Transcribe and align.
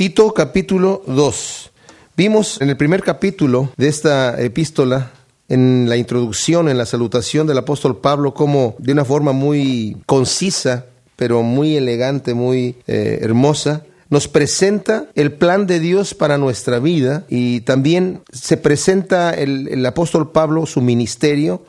Tito 0.00 0.32
capítulo 0.32 1.02
2. 1.08 1.72
Vimos 2.16 2.58
en 2.62 2.70
el 2.70 2.78
primer 2.78 3.02
capítulo 3.02 3.70
de 3.76 3.88
esta 3.88 4.40
epístola, 4.40 5.10
en 5.46 5.90
la 5.90 5.98
introducción, 5.98 6.70
en 6.70 6.78
la 6.78 6.86
salutación 6.86 7.46
del 7.46 7.58
apóstol 7.58 7.98
Pablo, 7.98 8.32
como 8.32 8.76
de 8.78 8.92
una 8.92 9.04
forma 9.04 9.32
muy 9.32 9.98
concisa, 10.06 10.86
pero 11.16 11.42
muy 11.42 11.76
elegante, 11.76 12.32
muy 12.32 12.76
eh, 12.86 13.18
hermosa, 13.20 13.84
nos 14.08 14.26
presenta 14.26 15.04
el 15.16 15.32
plan 15.32 15.66
de 15.66 15.80
Dios 15.80 16.14
para 16.14 16.38
nuestra 16.38 16.78
vida 16.78 17.26
y 17.28 17.60
también 17.60 18.22
se 18.32 18.56
presenta 18.56 19.34
el, 19.34 19.68
el 19.68 19.84
apóstol 19.84 20.32
Pablo, 20.32 20.64
su 20.64 20.80
ministerio, 20.80 21.62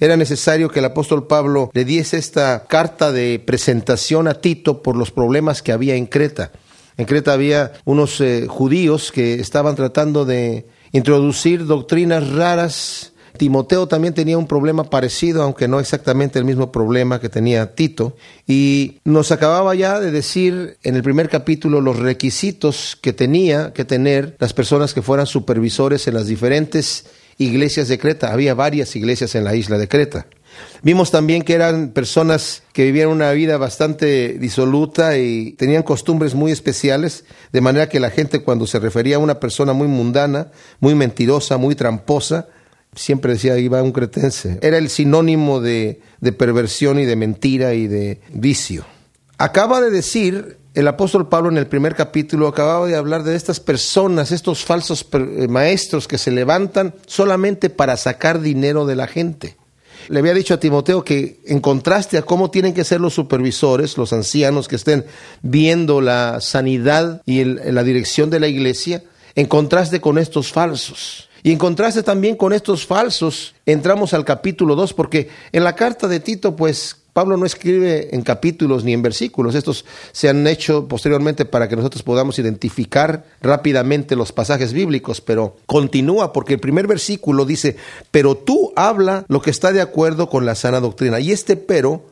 era 0.00 0.16
necesario 0.16 0.70
que 0.70 0.80
el 0.80 0.86
apóstol 0.86 1.28
Pablo 1.28 1.70
le 1.72 1.84
diese 1.84 2.18
esta 2.18 2.64
carta 2.66 3.12
de 3.12 3.38
presentación 3.38 4.26
a 4.26 4.34
Tito 4.34 4.82
por 4.82 4.96
los 4.96 5.12
problemas 5.12 5.62
que 5.62 5.70
había 5.70 5.94
en 5.94 6.06
Creta. 6.06 6.50
En 6.96 7.04
Creta 7.04 7.32
había 7.32 7.72
unos 7.84 8.20
eh, 8.20 8.46
judíos 8.48 9.12
que 9.12 9.34
estaban 9.34 9.76
tratando 9.76 10.24
de 10.24 10.66
introducir 10.92 11.66
doctrinas 11.66 12.30
raras. 12.30 13.12
Timoteo 13.36 13.86
también 13.86 14.14
tenía 14.14 14.38
un 14.38 14.46
problema 14.46 14.84
parecido, 14.84 15.42
aunque 15.42 15.68
no 15.68 15.78
exactamente 15.78 16.38
el 16.38 16.46
mismo 16.46 16.72
problema 16.72 17.20
que 17.20 17.28
tenía 17.28 17.74
Tito. 17.74 18.16
Y 18.46 18.98
nos 19.04 19.30
acababa 19.30 19.74
ya 19.74 20.00
de 20.00 20.10
decir 20.10 20.78
en 20.82 20.96
el 20.96 21.02
primer 21.02 21.28
capítulo 21.28 21.82
los 21.82 21.98
requisitos 21.98 22.96
que 23.00 23.12
tenía 23.12 23.74
que 23.74 23.84
tener 23.84 24.36
las 24.38 24.54
personas 24.54 24.94
que 24.94 25.02
fueran 25.02 25.26
supervisores 25.26 26.08
en 26.08 26.14
las 26.14 26.26
diferentes 26.26 27.04
iglesias 27.36 27.88
de 27.88 27.98
Creta. 27.98 28.32
Había 28.32 28.54
varias 28.54 28.96
iglesias 28.96 29.34
en 29.34 29.44
la 29.44 29.54
isla 29.54 29.76
de 29.76 29.88
Creta. 29.88 30.26
Vimos 30.82 31.10
también 31.10 31.42
que 31.42 31.54
eran 31.54 31.88
personas 31.88 32.62
que 32.72 32.84
vivían 32.84 33.08
una 33.08 33.32
vida 33.32 33.56
bastante 33.56 34.34
disoluta 34.38 35.18
y 35.18 35.52
tenían 35.52 35.82
costumbres 35.82 36.34
muy 36.34 36.52
especiales, 36.52 37.24
de 37.52 37.60
manera 37.60 37.88
que 37.88 38.00
la 38.00 38.10
gente 38.10 38.42
cuando 38.42 38.66
se 38.66 38.78
refería 38.78 39.16
a 39.16 39.20
una 39.20 39.40
persona 39.40 39.72
muy 39.72 39.88
mundana, 39.88 40.48
muy 40.80 40.94
mentirosa, 40.94 41.56
muy 41.56 41.74
tramposa, 41.74 42.48
siempre 42.94 43.32
decía 43.32 43.58
iba 43.58 43.82
un 43.82 43.92
cretense. 43.92 44.58
Era 44.62 44.78
el 44.78 44.88
sinónimo 44.88 45.60
de, 45.60 46.00
de 46.20 46.32
perversión 46.32 46.98
y 46.98 47.04
de 47.04 47.16
mentira 47.16 47.74
y 47.74 47.86
de 47.86 48.20
vicio. 48.32 48.84
Acaba 49.38 49.80
de 49.80 49.90
decir 49.90 50.58
el 50.76 50.88
apóstol 50.88 51.30
Pablo 51.30 51.48
en 51.48 51.56
el 51.56 51.66
primer 51.66 51.94
capítulo 51.94 52.48
acababa 52.48 52.86
de 52.86 52.96
hablar 52.96 53.22
de 53.22 53.34
estas 53.34 53.60
personas, 53.60 54.30
estos 54.30 54.62
falsos 54.62 55.06
eh, 55.10 55.48
maestros 55.48 56.06
que 56.06 56.18
se 56.18 56.30
levantan 56.30 56.94
solamente 57.06 57.70
para 57.70 57.96
sacar 57.96 58.42
dinero 58.42 58.84
de 58.84 58.94
la 58.94 59.06
gente. 59.06 59.56
Le 60.08 60.18
había 60.20 60.34
dicho 60.34 60.54
a 60.54 60.60
Timoteo 60.60 61.04
que 61.04 61.40
en 61.46 61.60
contraste 61.60 62.18
a 62.18 62.22
cómo 62.22 62.50
tienen 62.50 62.74
que 62.74 62.84
ser 62.84 63.00
los 63.00 63.14
supervisores, 63.14 63.96
los 63.96 64.12
ancianos 64.12 64.68
que 64.68 64.76
estén 64.76 65.04
viendo 65.42 66.00
la 66.00 66.40
sanidad 66.40 67.22
y 67.26 67.44
la 67.44 67.82
dirección 67.82 68.30
de 68.30 68.40
la 68.40 68.48
iglesia, 68.48 69.02
en 69.34 69.46
contraste 69.46 70.00
con 70.00 70.18
estos 70.18 70.52
falsos. 70.52 71.28
Y 71.42 71.52
en 71.52 71.58
contraste 71.58 72.02
también 72.02 72.36
con 72.36 72.52
estos 72.52 72.86
falsos, 72.86 73.54
entramos 73.66 74.14
al 74.14 74.24
capítulo 74.24 74.74
2, 74.74 74.94
porque 74.94 75.28
en 75.52 75.64
la 75.64 75.76
carta 75.76 76.08
de 76.08 76.20
Tito, 76.20 76.56
pues 76.56 76.96
Pablo 77.16 77.38
no 77.38 77.46
escribe 77.46 78.14
en 78.14 78.20
capítulos 78.20 78.84
ni 78.84 78.92
en 78.92 79.00
versículos, 79.00 79.54
estos 79.54 79.86
se 80.12 80.28
han 80.28 80.46
hecho 80.46 80.86
posteriormente 80.86 81.46
para 81.46 81.66
que 81.66 81.74
nosotros 81.74 82.02
podamos 82.02 82.38
identificar 82.38 83.24
rápidamente 83.40 84.16
los 84.16 84.32
pasajes 84.32 84.74
bíblicos, 84.74 85.22
pero 85.22 85.56
continúa 85.64 86.34
porque 86.34 86.52
el 86.52 86.60
primer 86.60 86.86
versículo 86.86 87.46
dice, 87.46 87.78
pero 88.10 88.36
tú 88.36 88.74
habla 88.76 89.24
lo 89.28 89.40
que 89.40 89.48
está 89.48 89.72
de 89.72 89.80
acuerdo 89.80 90.28
con 90.28 90.44
la 90.44 90.54
sana 90.54 90.78
doctrina. 90.78 91.18
Y 91.18 91.32
este 91.32 91.56
pero 91.56 92.04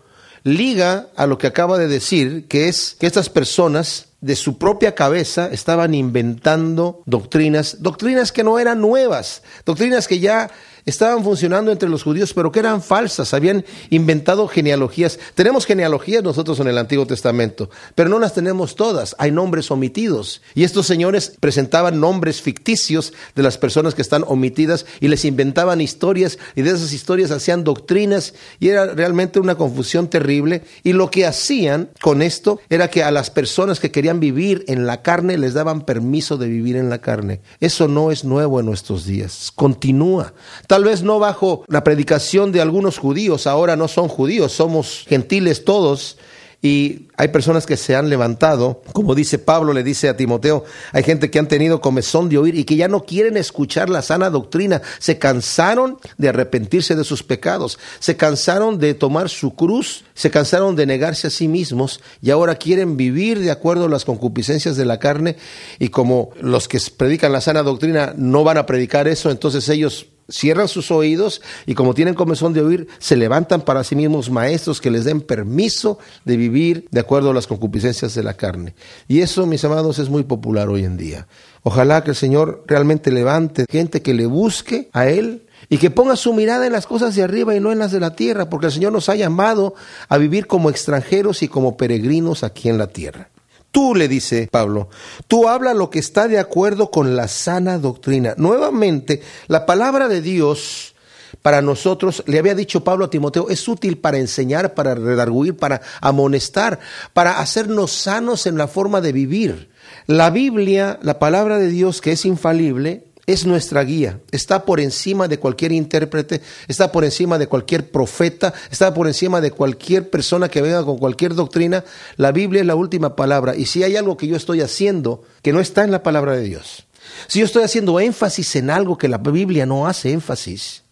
liga 0.43 1.09
a 1.17 1.27
lo 1.27 1.37
que 1.37 1.49
acaba 1.49 1.77
de 1.77 1.87
decir, 1.87 2.47
que 2.49 2.69
es 2.69 2.97
que 2.99 3.07
estas 3.07 3.29
personas 3.29 4.07
de 4.23 4.37
su 4.37 4.57
propia 4.57 4.95
cabeza 4.95 5.51
estaban 5.53 5.93
inventando 5.93 7.03
doctrinas, 7.05 7.83
doctrinas 7.83 8.33
que 8.33 8.43
no 8.43 8.59
eran 8.59 8.81
nuevas, 8.81 9.43
doctrinas 9.67 10.09
que 10.09 10.19
ya 10.19 10.51
estaban 10.87 11.25
funcionando 11.25 11.73
entre 11.73 11.89
los 11.89 12.03
judíos, 12.03 12.33
pero 12.35 12.53
que 12.53 12.61
eran 12.61 12.83
falsas, 12.83 13.35
habían 13.35 13.65
inventado 13.91 14.49
genealogías. 14.49 15.19
Tenemos 15.35 15.67
genealogías 15.67 16.23
nosotros 16.23 16.61
en 16.61 16.69
el 16.69 16.79
Antiguo 16.79 17.07
Testamento, 17.07 17.71
pero 17.95 18.09
no 18.09 18.19
las 18.19 18.35
tenemos 18.35 18.77
todas, 18.77 19.17
hay 19.19 19.31
nombres 19.31 19.71
omitidos. 19.71 20.43
Y 20.55 20.65
estos 20.65 20.87
señores 20.87 21.35
presentaban 21.41 22.01
nombres 22.01 22.43
ficticios 22.43 23.13
de 23.35 23.43
las 23.43 23.59
personas 23.59 23.95
que 23.95 24.03
están 24.03 24.25
omitidas 24.27 24.87
y 25.01 25.09
les 25.09 25.25
inventaban 25.25 25.81
historias 25.81 26.39
y 26.55 26.63
de 26.63 26.71
esas 26.71 26.93
historias 26.93 27.31
hacían 27.31 27.65
doctrinas 27.65 28.35
y 28.61 28.69
era 28.69 28.87
realmente 28.87 29.41
una 29.41 29.55
confusión 29.55 30.09
terrible. 30.09 30.63
Y 30.83 30.93
lo 30.93 31.11
que 31.11 31.27
hacían 31.27 31.91
con 32.01 32.23
esto 32.23 32.61
era 32.69 32.89
que 32.89 33.03
a 33.03 33.11
las 33.11 33.31
personas 33.31 33.81
que 33.81 33.91
querían 33.91 34.21
vivir 34.21 34.65
en 34.69 34.87
la 34.87 35.03
carne 35.03 35.39
les 35.39 35.55
daban 35.55 35.83
permiso 35.83 36.37
de 36.37 36.49
vivir 36.49 36.77
en 36.77 36.91
la 36.91 37.01
carne. 37.01 37.41
Eso 37.61 37.89
no 37.89 38.11
es 38.11 38.25
nuevo 38.25 38.61
en 38.61 38.67
nuestros 38.67 39.07
días, 39.07 39.51
continúa 39.55 40.35
tal 40.75 40.83
vez 40.83 41.05
no 41.05 41.21
bajo 41.21 41.65
la 41.69 41.85
predicación 41.85 42.51
de 42.51 42.61
algunos 42.61 42.99
judíos, 42.99 43.47
ahora 43.47 43.77
no 43.77 43.87
son 43.87 44.09
judíos, 44.09 44.51
somos 44.51 45.05
gentiles 45.07 45.65
todos, 45.65 46.19
y 46.63 47.11
hay 47.17 47.29
personas 47.29 47.65
que 47.65 47.77
se 47.77 47.95
han 47.95 48.11
levantado, 48.11 48.83
como 48.93 49.15
dice 49.15 49.39
Pablo, 49.39 49.73
le 49.73 49.85
dice 49.85 50.09
a 50.09 50.17
Timoteo, 50.17 50.65
hay 50.91 51.05
gente 51.05 51.31
que 51.31 51.39
han 51.39 51.47
tenido 51.47 51.81
comezón 51.81 52.29
de 52.29 52.39
oír 52.39 52.57
y 52.57 52.65
que 52.65 52.75
ya 52.75 52.89
no 52.89 53.05
quieren 53.05 53.37
escuchar 53.37 53.89
la 53.89 54.03
sana 54.03 54.31
doctrina, 54.31 54.83
se 54.99 55.17
cansaron 55.17 55.99
de 56.19 56.31
arrepentirse 56.31 56.97
de 56.97 57.05
sus 57.05 57.23
pecados, 57.23 57.79
se 58.01 58.17
cansaron 58.17 58.81
de 58.81 58.95
tomar 58.95 59.29
su 59.29 59.55
cruz, 59.55 60.05
se 60.15 60.33
cansaron 60.33 60.75
de 60.75 60.87
negarse 60.87 61.29
a 61.29 61.31
sí 61.31 61.47
mismos 61.47 62.01
y 62.21 62.31
ahora 62.31 62.57
quieren 62.57 62.97
vivir 62.97 63.39
de 63.39 63.53
acuerdo 63.53 63.85
a 63.85 63.91
las 63.91 64.05
concupiscencias 64.05 64.77
de 64.77 64.87
la 64.87 64.99
carne 64.99 65.37
y 65.79 65.91
como 65.91 66.31
los 66.41 66.67
que 66.67 66.81
predican 66.97 67.31
la 67.31 67.41
sana 67.41 67.63
doctrina 67.63 68.13
no 68.17 68.43
van 68.43 68.59
a 68.59 68.67
predicar 68.67 69.07
eso, 69.07 69.31
entonces 69.31 69.69
ellos 69.69 70.09
cierran 70.29 70.69
sus 70.69 70.91
oídos 70.91 71.43
y 71.67 71.75
como 71.75 71.95
tienen 71.95 72.15
comezón 72.15 72.53
de 72.53 72.63
oír, 72.63 72.89
se 72.99 73.17
levantan 73.17 73.63
para 73.63 73.85
sí 73.85 73.97
mismos 73.97 74.31
maestros 74.31 74.81
que 74.81 74.91
les 74.91 75.05
den 75.05 75.21
permiso 75.21 75.99
de 76.25 76.37
vivir 76.37 76.87
de 76.91 77.01
acuerdo 77.01 77.31
a 77.31 77.35
las 77.35 77.47
concupiscencias 77.47 78.15
de 78.15 78.23
la 78.23 78.35
carne. 78.35 78.75
Y 79.09 79.21
eso, 79.21 79.47
mis 79.47 79.65
amados, 79.65 79.99
es 79.99 80.09
muy 80.09 80.25
popular 80.25 80.69
hoy 80.69 80.85
en 80.85 80.97
día. 80.97 81.27
Ojalá 81.63 82.05
que 82.05 82.11
el 82.11 82.17
Señor 82.17 82.65
realmente 82.67 83.11
levante 83.11 83.67
gente 83.71 84.03
que 84.03 84.15
le 84.15 84.27
busque 84.27 84.91
a 84.93 85.09
Él 85.09 85.47
y 85.69 85.79
que 85.79 85.91
ponga 85.91 86.17
su 86.17 86.35
mirada 86.35 86.67
en 86.67 86.73
las 86.73 86.87
cosas 86.87 87.15
de 87.15 87.23
arriba 87.23 87.55
y 87.55 87.61
no 87.61 87.73
en 87.73 87.79
las 87.79 87.93
de 87.93 88.01
la 88.01 88.15
tierra, 88.15 88.51
porque 88.51 88.67
el 88.67 88.73
Señor 88.73 88.93
nos 88.93 89.09
ha 89.09 89.15
llamado 89.15 89.75
a 90.09 90.19
vivir 90.19 90.47
como 90.47 90.71
extranjeros 90.71 91.43
y 91.43 91.49
como 91.49 91.77
peregrinos 91.77 92.45
aquí 92.45 92.69
en 92.69 92.79
la 92.79 92.89
tierra. 92.89 93.31
Tú, 93.75 93.97
le 93.97 94.07
dice 94.07 94.49
Pablo, 94.49 94.89
tú 95.27 95.49
habla 95.49 95.75
lo 95.75 95.91
que 95.91 95.99
está 95.99 96.29
de 96.29 96.39
acuerdo 96.39 96.93
con 96.93 97.17
la 97.17 97.27
sana 97.27 97.77
doctrina. 97.77 98.35
Nuevamente, 98.37 99.21
la 99.49 99.67
palabra 99.67 100.07
de 100.07 100.23
Dios 100.23 100.95
para 101.43 101.61
nosotros, 101.61 102.23
le 102.27 102.39
había 102.39 102.55
dicho 102.55 102.85
Pablo 102.85 103.07
a 103.07 103.11
Timoteo, 103.11 103.49
es 103.51 103.67
útil 103.67 103.99
para 103.99 104.19
enseñar, 104.19 104.75
para 104.75 104.95
redarguir, 104.95 105.57
para 105.57 105.81
amonestar, 106.01 106.79
para 107.15 107.41
hacernos 107.41 107.91
sanos 107.91 108.47
en 108.47 108.57
la 108.57 108.69
forma 108.69 109.01
de 109.01 109.11
vivir. 109.11 109.71
La 110.07 110.31
Biblia, 110.31 111.01
la 111.03 111.19
palabra 111.19 111.59
de 111.59 111.67
Dios 111.67 112.01
que 112.01 112.13
es 112.13 112.25
infalible, 112.27 113.09
es 113.27 113.47
nuestra 113.47 113.83
guía, 113.83 114.21
está 114.33 114.65
por 114.65 114.81
encima 114.81 115.29
de 115.29 115.39
cualquier 115.39 115.73
intérprete, 115.73 116.43
está 116.69 116.93
por 116.93 117.05
encima 117.05 117.39
de 117.39 117.47
cualquier 117.47 117.91
profeta, 117.91 118.53
está 118.71 118.93
por 118.93 119.07
encima 119.07 119.41
de 119.41 119.51
cualquier 119.51 120.11
persona 120.11 120.49
que 120.49 120.61
venga 120.61 120.85
con 120.85 120.99
cualquier 120.99 121.35
doctrina. 121.35 121.85
La 122.17 122.33
Biblia 122.33 122.61
es 122.61 122.67
la 122.67 122.75
última 122.75 123.17
palabra 123.17 123.57
y 123.57 123.67
si 123.67 123.83
hay 123.83 123.97
algo 123.97 124.17
que 124.17 124.27
yo 124.27 124.37
estoy 124.37 124.61
haciendo 124.61 125.23
que 125.43 125.53
no 125.53 125.61
está 125.61 125.85
en 125.85 125.91
la 125.91 126.03
palabra 126.03 126.33
de 126.33 126.43
Dios, 126.43 126.87
si 127.27 127.39
yo 127.39 127.47
estoy 127.47 127.63
haciendo 127.63 128.01
énfasis 128.01 128.57
en 128.57 128.71
algo 128.71 128.99
que 128.99 129.09
la 129.09 129.19
Biblia 129.19 129.67
no 129.67 129.87
hace 129.87 130.13
énfasis, 130.13 130.85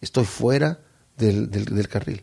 estoy 0.00 0.24
fuera 0.24 0.80
del, 1.16 1.50
del 1.50 1.88
carril. 1.88 2.22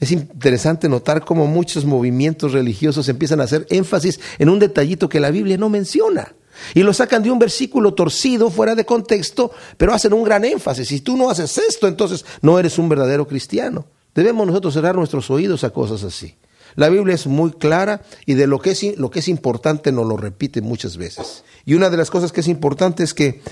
Es 0.00 0.12
interesante 0.12 0.88
notar 0.88 1.24
cómo 1.24 1.46
muchos 1.46 1.84
movimientos 1.84 2.52
religiosos 2.52 3.08
empiezan 3.08 3.40
a 3.40 3.44
hacer 3.44 3.66
énfasis 3.68 4.20
en 4.38 4.48
un 4.48 4.60
detallito 4.60 5.08
que 5.08 5.18
la 5.18 5.30
Biblia 5.30 5.56
no 5.56 5.68
menciona. 5.68 6.34
Y 6.74 6.82
lo 6.82 6.92
sacan 6.92 7.22
de 7.22 7.30
un 7.30 7.38
versículo 7.38 7.94
torcido, 7.94 8.50
fuera 8.50 8.74
de 8.74 8.84
contexto, 8.84 9.50
pero 9.76 9.94
hacen 9.94 10.12
un 10.12 10.24
gran 10.24 10.44
énfasis. 10.44 10.88
Si 10.88 11.00
tú 11.00 11.16
no 11.16 11.30
haces 11.30 11.58
esto, 11.58 11.88
entonces 11.88 12.24
no 12.42 12.58
eres 12.58 12.78
un 12.78 12.88
verdadero 12.88 13.26
cristiano. 13.26 13.86
Debemos 14.14 14.46
nosotros 14.46 14.74
cerrar 14.74 14.96
nuestros 14.96 15.30
oídos 15.30 15.64
a 15.64 15.70
cosas 15.70 16.02
así. 16.02 16.34
La 16.74 16.88
Biblia 16.88 17.14
es 17.14 17.26
muy 17.26 17.52
clara 17.52 18.02
y 18.26 18.34
de 18.34 18.46
lo 18.46 18.60
que 18.60 18.70
es, 18.70 19.28
importante 19.28 19.92
nos 19.92 20.06
lo 20.06 20.16
repite 20.16 20.60
muchas 20.60 20.96
veces. 20.96 21.44
Y 21.64 21.74
una 21.74 21.90
de 21.90 21.96
las 21.96 22.10
cosas 22.10 22.32
que 22.32 22.40
es 22.40 22.48
importante 22.48 23.02
es 23.02 23.14
que 23.14 23.42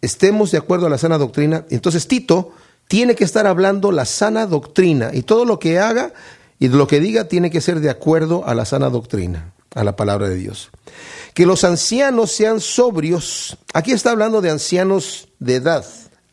estemos 0.00 0.50
de 0.50 0.58
acuerdo 0.58 0.86
a 0.86 0.90
la 0.90 0.98
sana 0.98 1.18
doctrina. 1.18 1.64
Entonces 1.70 2.08
Tito 2.08 2.52
tiene 2.88 3.14
que 3.14 3.24
estar 3.24 3.46
hablando 3.46 3.92
la 3.92 4.04
sana 4.04 4.46
doctrina 4.46 5.10
y 5.12 5.22
todo 5.22 5.44
lo 5.44 5.58
que 5.58 5.78
haga 5.78 6.12
y 6.58 6.68
lo 6.68 6.86
que 6.86 7.00
diga 7.00 7.24
tiene 7.24 7.50
que 7.50 7.60
ser 7.60 7.80
de 7.80 7.90
acuerdo 7.90 8.46
a 8.46 8.54
la 8.54 8.64
sana 8.64 8.90
doctrina, 8.90 9.54
a 9.74 9.84
la 9.84 9.96
palabra 9.96 10.28
de 10.28 10.36
Dios 10.36 10.70
que 11.34 11.46
los 11.46 11.64
ancianos 11.64 12.30
sean 12.32 12.60
sobrios. 12.60 13.58
Aquí 13.74 13.92
está 13.92 14.12
hablando 14.12 14.40
de 14.40 14.50
ancianos 14.50 15.28
de 15.40 15.56
edad, 15.56 15.84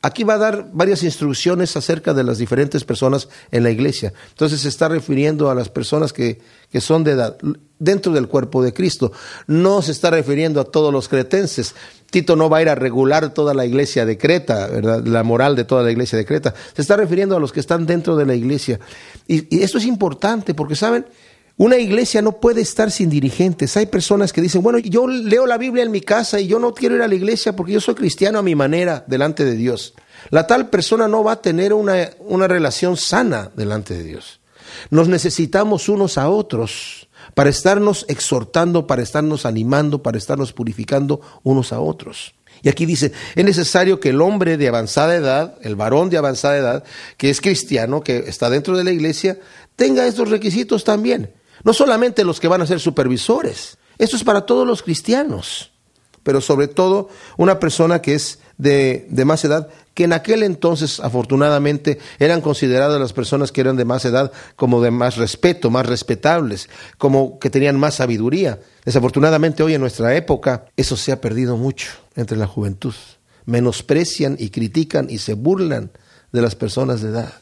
aquí 0.01 0.23
va 0.23 0.35
a 0.35 0.39
dar 0.39 0.69
varias 0.73 1.03
instrucciones 1.03 1.75
acerca 1.75 2.13
de 2.13 2.23
las 2.23 2.37
diferentes 2.37 2.83
personas 2.83 3.29
en 3.51 3.63
la 3.63 3.71
iglesia. 3.71 4.13
Entonces 4.29 4.61
se 4.61 4.69
está 4.69 4.87
refiriendo 4.87 5.49
a 5.49 5.55
las 5.55 5.69
personas 5.69 6.13
que, 6.13 6.39
que 6.71 6.81
son 6.81 7.03
de 7.03 7.11
edad 7.11 7.37
dentro 7.79 8.11
del 8.11 8.27
cuerpo 8.27 8.63
de 8.63 8.73
Cristo. 8.73 9.11
No 9.47 9.81
se 9.81 9.91
está 9.91 10.09
refiriendo 10.09 10.59
a 10.61 10.65
todos 10.65 10.91
los 10.91 11.07
cretenses. 11.07 11.75
Tito 12.09 12.35
no 12.35 12.49
va 12.49 12.57
a 12.57 12.61
ir 12.61 12.69
a 12.69 12.75
regular 12.75 13.33
toda 13.33 13.53
la 13.53 13.65
iglesia 13.65 14.05
de 14.05 14.17
Creta, 14.17 14.67
¿verdad? 14.67 15.05
la 15.05 15.23
moral 15.23 15.55
de 15.55 15.63
toda 15.63 15.83
la 15.83 15.91
iglesia 15.91 16.17
de 16.17 16.25
Creta. 16.25 16.53
Se 16.75 16.81
está 16.81 16.97
refiriendo 16.97 17.35
a 17.35 17.39
los 17.39 17.53
que 17.53 17.59
están 17.59 17.85
dentro 17.85 18.15
de 18.15 18.25
la 18.25 18.35
iglesia. 18.35 18.79
Y, 19.27 19.55
y 19.55 19.63
esto 19.63 19.77
es 19.77 19.85
importante 19.85 20.53
porque, 20.53 20.75
¿saben? 20.75 21.05
Una 21.61 21.77
iglesia 21.77 22.23
no 22.23 22.39
puede 22.39 22.61
estar 22.61 22.89
sin 22.89 23.11
dirigentes. 23.11 23.77
Hay 23.77 23.85
personas 23.85 24.33
que 24.33 24.41
dicen, 24.41 24.63
bueno, 24.63 24.79
yo 24.79 25.05
leo 25.05 25.45
la 25.45 25.59
Biblia 25.59 25.83
en 25.83 25.91
mi 25.91 26.01
casa 26.01 26.39
y 26.39 26.47
yo 26.47 26.57
no 26.57 26.73
quiero 26.73 26.95
ir 26.95 27.03
a 27.03 27.07
la 27.07 27.13
iglesia 27.13 27.55
porque 27.55 27.73
yo 27.73 27.79
soy 27.79 27.93
cristiano 27.93 28.39
a 28.39 28.41
mi 28.41 28.55
manera 28.55 29.05
delante 29.05 29.45
de 29.45 29.55
Dios. 29.55 29.93
La 30.31 30.47
tal 30.47 30.71
persona 30.71 31.07
no 31.07 31.23
va 31.23 31.33
a 31.33 31.41
tener 31.43 31.71
una, 31.73 32.09
una 32.17 32.47
relación 32.47 32.97
sana 32.97 33.51
delante 33.55 33.93
de 33.93 34.03
Dios. 34.03 34.39
Nos 34.89 35.07
necesitamos 35.07 35.87
unos 35.87 36.17
a 36.17 36.29
otros 36.29 37.07
para 37.35 37.51
estarnos 37.51 38.07
exhortando, 38.09 38.87
para 38.87 39.03
estarnos 39.03 39.45
animando, 39.45 40.01
para 40.01 40.17
estarnos 40.17 40.53
purificando 40.53 41.21
unos 41.43 41.73
a 41.73 41.79
otros. 41.79 42.33
Y 42.63 42.69
aquí 42.69 42.87
dice, 42.87 43.11
es 43.35 43.45
necesario 43.45 43.99
que 43.99 44.09
el 44.09 44.21
hombre 44.21 44.57
de 44.57 44.67
avanzada 44.67 45.13
edad, 45.13 45.59
el 45.61 45.75
varón 45.75 46.09
de 46.09 46.17
avanzada 46.17 46.57
edad, 46.57 46.83
que 47.17 47.29
es 47.29 47.39
cristiano, 47.39 48.01
que 48.01 48.17
está 48.17 48.49
dentro 48.49 48.75
de 48.75 48.83
la 48.83 48.91
iglesia, 48.91 49.37
tenga 49.75 50.07
estos 50.07 50.31
requisitos 50.31 50.83
también. 50.83 51.29
No 51.63 51.73
solamente 51.73 52.23
los 52.23 52.39
que 52.39 52.47
van 52.47 52.61
a 52.61 52.67
ser 52.67 52.79
supervisores, 52.79 53.77
esto 53.97 54.15
es 54.15 54.23
para 54.23 54.45
todos 54.45 54.65
los 54.65 54.81
cristianos, 54.81 55.71
pero 56.23 56.41
sobre 56.41 56.67
todo 56.67 57.09
una 57.37 57.59
persona 57.59 58.01
que 58.01 58.15
es 58.15 58.39
de, 58.57 59.07
de, 59.09 59.25
más 59.25 59.43
edad, 59.43 59.69
que 59.93 60.03
en 60.03 60.13
aquel 60.13 60.43
entonces 60.43 60.99
afortunadamente 60.99 61.99
eran 62.19 62.41
consideradas 62.41 62.99
las 62.99 63.13
personas 63.13 63.51
que 63.51 63.61
eran 63.61 63.75
de 63.75 63.85
más 63.85 64.05
edad 64.05 64.31
como 64.55 64.81
de 64.81 64.91
más 64.91 65.17
respeto, 65.17 65.69
más 65.69 65.85
respetables, 65.85 66.69
como 66.97 67.39
que 67.39 67.49
tenían 67.49 67.79
más 67.79 67.95
sabiduría. 67.95 68.59
Desafortunadamente 68.85 69.63
hoy 69.63 69.73
en 69.73 69.81
nuestra 69.81 70.15
época 70.15 70.65
eso 70.77 70.95
se 70.95 71.11
ha 71.11 71.21
perdido 71.21 71.57
mucho 71.57 71.89
entre 72.15 72.37
la 72.37 72.47
juventud. 72.47 72.95
Menosprecian 73.45 74.35
y 74.39 74.49
critican 74.49 75.09
y 75.09 75.17
se 75.17 75.33
burlan 75.33 75.91
de 76.31 76.41
las 76.41 76.55
personas 76.55 77.01
de 77.01 77.09
edad 77.09 77.33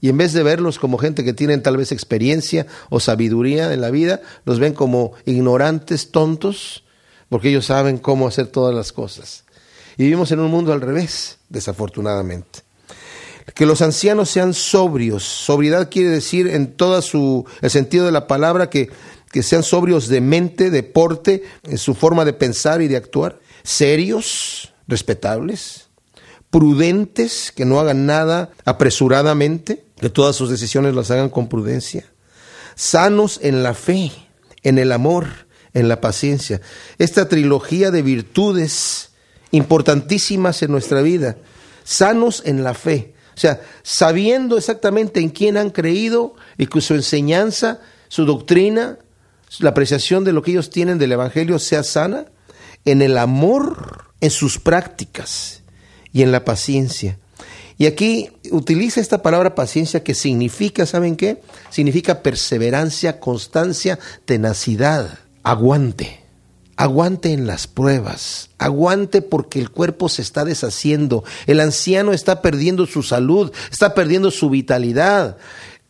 y 0.00 0.08
en 0.08 0.16
vez 0.16 0.32
de 0.32 0.42
verlos 0.42 0.78
como 0.78 0.98
gente 0.98 1.24
que 1.24 1.32
tienen 1.32 1.62
tal 1.62 1.76
vez 1.76 1.92
experiencia 1.92 2.66
o 2.88 3.00
sabiduría 3.00 3.72
en 3.72 3.80
la 3.80 3.90
vida, 3.90 4.20
los 4.44 4.58
ven 4.58 4.72
como 4.72 5.12
ignorantes, 5.26 6.10
tontos, 6.10 6.84
porque 7.28 7.50
ellos 7.50 7.66
saben 7.66 7.98
cómo 7.98 8.26
hacer 8.26 8.46
todas 8.46 8.74
las 8.74 8.92
cosas. 8.92 9.44
Y 9.96 10.04
vivimos 10.04 10.32
en 10.32 10.40
un 10.40 10.50
mundo 10.50 10.72
al 10.72 10.80
revés, 10.80 11.38
desafortunadamente. 11.48 12.60
Que 13.54 13.66
los 13.66 13.82
ancianos 13.82 14.30
sean 14.30 14.54
sobrios. 14.54 15.24
Sobriedad 15.24 15.90
quiere 15.90 16.08
decir 16.08 16.46
en 16.46 16.72
todo 16.72 17.02
su, 17.02 17.44
el 17.60 17.70
sentido 17.70 18.06
de 18.06 18.12
la 18.12 18.26
palabra 18.26 18.70
que, 18.70 18.90
que 19.30 19.42
sean 19.42 19.62
sobrios 19.62 20.08
de 20.08 20.20
mente, 20.20 20.70
de 20.70 20.82
porte, 20.82 21.42
en 21.64 21.78
su 21.78 21.94
forma 21.94 22.24
de 22.24 22.32
pensar 22.32 22.80
y 22.80 22.88
de 22.88 22.96
actuar. 22.96 23.40
Serios, 23.62 24.72
respetables, 24.88 25.88
prudentes, 26.50 27.52
que 27.54 27.64
no 27.64 27.80
hagan 27.80 28.06
nada 28.06 28.50
apresuradamente, 28.64 29.84
que 30.00 30.08
todas 30.08 30.34
sus 30.34 30.48
decisiones 30.48 30.94
las 30.94 31.10
hagan 31.10 31.28
con 31.28 31.48
prudencia, 31.48 32.06
sanos 32.74 33.38
en 33.42 33.62
la 33.62 33.74
fe, 33.74 34.10
en 34.62 34.78
el 34.78 34.92
amor, 34.92 35.26
en 35.74 35.88
la 35.88 36.00
paciencia. 36.00 36.60
Esta 36.98 37.28
trilogía 37.28 37.90
de 37.90 38.02
virtudes 38.02 39.10
importantísimas 39.50 40.62
en 40.62 40.70
nuestra 40.72 41.02
vida, 41.02 41.36
sanos 41.84 42.42
en 42.46 42.64
la 42.64 42.72
fe, 42.72 43.14
o 43.36 43.40
sea, 43.40 43.60
sabiendo 43.82 44.56
exactamente 44.56 45.20
en 45.20 45.28
quién 45.28 45.56
han 45.56 45.70
creído 45.70 46.34
y 46.56 46.66
que 46.66 46.80
su 46.80 46.94
enseñanza, 46.94 47.80
su 48.08 48.24
doctrina, 48.24 48.98
la 49.58 49.70
apreciación 49.70 50.24
de 50.24 50.32
lo 50.32 50.42
que 50.42 50.52
ellos 50.52 50.70
tienen 50.70 50.98
del 50.98 51.12
Evangelio 51.12 51.58
sea 51.58 51.82
sana, 51.82 52.26
en 52.84 53.02
el 53.02 53.18
amor, 53.18 54.06
en 54.20 54.30
sus 54.30 54.58
prácticas 54.58 55.62
y 56.12 56.22
en 56.22 56.32
la 56.32 56.44
paciencia. 56.44 57.18
Y 57.80 57.86
aquí 57.86 58.28
utiliza 58.50 59.00
esta 59.00 59.22
palabra 59.22 59.54
paciencia 59.54 60.04
que 60.04 60.12
significa, 60.12 60.84
¿saben 60.84 61.16
qué? 61.16 61.40
Significa 61.70 62.22
perseverancia, 62.22 63.20
constancia, 63.20 63.98
tenacidad, 64.26 65.18
aguante. 65.42 66.20
Aguante 66.76 67.32
en 67.32 67.46
las 67.46 67.66
pruebas, 67.66 68.50
aguante 68.58 69.22
porque 69.22 69.60
el 69.60 69.70
cuerpo 69.70 70.10
se 70.10 70.20
está 70.20 70.44
deshaciendo, 70.44 71.24
el 71.46 71.58
anciano 71.58 72.12
está 72.12 72.42
perdiendo 72.42 72.84
su 72.86 73.02
salud, 73.02 73.50
está 73.72 73.94
perdiendo 73.94 74.30
su 74.30 74.50
vitalidad. 74.50 75.38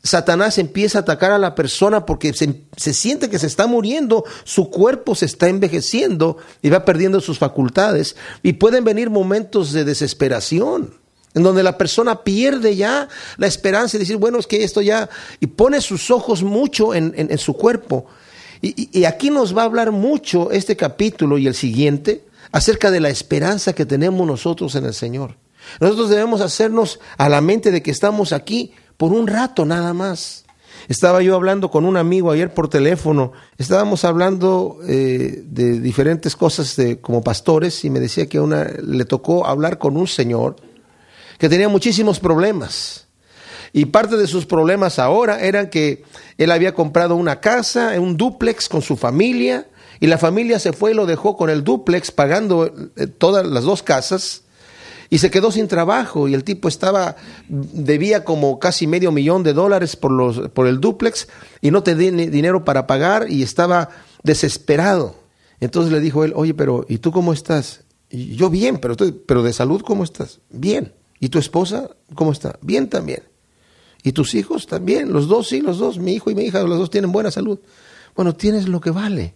Satanás 0.00 0.58
empieza 0.58 0.98
a 0.98 1.02
atacar 1.02 1.32
a 1.32 1.38
la 1.38 1.56
persona 1.56 2.06
porque 2.06 2.32
se, 2.34 2.66
se, 2.76 2.94
siente 2.94 3.28
que 3.30 3.40
se 3.40 3.48
está 3.48 3.66
muriendo, 3.66 4.24
su 4.44 4.70
cuerpo 4.70 5.16
se 5.16 5.26
está 5.26 5.48
envejeciendo 5.48 6.36
y 6.62 6.70
va 6.70 6.84
perdiendo 6.84 7.20
sus 7.20 7.40
facultades 7.40 8.14
y 8.44 8.52
pueden 8.52 8.84
venir 8.84 9.10
momentos 9.10 9.72
de 9.72 9.84
desesperación 9.84 10.99
en 11.34 11.42
donde 11.42 11.62
la 11.62 11.78
persona 11.78 12.22
pierde 12.22 12.76
ya 12.76 13.08
la 13.36 13.46
esperanza 13.46 13.96
y 13.96 14.00
decir, 14.00 14.16
bueno, 14.16 14.38
es 14.38 14.46
que 14.46 14.64
esto 14.64 14.82
ya, 14.82 15.08
y 15.38 15.46
pone 15.46 15.80
sus 15.80 16.10
ojos 16.10 16.42
mucho 16.42 16.94
en, 16.94 17.14
en, 17.16 17.38
su 17.38 17.54
cuerpo. 17.54 18.06
Y, 18.60 18.98
y, 18.98 19.04
aquí 19.04 19.30
nos 19.30 19.56
va 19.56 19.62
a 19.62 19.66
hablar 19.66 19.92
mucho 19.92 20.50
este 20.50 20.76
capítulo 20.76 21.38
y 21.38 21.46
el 21.46 21.54
siguiente 21.54 22.24
acerca 22.52 22.90
de 22.90 23.00
la 23.00 23.08
esperanza 23.08 23.72
que 23.72 23.86
tenemos 23.86 24.26
nosotros 24.26 24.74
en 24.74 24.84
el 24.84 24.94
Señor. 24.94 25.36
Nosotros 25.80 26.10
debemos 26.10 26.40
hacernos 26.40 26.98
a 27.16 27.28
la 27.28 27.40
mente 27.40 27.70
de 27.70 27.82
que 27.82 27.90
estamos 27.90 28.32
aquí 28.32 28.72
por 28.96 29.12
un 29.12 29.26
rato 29.26 29.64
nada 29.64 29.94
más. 29.94 30.44
Estaba 30.88 31.22
yo 31.22 31.36
hablando 31.36 31.70
con 31.70 31.84
un 31.84 31.96
amigo 31.96 32.30
ayer 32.32 32.52
por 32.52 32.68
teléfono, 32.68 33.32
estábamos 33.58 34.04
hablando 34.04 34.78
eh, 34.88 35.42
de 35.46 35.78
diferentes 35.78 36.34
cosas 36.34 36.74
de, 36.74 37.00
como 37.00 37.22
pastores 37.22 37.84
y 37.84 37.90
me 37.90 38.00
decía 38.00 38.26
que 38.26 38.40
una, 38.40 38.64
le 38.64 39.04
tocó 39.04 39.46
hablar 39.46 39.78
con 39.78 39.96
un 39.96 40.06
señor 40.06 40.56
que 41.40 41.48
tenía 41.48 41.70
muchísimos 41.70 42.20
problemas. 42.20 43.06
Y 43.72 43.86
parte 43.86 44.16
de 44.16 44.26
sus 44.26 44.44
problemas 44.44 44.98
ahora 44.98 45.40
eran 45.40 45.70
que 45.70 46.04
él 46.36 46.50
había 46.50 46.74
comprado 46.74 47.16
una 47.16 47.40
casa, 47.40 47.98
un 47.98 48.18
duplex 48.18 48.68
con 48.68 48.82
su 48.82 48.96
familia, 48.96 49.66
y 50.00 50.06
la 50.06 50.18
familia 50.18 50.58
se 50.58 50.74
fue 50.74 50.90
y 50.90 50.94
lo 50.94 51.06
dejó 51.06 51.36
con 51.36 51.48
el 51.48 51.64
duplex 51.64 52.10
pagando 52.10 52.66
eh, 52.96 53.06
todas 53.06 53.46
las 53.46 53.64
dos 53.64 53.82
casas, 53.82 54.42
y 55.08 55.18
se 55.18 55.30
quedó 55.30 55.50
sin 55.50 55.66
trabajo, 55.66 56.28
y 56.28 56.34
el 56.34 56.44
tipo 56.44 56.68
estaba, 56.68 57.16
debía 57.48 58.22
como 58.22 58.58
casi 58.58 58.86
medio 58.86 59.10
millón 59.10 59.42
de 59.42 59.54
dólares 59.54 59.96
por, 59.96 60.12
los, 60.12 60.50
por 60.50 60.66
el 60.66 60.78
duplex, 60.78 61.26
y 61.62 61.70
no 61.70 61.82
tenía 61.82 62.10
dinero 62.12 62.66
para 62.66 62.86
pagar, 62.86 63.30
y 63.30 63.42
estaba 63.42 63.88
desesperado. 64.22 65.14
Entonces 65.58 65.90
le 65.90 66.00
dijo 66.00 66.22
él, 66.22 66.34
oye, 66.36 66.52
pero 66.52 66.84
¿y 66.86 66.98
tú 66.98 67.12
cómo 67.12 67.32
estás? 67.32 67.80
Yo 68.10 68.50
bien, 68.50 68.76
pero, 68.76 68.94
pero 69.26 69.42
de 69.42 69.54
salud, 69.54 69.80
¿cómo 69.80 70.04
estás? 70.04 70.40
Bien. 70.50 70.99
¿Y 71.20 71.28
tu 71.28 71.38
esposa 71.38 71.90
cómo 72.14 72.32
está? 72.32 72.58
Bien 72.62 72.88
también. 72.88 73.22
¿Y 74.02 74.12
tus 74.12 74.34
hijos 74.34 74.66
también? 74.66 75.12
Los 75.12 75.28
dos, 75.28 75.48
sí, 75.48 75.60
los 75.60 75.78
dos. 75.78 75.98
Mi 75.98 76.14
hijo 76.14 76.30
y 76.30 76.34
mi 76.34 76.44
hija, 76.44 76.62
los 76.62 76.78
dos 76.78 76.90
tienen 76.90 77.12
buena 77.12 77.30
salud. 77.30 77.60
Bueno, 78.16 78.34
tienes 78.34 78.66
lo 78.66 78.80
que 78.80 78.90
vale. 78.90 79.34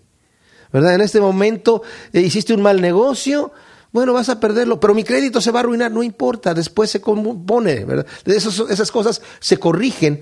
¿Verdad? 0.73 0.95
En 0.95 1.03
este 1.03 1.21
momento 1.21 1.83
eh, 2.12 2.21
hiciste 2.21 2.55
un 2.55 2.62
mal 2.62 2.81
negocio, 2.81 3.53
bueno, 3.93 4.12
vas 4.12 4.29
a 4.29 4.41
perderlo, 4.41 4.81
pero 4.81 4.93
mi 4.93 5.05
crédito 5.05 5.41
se 5.41 5.53
va 5.53 5.61
a 5.61 5.62
arruinar, 5.62 5.93
no 5.93 6.03
importa, 6.03 6.53
después 6.53 6.91
se 6.91 7.00
compone, 7.00 7.85
¿verdad? 7.85 8.07
Esas, 8.25 8.59
esas 8.69 8.91
cosas 8.91 9.23
se 9.38 9.59
corrigen. 9.59 10.21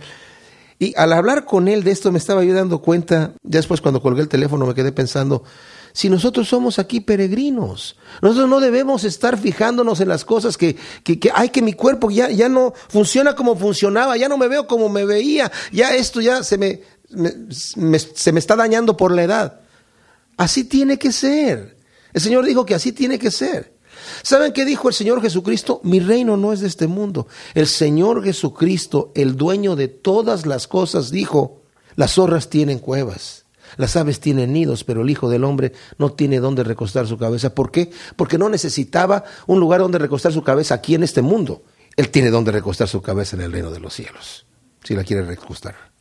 Y 0.78 0.92
al 0.98 1.14
hablar 1.14 1.46
con 1.46 1.68
él 1.68 1.84
de 1.84 1.92
esto 1.92 2.12
me 2.12 2.18
estaba 2.18 2.44
yo 2.44 2.52
dando 2.52 2.82
cuenta, 2.82 3.32
ya 3.42 3.60
después 3.60 3.80
cuando 3.80 4.02
colgué 4.02 4.20
el 4.20 4.28
teléfono 4.28 4.66
me 4.66 4.74
quedé 4.74 4.92
pensando, 4.92 5.42
si 5.92 6.08
nosotros 6.08 6.48
somos 6.48 6.78
aquí 6.78 7.00
peregrinos? 7.00 7.96
Nosotros 8.20 8.48
no 8.48 8.60
debemos 8.60 9.04
estar 9.04 9.38
fijándonos 9.38 10.00
en 10.00 10.08
las 10.08 10.24
cosas 10.24 10.56
que, 10.56 10.76
que, 11.04 11.18
que 11.18 11.30
ay, 11.34 11.50
que 11.50 11.62
mi 11.62 11.74
cuerpo 11.74 12.10
ya, 12.10 12.30
ya 12.30 12.48
no 12.48 12.72
funciona 12.88 13.34
como 13.34 13.56
funcionaba, 13.56 14.16
ya 14.16 14.28
no 14.28 14.38
me 14.38 14.48
veo 14.48 14.66
como 14.66 14.88
me 14.88 15.04
veía, 15.04 15.52
ya 15.70 15.94
esto 15.94 16.20
ya 16.20 16.42
se 16.42 16.58
me, 16.58 16.80
me, 17.10 17.98
se 17.98 18.32
me 18.32 18.38
está 18.38 18.56
dañando 18.56 18.96
por 18.96 19.12
la 19.12 19.22
edad. 19.22 19.60
Así 20.36 20.64
tiene 20.64 20.98
que 20.98 21.12
ser. 21.12 21.76
El 22.12 22.20
Señor 22.20 22.46
dijo 22.46 22.64
que 22.64 22.74
así 22.74 22.92
tiene 22.92 23.18
que 23.18 23.30
ser. 23.30 23.72
¿Saben 24.22 24.52
qué 24.52 24.64
dijo 24.64 24.88
el 24.88 24.94
Señor 24.94 25.20
Jesucristo? 25.20 25.80
Mi 25.84 26.00
reino 26.00 26.36
no 26.36 26.52
es 26.52 26.60
de 26.60 26.68
este 26.68 26.86
mundo. 26.86 27.28
El 27.54 27.66
Señor 27.66 28.24
Jesucristo, 28.24 29.12
el 29.14 29.36
dueño 29.36 29.76
de 29.76 29.88
todas 29.88 30.46
las 30.46 30.66
cosas, 30.66 31.10
dijo, 31.10 31.62
las 31.96 32.12
zorras 32.14 32.48
tienen 32.48 32.78
cuevas 32.78 33.41
las 33.76 33.96
aves 33.96 34.20
tienen 34.20 34.52
nidos, 34.52 34.84
pero 34.84 35.02
el 35.02 35.10
Hijo 35.10 35.28
del 35.28 35.44
Hombre 35.44 35.72
no 35.98 36.12
tiene 36.12 36.40
dónde 36.40 36.64
recostar 36.64 37.06
su 37.06 37.18
cabeza. 37.18 37.54
¿Por 37.54 37.70
qué? 37.70 37.90
Porque 38.16 38.38
no 38.38 38.48
necesitaba 38.48 39.24
un 39.46 39.60
lugar 39.60 39.80
donde 39.80 39.98
recostar 39.98 40.32
su 40.32 40.42
cabeza 40.42 40.74
aquí 40.74 40.94
en 40.94 41.02
este 41.02 41.22
mundo. 41.22 41.62
Él 41.96 42.10
tiene 42.10 42.30
donde 42.30 42.52
recostar 42.52 42.88
su 42.88 43.02
cabeza 43.02 43.36
en 43.36 43.42
el 43.42 43.52
reino 43.52 43.70
de 43.70 43.80
los 43.80 43.92
cielos, 43.94 44.46
si 44.82 44.94
la 44.94 45.04
quiere 45.04 45.24
recostar. 45.24 45.91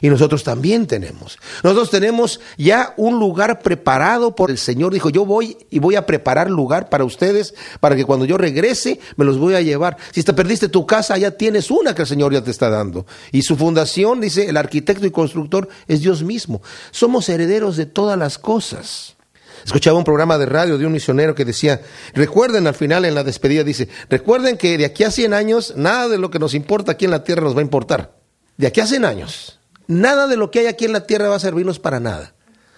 Y 0.00 0.08
nosotros 0.08 0.44
también 0.44 0.86
tenemos. 0.86 1.38
Nosotros 1.62 1.90
tenemos 1.90 2.40
ya 2.56 2.94
un 2.96 3.18
lugar 3.18 3.60
preparado 3.60 4.34
por 4.34 4.50
el 4.50 4.58
Señor. 4.58 4.92
Dijo, 4.92 5.10
yo 5.10 5.26
voy 5.26 5.56
y 5.68 5.78
voy 5.78 5.96
a 5.96 6.06
preparar 6.06 6.50
lugar 6.50 6.88
para 6.88 7.04
ustedes, 7.04 7.54
para 7.80 7.96
que 7.96 8.04
cuando 8.04 8.24
yo 8.24 8.38
regrese 8.38 9.00
me 9.16 9.24
los 9.24 9.38
voy 9.38 9.54
a 9.54 9.60
llevar. 9.60 9.96
Si 10.12 10.22
te 10.22 10.32
perdiste 10.32 10.68
tu 10.68 10.86
casa, 10.86 11.18
ya 11.18 11.32
tienes 11.32 11.70
una 11.70 11.94
que 11.94 12.02
el 12.02 12.08
Señor 12.08 12.32
ya 12.32 12.42
te 12.42 12.50
está 12.50 12.70
dando. 12.70 13.06
Y 13.32 13.42
su 13.42 13.56
fundación, 13.56 14.20
dice, 14.20 14.48
el 14.48 14.56
arquitecto 14.56 15.06
y 15.06 15.10
constructor 15.10 15.68
es 15.86 16.00
Dios 16.00 16.22
mismo. 16.22 16.62
Somos 16.90 17.28
herederos 17.28 17.76
de 17.76 17.86
todas 17.86 18.18
las 18.18 18.38
cosas. 18.38 19.16
Escuchaba 19.64 19.98
un 19.98 20.04
programa 20.04 20.38
de 20.38 20.46
radio 20.46 20.78
de 20.78 20.86
un 20.86 20.92
misionero 20.92 21.34
que 21.34 21.44
decía, 21.44 21.82
recuerden 22.14 22.66
al 22.66 22.74
final 22.74 23.04
en 23.04 23.14
la 23.14 23.24
despedida, 23.24 23.62
dice, 23.62 23.88
recuerden 24.08 24.56
que 24.56 24.78
de 24.78 24.86
aquí 24.86 25.04
a 25.04 25.10
100 25.10 25.34
años, 25.34 25.74
nada 25.76 26.08
de 26.08 26.16
lo 26.16 26.30
que 26.30 26.38
nos 26.38 26.54
importa 26.54 26.92
aquí 26.92 27.04
en 27.04 27.10
la 27.10 27.24
tierra 27.24 27.42
nos 27.42 27.54
va 27.54 27.58
a 27.58 27.64
importar. 27.64 28.16
De 28.56 28.66
aquí 28.66 28.80
a 28.80 28.86
100 28.86 29.04
años 29.04 29.59
Nada 29.90 30.28
de 30.28 30.36
lo 30.36 30.52
que 30.52 30.60
hay 30.60 30.66
aquí 30.66 30.84
en 30.84 30.92
la 30.92 31.04
tierra 31.04 31.28
va 31.28 31.34
a 31.34 31.40
servirnos 31.40 31.80
para 31.80 31.98
nada. 31.98 32.32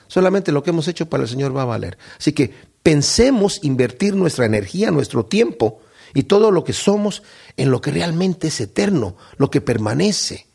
Solamente 0.08 0.50
lo 0.50 0.62
que 0.62 0.70
hemos 0.70 0.88
hecho 0.88 1.10
para 1.10 1.24
el 1.24 1.28
Señor 1.28 1.54
va 1.54 1.60
a 1.60 1.66
valer. 1.66 1.98
Así 2.18 2.32
que 2.32 2.54
pensemos 2.82 3.60
invertir 3.62 4.14
nuestra 4.14 4.46
energía, 4.46 4.90
nuestro 4.90 5.26
tiempo 5.26 5.80
y 6.14 6.22
todo 6.22 6.50
lo 6.50 6.64
que 6.64 6.72
somos 6.72 7.22
en 7.58 7.70
lo 7.70 7.82
que 7.82 7.90
realmente 7.90 8.48
es 8.48 8.58
eterno, 8.62 9.14
lo 9.36 9.50
que 9.50 9.60
permanece. 9.60 10.46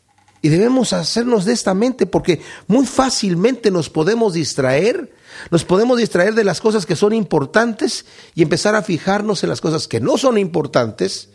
Y 0.42 0.48
debemos 0.48 0.92
hacernos 0.92 1.44
de 1.44 1.52
esta 1.52 1.74
mente 1.74 2.06
porque 2.06 2.40
muy 2.66 2.86
fácilmente 2.86 3.70
nos 3.70 3.88
podemos 3.88 4.32
distraer, 4.32 5.12
nos 5.52 5.64
podemos 5.64 5.96
distraer 5.96 6.34
de 6.34 6.42
las 6.42 6.60
cosas 6.60 6.86
que 6.86 6.96
son 6.96 7.12
importantes 7.12 8.04
y 8.34 8.42
empezar 8.42 8.74
a 8.74 8.82
fijarnos 8.82 9.44
en 9.44 9.50
las 9.50 9.60
cosas 9.60 9.86
que 9.86 10.00
no 10.00 10.18
son 10.18 10.38
importantes 10.38 11.28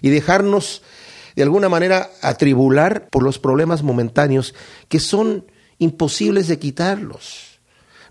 y 0.00 0.08
dejarnos 0.08 0.80
de 1.36 1.42
alguna 1.42 1.68
manera 1.68 2.10
atribular 2.22 3.08
por 3.08 3.22
los 3.22 3.38
problemas 3.38 3.82
momentáneos 3.82 4.54
que 4.88 5.00
son 5.00 5.44
imposibles 5.78 6.48
de 6.48 6.58
quitarlos. 6.58 7.60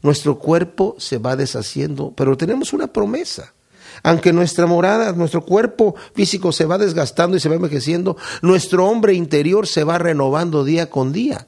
Nuestro 0.02 0.40
cuerpo 0.40 0.96
se 0.98 1.18
va 1.18 1.36
deshaciendo, 1.36 2.14
pero 2.16 2.38
tenemos 2.38 2.74
una 2.74 2.88
promesa. 2.88 3.54
Aunque 4.04 4.32
nuestra 4.32 4.66
morada, 4.66 5.12
nuestro 5.14 5.46
cuerpo 5.46 5.96
físico 6.14 6.52
se 6.52 6.66
va 6.66 6.78
desgastando 6.78 7.36
y 7.36 7.40
se 7.40 7.50
va 7.50 7.56
envejeciendo, 7.56 8.18
nuestro 8.42 8.88
hombre 8.88 9.14
interior 9.14 9.68
se 9.68 9.84
va 9.84 9.98
renovando 9.98 10.64
día 10.64 10.90
con 10.90 11.12
día. 11.12 11.48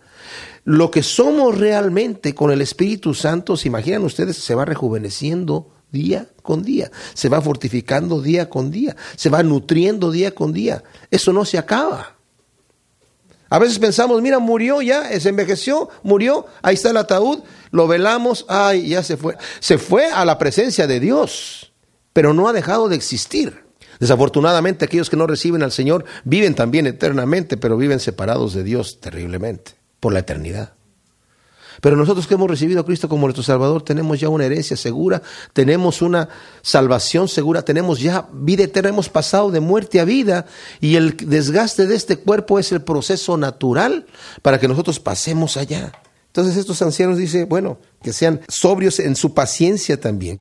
Lo 0.64 0.92
que 0.92 1.02
somos 1.02 1.58
realmente 1.58 2.36
con 2.36 2.52
el 2.52 2.62
Espíritu 2.62 3.14
Santo, 3.14 3.58
se 3.58 3.68
imaginan 3.68 4.04
ustedes, 4.04 4.38
se 4.38 4.54
va 4.54 4.66
rejuveneciendo 4.66 5.70
día 5.92 6.28
con 6.42 6.64
día, 6.64 6.92
se 7.14 7.30
va 7.30 7.42
fortificando 7.42 8.22
día 8.22 8.50
con 8.50 8.72
día, 8.72 8.96
se 9.16 9.30
va 9.30 9.44
nutriendo 9.44 10.12
día 10.12 10.34
con 10.34 10.54
día. 10.54 10.84
Eso 11.10 11.34
no 11.34 11.46
se 11.46 11.58
acaba. 11.58 12.16
A 13.50 13.60
veces 13.60 13.80
pensamos, 13.80 14.22
mira, 14.22 14.40
murió 14.40 14.82
ya, 14.82 15.20
se 15.20 15.28
envejeció, 15.28 15.90
murió, 16.04 16.46
ahí 16.62 16.76
está 16.76 16.92
el 16.92 16.98
ataúd, 16.98 17.40
lo 17.72 17.86
velamos, 17.86 18.46
ay, 18.48 18.88
ya 18.88 19.04
se 19.04 19.18
fue. 19.18 19.36
Se 19.60 19.78
fue 19.78 20.06
a 20.06 20.24
la 20.24 20.38
presencia 20.38 20.88
de 20.88 21.02
Dios, 21.02 21.74
pero 22.14 22.34
no 22.34 22.48
ha 22.48 22.54
dejado 22.54 22.88
de 22.88 22.96
existir. 22.96 23.66
Desafortunadamente 24.00 24.86
aquellos 24.86 25.10
que 25.10 25.18
no 25.18 25.28
reciben 25.28 25.64
al 25.64 25.74
Señor 25.74 26.06
viven 26.24 26.56
también 26.56 26.88
eternamente, 26.88 27.58
pero 27.58 27.76
viven 27.76 28.00
separados 28.00 28.54
de 28.54 28.64
Dios 28.64 29.00
terriblemente 29.02 29.74
por 30.00 30.14
la 30.14 30.20
eternidad. 30.20 30.74
Pero 31.80 31.96
nosotros 31.96 32.28
que 32.28 32.34
hemos 32.34 32.50
recibido 32.50 32.82
a 32.82 32.86
Cristo 32.86 33.08
como 33.08 33.28
nuestro 33.28 33.44
Salvador, 33.44 33.84
tenemos 33.84 34.20
ya 34.20 34.30
una 34.30 34.46
herencia 34.46 34.76
segura, 34.76 35.22
tenemos 35.54 36.02
una 36.02 36.28
salvación 36.62 37.28
segura, 37.28 37.62
tenemos 37.62 38.00
ya 38.00 38.28
vida 38.34 38.64
eterna, 38.64 38.90
hemos 38.90 39.10
pasado 39.10 39.52
de 39.52 39.60
muerte 39.60 40.00
a 40.00 40.06
vida 40.06 40.46
y 40.80 40.96
el 40.96 41.16
desgaste 41.18 41.88
de 41.88 41.96
este 41.96 42.18
cuerpo 42.18 42.60
es 42.60 42.72
el 42.72 42.82
proceso 42.82 43.38
natural 43.38 44.06
para 44.42 44.60
que 44.60 44.68
nosotros 44.68 45.00
pasemos 45.00 45.58
allá. 45.58 45.92
Entonces 46.28 46.58
estos 46.58 46.82
ancianos 46.82 47.18
dicen, 47.18 47.48
bueno, 47.48 47.78
que 48.02 48.14
sean 48.14 48.42
sobrios 48.48 49.00
en 49.00 49.16
su 49.16 49.34
paciencia 49.34 50.00
también 50.00 50.40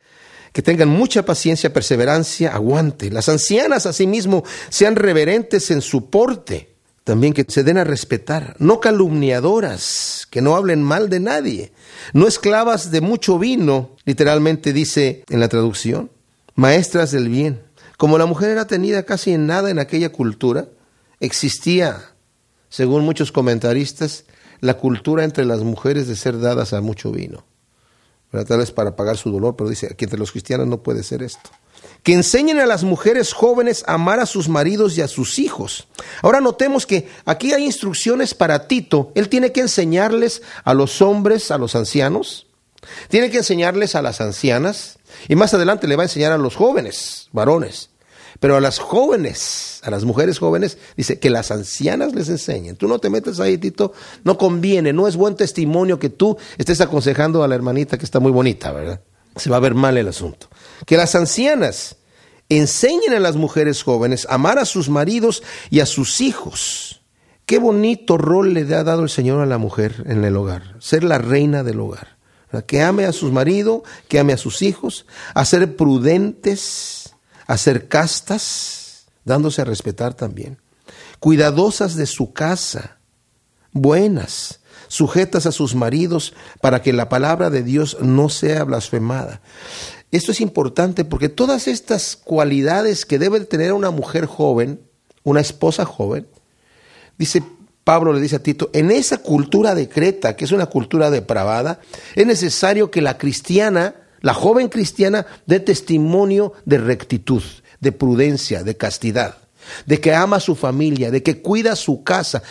que 0.53 0.63
tengan 0.63 0.89
mucha 0.89 1.25
paciencia, 1.25 1.73
perseverancia, 1.73 2.53
aguante. 2.53 3.11
Las 3.11 3.29
ancianas 3.29 3.87
asimismo 3.87 4.43
sean 4.69 4.97
reverentes 4.97 5.71
en 5.71 5.81
su 5.81 6.11
porte 6.11 6.70
también 7.11 7.33
que 7.33 7.45
se 7.49 7.65
den 7.65 7.77
a 7.77 7.83
respetar, 7.83 8.55
no 8.61 8.79
calumniadoras, 8.79 10.29
que 10.31 10.41
no 10.41 10.55
hablen 10.55 10.81
mal 10.81 11.11
de 11.11 11.19
nadie, 11.19 11.73
no 12.13 12.29
esclavas 12.29 12.93
de 12.93 13.01
mucho 13.01 13.37
vino, 13.37 13.97
literalmente 14.05 14.73
dice 14.73 15.25
en 15.29 15.41
la 15.41 15.49
traducción, 15.49 16.13
maestras 16.55 17.11
del 17.11 17.29
bien. 17.29 17.65
Como 17.97 18.17
la 18.17 18.27
mujer 18.27 18.51
era 18.51 18.69
tenida 18.69 19.03
casi 19.03 19.33
en 19.33 19.49
nada 19.49 19.71
en 19.71 19.81
aquella 19.81 20.13
cultura, 20.13 20.69
existía, 21.19 22.01
según 22.69 23.05
muchos 23.05 23.33
comentaristas, 23.33 24.25
la 24.61 24.75
cultura 24.75 25.25
entre 25.25 25.45
las 25.45 25.65
mujeres 25.65 26.07
de 26.07 26.15
ser 26.15 26.39
dadas 26.39 26.73
a 26.73 26.81
mucho 26.81 27.11
vino. 27.11 27.45
Tal 28.31 28.59
vez 28.59 28.71
para 28.71 28.95
pagar 28.95 29.17
su 29.17 29.33
dolor, 29.33 29.57
pero 29.57 29.69
dice 29.69 29.97
que 29.97 30.05
entre 30.05 30.21
los 30.21 30.31
cristianos 30.31 30.69
no 30.69 30.85
puede 30.85 31.03
ser 31.03 31.25
esto 31.25 31.51
que 32.03 32.13
enseñen 32.13 32.59
a 32.59 32.67
las 32.67 32.85
mujeres 32.85 33.33
jóvenes 33.33 33.85
a 33.87 33.95
amar 33.95 34.21
a 34.21 34.27
sus 34.27 34.49
maridos 34.49 34.97
y 34.97 35.03
a 35.03 35.09
sus 35.09 35.39
hijos. 35.39 35.89
Ahora 36.23 36.41
notemos 36.41 36.87
que 36.87 37.09
aquí 37.25 37.53
hay 37.53 37.65
instrucciones 37.65 38.35
para 38.35 38.67
Tito. 38.67 39.13
Él 39.15 39.29
tiene 39.29 39.53
que 39.53 39.61
enseñarles 39.61 40.43
a 40.65 40.75
los 40.75 41.03
hombres, 41.03 41.51
a 41.51 41.59
los 41.59 41.75
ancianos, 41.75 42.47
tiene 43.09 43.31
que 43.31 43.39
enseñarles 43.39 43.95
a 43.95 44.03
las 44.03 44.21
ancianas 44.21 44.99
y 45.29 45.37
más 45.37 45.53
adelante 45.53 45.87
le 45.87 45.97
va 45.97 46.03
a 46.03 46.07
enseñar 46.07 46.33
a 46.33 46.39
los 46.39 46.57
jóvenes, 46.57 47.29
varones. 47.33 47.91
Pero 48.39 48.57
a 48.57 48.61
las 48.61 48.79
jóvenes, 48.79 49.81
a 49.83 49.91
las 49.91 50.05
mujeres 50.05 50.39
jóvenes, 50.39 50.79
dice 50.97 51.19
que 51.19 51.29
las 51.29 51.51
ancianas 51.51 52.15
les 52.15 52.31
enseñen. 52.31 52.77
Tú 52.77 52.89
no 52.89 52.99
te 52.99 53.11
metes 53.11 53.39
ahí, 53.39 53.59
Tito, 53.59 53.93
no 54.25 54.39
conviene, 54.39 54.95
no 54.95 55.07
es 55.07 55.17
buen 55.17 55.37
testimonio 55.37 55.99
que 55.99 56.09
tú 56.09 56.39
estés 56.57 56.81
aconsejando 56.81 57.45
a 57.45 57.49
la 57.49 57.55
hermanita 57.55 57.99
que 57.99 58.05
está 58.07 58.19
muy 58.19 58.33
bonita, 58.33 58.73
¿verdad? 58.73 59.01
Se 59.37 59.51
va 59.51 59.57
a 59.57 59.61
ver 59.61 59.75
mal 59.75 59.97
el 59.97 60.09
asunto 60.09 60.49
que 60.87 60.97
las 60.97 61.15
ancianas 61.15 61.97
enseñen 62.49 63.15
a 63.15 63.21
las 63.21 63.37
mujeres 63.37 63.83
jóvenes 63.83 64.27
a 64.29 64.35
amar 64.35 64.59
a 64.59 64.65
sus 64.65 64.89
maridos 64.89 65.43
y 65.71 65.81
a 65.81 65.87
sus 65.87 66.21
hijos. 66.21 67.03
Qué 67.47 67.59
bonito 67.59 68.19
rol 68.19 68.55
le 68.55 68.63
ha 68.75 68.85
dado 68.85 69.03
el 69.03 69.09
Señor 69.09 69.41
a 69.41 69.47
la 69.47 69.59
mujer 69.59 70.05
en 70.07 70.25
el 70.25 70.37
hogar, 70.37 70.77
ser 70.79 71.05
la 71.05 71.19
reina 71.19 71.63
del 71.63 71.81
hogar. 71.81 72.19
Que 72.67 72.83
ame 72.83 73.05
a 73.05 73.13
su 73.13 73.31
marido, 73.31 73.85
que 74.09 74.19
ame 74.19 74.33
a 74.33 74.37
sus 74.37 74.63
hijos, 74.63 75.07
a 75.35 75.45
ser 75.45 75.77
prudentes, 75.77 77.15
a 77.47 77.57
ser 77.57 77.87
castas, 77.87 79.07
dándose 79.25 79.63
a 79.63 79.65
respetar 79.65 80.15
también. 80.15 80.59
Cuidadosas 81.21 81.95
de 81.95 82.07
su 82.07 82.33
casa, 82.33 82.99
buenas, 83.71 84.60
sujetas 84.91 85.47
a 85.47 85.53
sus 85.53 85.77
maridos 85.77 86.35
para 86.61 86.83
que 86.83 86.93
la 86.93 87.09
palabra 87.09 87.49
de 87.49 87.63
Dios 87.63 87.97
no 88.01 88.29
sea 88.29 88.65
blasfemada. 88.65 89.41
Esto 90.11 90.33
es 90.33 90.41
importante 90.41 91.05
porque 91.05 91.29
todas 91.29 91.69
estas 91.69 92.17
cualidades 92.17 93.07
que 93.07 93.21
debe 93.21 93.41
tener 93.41 93.73
una 93.73 93.93
mujer 93.93 94.27
joven, 94.27 94.81
una 95.23 95.41
esposa 95.41 95.85
joven, 95.85 96.27
dice 97.17 97.43
Pablo 97.85 98.13
le 98.13 98.21
dice 98.21 98.37
a 98.37 98.43
Tito, 98.43 98.71
en 98.73 98.91
esa 98.91 99.19
cultura 99.19 99.77
de 99.77 99.89
Creta, 99.89 100.35
que 100.35 100.45
es 100.45 100.53
una 100.53 100.67
cultura 100.67 101.09
depravada, 101.11 101.81
es 102.17 102.27
necesario 102.27 102.91
que 102.91 103.01
la 103.01 103.17
cristiana, 103.17 103.95
la 104.21 104.35
joven 104.35 104.69
cristiana, 104.69 105.27
dé 105.47 105.61
testimonio 105.61 106.53
de 106.65 106.79
rectitud, 106.79 107.43
de 107.79 107.93
prudencia, 107.93 108.65
de 108.65 108.77
castidad, 108.77 109.39
de 109.87 110.01
que 110.01 110.15
ama 110.15 110.37
a 110.37 110.41
su 110.41 110.57
familia, 110.57 111.13
de 111.13 111.23
que 111.23 111.41
cuida 111.41 111.77
su 111.77 112.03
casa. 112.03 112.43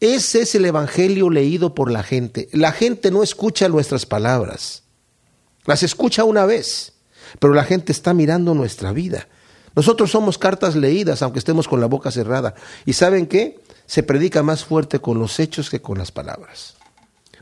Ese 0.00 0.42
es 0.42 0.54
el 0.54 0.64
evangelio 0.64 1.30
leído 1.30 1.74
por 1.74 1.90
la 1.90 2.02
gente. 2.02 2.48
La 2.52 2.72
gente 2.72 3.10
no 3.10 3.22
escucha 3.22 3.68
nuestras 3.68 4.06
palabras, 4.06 4.82
las 5.64 5.82
escucha 5.82 6.24
una 6.24 6.46
vez 6.46 6.94
pero 7.38 7.54
la 7.54 7.64
gente 7.64 7.92
está 7.92 8.14
mirando 8.14 8.54
nuestra 8.54 8.92
vida. 8.92 9.28
Nosotros 9.74 10.10
somos 10.10 10.38
cartas 10.38 10.76
leídas, 10.76 11.22
aunque 11.22 11.38
estemos 11.38 11.66
con 11.66 11.80
la 11.80 11.86
boca 11.86 12.10
cerrada. 12.10 12.54
¿Y 12.84 12.92
saben 12.92 13.26
qué? 13.26 13.60
Se 13.86 14.02
predica 14.02 14.42
más 14.42 14.64
fuerte 14.64 15.00
con 15.00 15.18
los 15.18 15.40
hechos 15.40 15.68
que 15.68 15.82
con 15.82 15.98
las 15.98 16.12
palabras. 16.12 16.76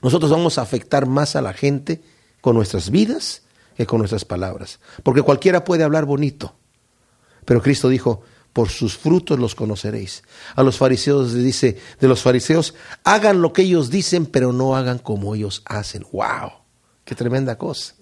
Nosotros 0.03 0.31
vamos 0.31 0.59
a 0.59 0.63
afectar 0.63 1.07
más 1.07 1.37
a 1.37 1.43
la 1.43 1.53
gente 1.53 2.03
con 2.41 2.57
nuestras 2.57 2.91
vidas 2.91 3.43
que 3.77 3.87
con 3.87 3.99
nuestras 3.99 4.25
palabras. 4.25 4.81
Porque 5.03 5.23
cualquiera 5.23 5.65
puede 5.65 5.85
hablar 5.85 6.05
bonito. 6.07 6.55
Pero 7.45 7.63
Cristo 7.63 7.89
dijo, 7.89 8.23
por 8.53 8.69
sus 8.69 8.97
frutos 8.97 9.39
los 9.39 9.55
conoceréis. 9.55 10.23
A 10.55 10.63
los 10.63 10.77
fariseos 10.77 11.33
les 11.33 11.45
dice, 11.45 11.79
de 12.01 12.09
los 12.09 12.23
fariseos, 12.23 12.75
hagan 13.05 13.41
lo 13.41 13.53
que 13.53 13.63
ellos 13.63 13.91
dicen, 13.91 14.27
pero 14.27 14.53
no 14.53 14.77
hagan 14.77 14.99
como 14.99 15.35
ellos 15.35 15.63
hacen. 15.65 16.05
¡Wow! 16.13 16.53
¡Qué 17.05 17.15
tremenda 17.15 17.57
cosa! 17.57 17.95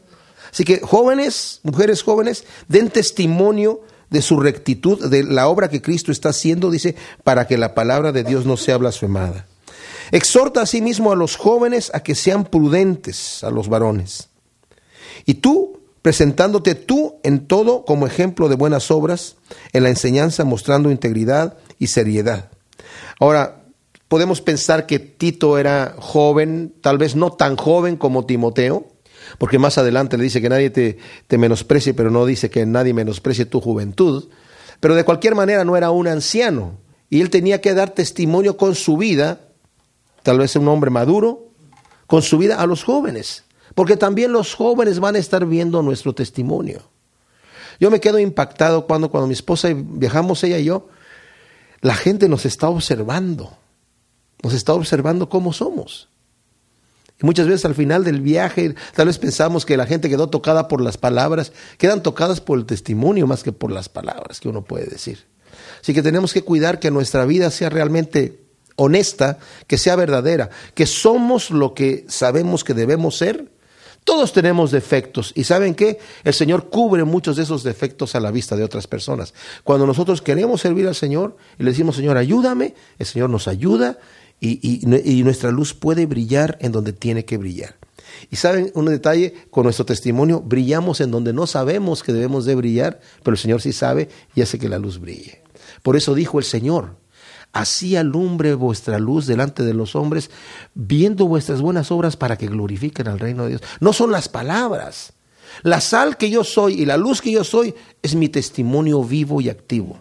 Así 0.52 0.64
que 0.64 0.80
jóvenes, 0.80 1.60
mujeres 1.62 2.02
jóvenes, 2.02 2.44
den 2.68 2.90
testimonio 2.90 3.82
de 4.10 4.22
su 4.22 4.40
rectitud, 4.40 5.08
de 5.08 5.22
la 5.22 5.46
obra 5.46 5.68
que 5.68 5.82
Cristo 5.82 6.10
está 6.10 6.30
haciendo, 6.30 6.70
dice, 6.70 6.96
para 7.22 7.46
que 7.46 7.56
la 7.56 7.74
palabra 7.74 8.10
de 8.10 8.24
Dios 8.24 8.44
no 8.44 8.56
sea 8.56 8.76
blasfemada. 8.76 9.46
Exhorta 10.10 10.62
asimismo 10.62 11.12
a 11.12 11.16
los 11.16 11.36
jóvenes 11.36 11.92
a 11.94 12.00
que 12.00 12.16
sean 12.16 12.44
prudentes, 12.44 13.44
a 13.44 13.50
los 13.50 13.68
varones. 13.68 14.28
Y 15.24 15.34
tú, 15.34 15.79
presentándote 16.02 16.74
tú 16.74 17.16
en 17.22 17.46
todo 17.46 17.84
como 17.84 18.06
ejemplo 18.06 18.48
de 18.48 18.56
buenas 18.56 18.90
obras, 18.90 19.36
en 19.72 19.82
la 19.82 19.88
enseñanza 19.88 20.44
mostrando 20.44 20.90
integridad 20.90 21.58
y 21.78 21.88
seriedad. 21.88 22.50
Ahora, 23.18 23.60
Podemos 24.10 24.40
pensar 24.40 24.86
que 24.86 24.98
Tito 24.98 25.56
era 25.56 25.94
joven, 25.96 26.74
tal 26.80 26.98
vez 26.98 27.14
no 27.14 27.30
tan 27.30 27.54
joven 27.54 27.96
como 27.96 28.26
Timoteo, 28.26 28.88
porque 29.38 29.60
más 29.60 29.78
adelante 29.78 30.18
le 30.18 30.24
dice 30.24 30.42
que 30.42 30.48
nadie 30.48 30.68
te, 30.70 30.98
te 31.28 31.38
menosprecie, 31.38 31.94
pero 31.94 32.10
no 32.10 32.26
dice 32.26 32.50
que 32.50 32.66
nadie 32.66 32.92
menosprecie 32.92 33.46
tu 33.46 33.60
juventud. 33.60 34.28
Pero 34.80 34.96
de 34.96 35.04
cualquier 35.04 35.36
manera 35.36 35.64
no 35.64 35.76
era 35.76 35.92
un 35.92 36.08
anciano, 36.08 36.76
y 37.08 37.20
él 37.20 37.30
tenía 37.30 37.60
que 37.60 37.72
dar 37.72 37.90
testimonio 37.90 38.56
con 38.56 38.74
su 38.74 38.96
vida, 38.96 39.42
tal 40.24 40.40
vez 40.40 40.56
un 40.56 40.66
hombre 40.66 40.90
maduro, 40.90 41.46
con 42.08 42.22
su 42.22 42.36
vida 42.36 42.60
a 42.60 42.66
los 42.66 42.82
jóvenes, 42.82 43.44
porque 43.80 43.96
también 43.96 44.30
los 44.30 44.52
jóvenes 44.54 45.00
van 45.00 45.16
a 45.16 45.18
estar 45.18 45.46
viendo 45.46 45.80
nuestro 45.80 46.14
testimonio. 46.14 46.82
Yo 47.80 47.90
me 47.90 47.98
quedo 47.98 48.18
impactado 48.18 48.86
cuando, 48.86 49.10
cuando 49.10 49.26
mi 49.26 49.32
esposa 49.32 49.70
viajamos, 49.74 50.44
ella 50.44 50.58
y 50.58 50.66
yo, 50.66 50.88
la 51.80 51.94
gente 51.94 52.28
nos 52.28 52.44
está 52.44 52.68
observando, 52.68 53.56
nos 54.42 54.52
está 54.52 54.74
observando 54.74 55.30
cómo 55.30 55.54
somos. 55.54 56.10
Y 57.22 57.24
muchas 57.24 57.46
veces 57.46 57.64
al 57.64 57.74
final 57.74 58.04
del 58.04 58.20
viaje, 58.20 58.74
tal 58.94 59.06
vez 59.06 59.16
pensamos 59.16 59.64
que 59.64 59.78
la 59.78 59.86
gente 59.86 60.10
quedó 60.10 60.28
tocada 60.28 60.68
por 60.68 60.82
las 60.82 60.98
palabras, 60.98 61.50
quedan 61.78 62.02
tocadas 62.02 62.42
por 62.42 62.58
el 62.58 62.66
testimonio 62.66 63.26
más 63.26 63.42
que 63.42 63.52
por 63.52 63.72
las 63.72 63.88
palabras 63.88 64.40
que 64.40 64.50
uno 64.50 64.60
puede 64.60 64.88
decir. 64.88 65.24
Así 65.80 65.94
que 65.94 66.02
tenemos 66.02 66.34
que 66.34 66.42
cuidar 66.42 66.80
que 66.80 66.90
nuestra 66.90 67.24
vida 67.24 67.50
sea 67.50 67.70
realmente 67.70 68.42
honesta, 68.76 69.38
que 69.66 69.78
sea 69.78 69.96
verdadera, 69.96 70.50
que 70.74 70.84
somos 70.84 71.50
lo 71.50 71.72
que 71.72 72.04
sabemos 72.08 72.62
que 72.62 72.74
debemos 72.74 73.16
ser. 73.16 73.58
Todos 74.10 74.32
tenemos 74.32 74.72
defectos 74.72 75.32
y 75.36 75.44
¿saben 75.44 75.76
qué? 75.76 76.00
El 76.24 76.34
Señor 76.34 76.68
cubre 76.68 77.04
muchos 77.04 77.36
de 77.36 77.44
esos 77.44 77.62
defectos 77.62 78.16
a 78.16 78.20
la 78.20 78.32
vista 78.32 78.56
de 78.56 78.64
otras 78.64 78.88
personas. 78.88 79.34
Cuando 79.62 79.86
nosotros 79.86 80.20
queremos 80.20 80.62
servir 80.62 80.88
al 80.88 80.96
Señor 80.96 81.36
y 81.60 81.62
le 81.62 81.70
decimos, 81.70 81.94
Señor, 81.94 82.16
ayúdame, 82.16 82.74
el 82.98 83.06
Señor 83.06 83.30
nos 83.30 83.46
ayuda 83.46 84.00
y, 84.40 84.80
y 84.82 85.22
nuestra 85.22 85.52
luz 85.52 85.74
puede 85.74 86.06
brillar 86.06 86.58
en 86.60 86.72
donde 86.72 86.92
tiene 86.92 87.24
que 87.24 87.38
brillar. 87.38 87.76
Y 88.32 88.34
saben 88.34 88.72
un 88.74 88.86
detalle, 88.86 89.32
con 89.48 89.62
nuestro 89.62 89.84
testimonio 89.84 90.40
brillamos 90.40 91.00
en 91.00 91.12
donde 91.12 91.32
no 91.32 91.46
sabemos 91.46 92.02
que 92.02 92.12
debemos 92.12 92.44
de 92.46 92.56
brillar, 92.56 93.00
pero 93.22 93.34
el 93.34 93.38
Señor 93.38 93.62
sí 93.62 93.72
sabe 93.72 94.08
y 94.34 94.42
hace 94.42 94.58
que 94.58 94.68
la 94.68 94.80
luz 94.80 94.98
brille. 94.98 95.40
Por 95.84 95.96
eso 95.96 96.16
dijo 96.16 96.40
el 96.40 96.44
Señor, 96.44 96.96
así 97.52 97.96
alumbre 97.96 98.54
vuestra 98.54 98.98
luz 98.98 99.26
delante 99.26 99.62
de 99.62 99.74
los 99.74 99.96
hombres, 99.96 100.30
viendo 100.74 101.26
vuestras 101.26 101.60
buenas 101.60 101.90
obras 101.90 102.16
para 102.16 102.36
que 102.36 102.46
glorifiquen 102.46 103.08
al 103.08 103.18
reino 103.18 103.44
de 103.44 103.50
Dios. 103.50 103.62
No 103.80 103.92
son 103.92 104.12
las 104.12 104.28
palabras. 104.28 105.12
La 105.62 105.80
sal 105.80 106.16
que 106.16 106.30
yo 106.30 106.44
soy 106.44 106.80
y 106.80 106.86
la 106.86 106.96
luz 106.96 107.20
que 107.20 107.32
yo 107.32 107.44
soy 107.44 107.74
es 108.02 108.14
mi 108.14 108.28
testimonio 108.28 109.02
vivo 109.02 109.40
y 109.40 109.48
activo. 109.48 109.98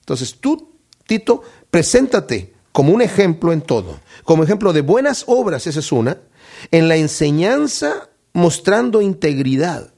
Entonces 0.00 0.36
tú, 0.40 0.70
Tito, 1.06 1.42
preséntate 1.70 2.54
como 2.72 2.92
un 2.92 3.02
ejemplo 3.02 3.52
en 3.52 3.62
todo, 3.62 3.98
como 4.24 4.44
ejemplo 4.44 4.72
de 4.72 4.80
buenas 4.80 5.24
obras, 5.26 5.66
esa 5.66 5.80
es 5.80 5.90
una, 5.90 6.18
en 6.70 6.88
la 6.88 6.96
enseñanza 6.96 8.10
mostrando 8.32 9.02
integridad. 9.02 9.92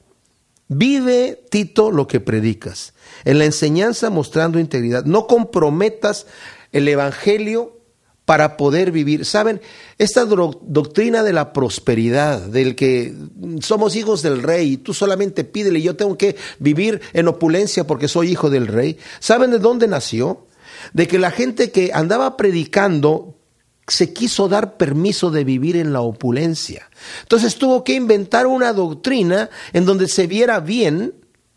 Vive, 0.67 1.43
Tito, 1.49 1.91
lo 1.91 2.07
que 2.07 2.19
predicas. 2.19 2.93
En 3.25 3.37
la 3.37 3.45
enseñanza 3.45 4.09
mostrando 4.09 4.59
integridad. 4.59 5.05
No 5.05 5.27
comprometas 5.27 6.25
el 6.73 6.87
Evangelio 6.87 7.79
para 8.25 8.57
poder 8.57 8.91
vivir. 8.91 9.25
Saben, 9.25 9.61
esta 9.97 10.25
doctrina 10.25 11.23
de 11.23 11.33
la 11.33 11.53
prosperidad, 11.53 12.41
del 12.41 12.75
que 12.75 13.13
somos 13.61 13.95
hijos 13.95 14.21
del 14.21 14.43
rey, 14.43 14.77
tú 14.77 14.93
solamente 14.93 15.43
pídele, 15.43 15.81
yo 15.81 15.95
tengo 15.95 16.17
que 16.17 16.35
vivir 16.59 17.01
en 17.13 17.27
opulencia 17.27 17.85
porque 17.85 18.07
soy 18.07 18.31
hijo 18.31 18.49
del 18.49 18.67
rey. 18.67 18.97
¿Saben 19.19 19.51
de 19.51 19.59
dónde 19.59 19.87
nació? 19.87 20.47
De 20.93 21.07
que 21.07 21.19
la 21.19 21.31
gente 21.31 21.71
que 21.71 21.91
andaba 21.93 22.37
predicando 22.37 23.37
se 23.87 24.13
quiso 24.13 24.47
dar 24.47 24.77
permiso 24.77 25.29
de 25.29 25.43
vivir 25.43 25.75
en 25.75 25.91
la 25.91 26.01
opulencia. 26.01 26.89
Entonces 27.23 27.55
tuvo 27.55 27.83
que 27.83 27.93
inventar 27.93 28.47
una 28.47 28.71
doctrina 28.71 29.49
en 29.73 29.85
donde 29.85 30.07
se 30.07 30.27
viera 30.27 30.61
bien 30.61 31.13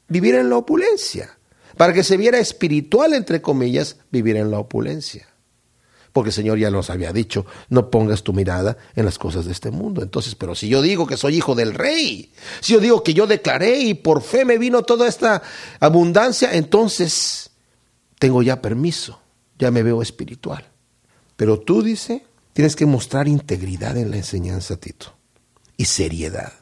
vivir 0.09 0.35
en 0.35 0.51
la 0.51 0.57
opulencia, 0.57 1.36
para 1.77 1.93
que 1.93 2.03
se 2.03 2.17
viera 2.17 2.39
espiritual, 2.39 3.13
entre 3.15 3.43
comillas, 3.43 3.97
vivir 4.11 4.37
en 4.37 4.51
la 4.51 4.59
opulencia. 4.59 5.29
Porque 6.13 6.31
el 6.31 6.35
Señor 6.35 6.59
ya 6.59 6.71
nos 6.71 6.89
había 6.89 7.13
dicho, 7.13 7.45
no 7.69 7.91
pongas 7.91 8.23
tu 8.23 8.33
mirada 8.33 8.79
en 8.95 9.05
las 9.05 9.19
cosas 9.19 9.45
de 9.45 9.53
este 9.53 9.71
mundo. 9.71 10.03
Entonces, 10.03 10.35
pero 10.35 10.55
si 10.55 10.69
yo 10.69 10.81
digo 10.81 11.07
que 11.07 11.19
soy 11.19 11.37
hijo 11.37 11.55
del 11.55 11.75
rey, 11.75 12.33
si 12.61 12.73
yo 12.73 12.81
digo 12.81 13.03
que 13.03 13.13
yo 13.13 13.27
declaré 13.27 13.81
y 13.81 13.93
por 13.93 14.23
fe 14.23 14.47
me 14.47 14.57
vino 14.57 14.83
toda 14.83 15.09
esta 15.09 15.43
abundancia, 15.79 16.55
entonces 16.55 17.51
tengo 18.19 18.43
ya 18.43 18.63
permiso, 18.63 19.21
ya 19.59 19.71
me 19.71 19.83
veo 19.83 20.01
espiritual. 20.01 20.65
Pero 21.37 21.61
tú, 21.61 21.83
dice, 21.83 22.25
tienes 22.55 22.77
que 22.77 22.87
mostrar 22.87 23.29
integridad 23.29 23.99
en 23.99 24.11
la 24.11 24.17
enseñanza, 24.17 24.77
Tito, 24.77 25.15
y 25.77 25.85
seriedad. 25.85 26.55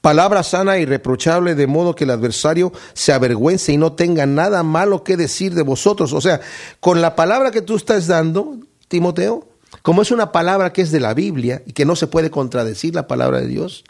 Palabra 0.00 0.42
sana 0.42 0.78
y 0.78 0.84
reprochable, 0.84 1.54
de 1.54 1.66
modo 1.66 1.94
que 1.94 2.04
el 2.04 2.10
adversario 2.10 2.72
se 2.94 3.12
avergüence 3.12 3.72
y 3.72 3.76
no 3.76 3.92
tenga 3.92 4.26
nada 4.26 4.62
malo 4.62 5.04
que 5.04 5.16
decir 5.16 5.54
de 5.54 5.62
vosotros. 5.62 6.12
O 6.12 6.20
sea, 6.20 6.40
con 6.80 7.00
la 7.00 7.16
palabra 7.16 7.50
que 7.50 7.62
tú 7.62 7.76
estás 7.76 8.06
dando, 8.06 8.58
Timoteo, 8.88 9.48
como 9.82 10.02
es 10.02 10.10
una 10.10 10.32
palabra 10.32 10.72
que 10.72 10.82
es 10.82 10.90
de 10.90 11.00
la 11.00 11.14
Biblia 11.14 11.62
y 11.66 11.72
que 11.72 11.84
no 11.84 11.96
se 11.96 12.06
puede 12.06 12.30
contradecir 12.30 12.94
la 12.94 13.06
palabra 13.06 13.40
de 13.40 13.46
Dios, 13.46 13.84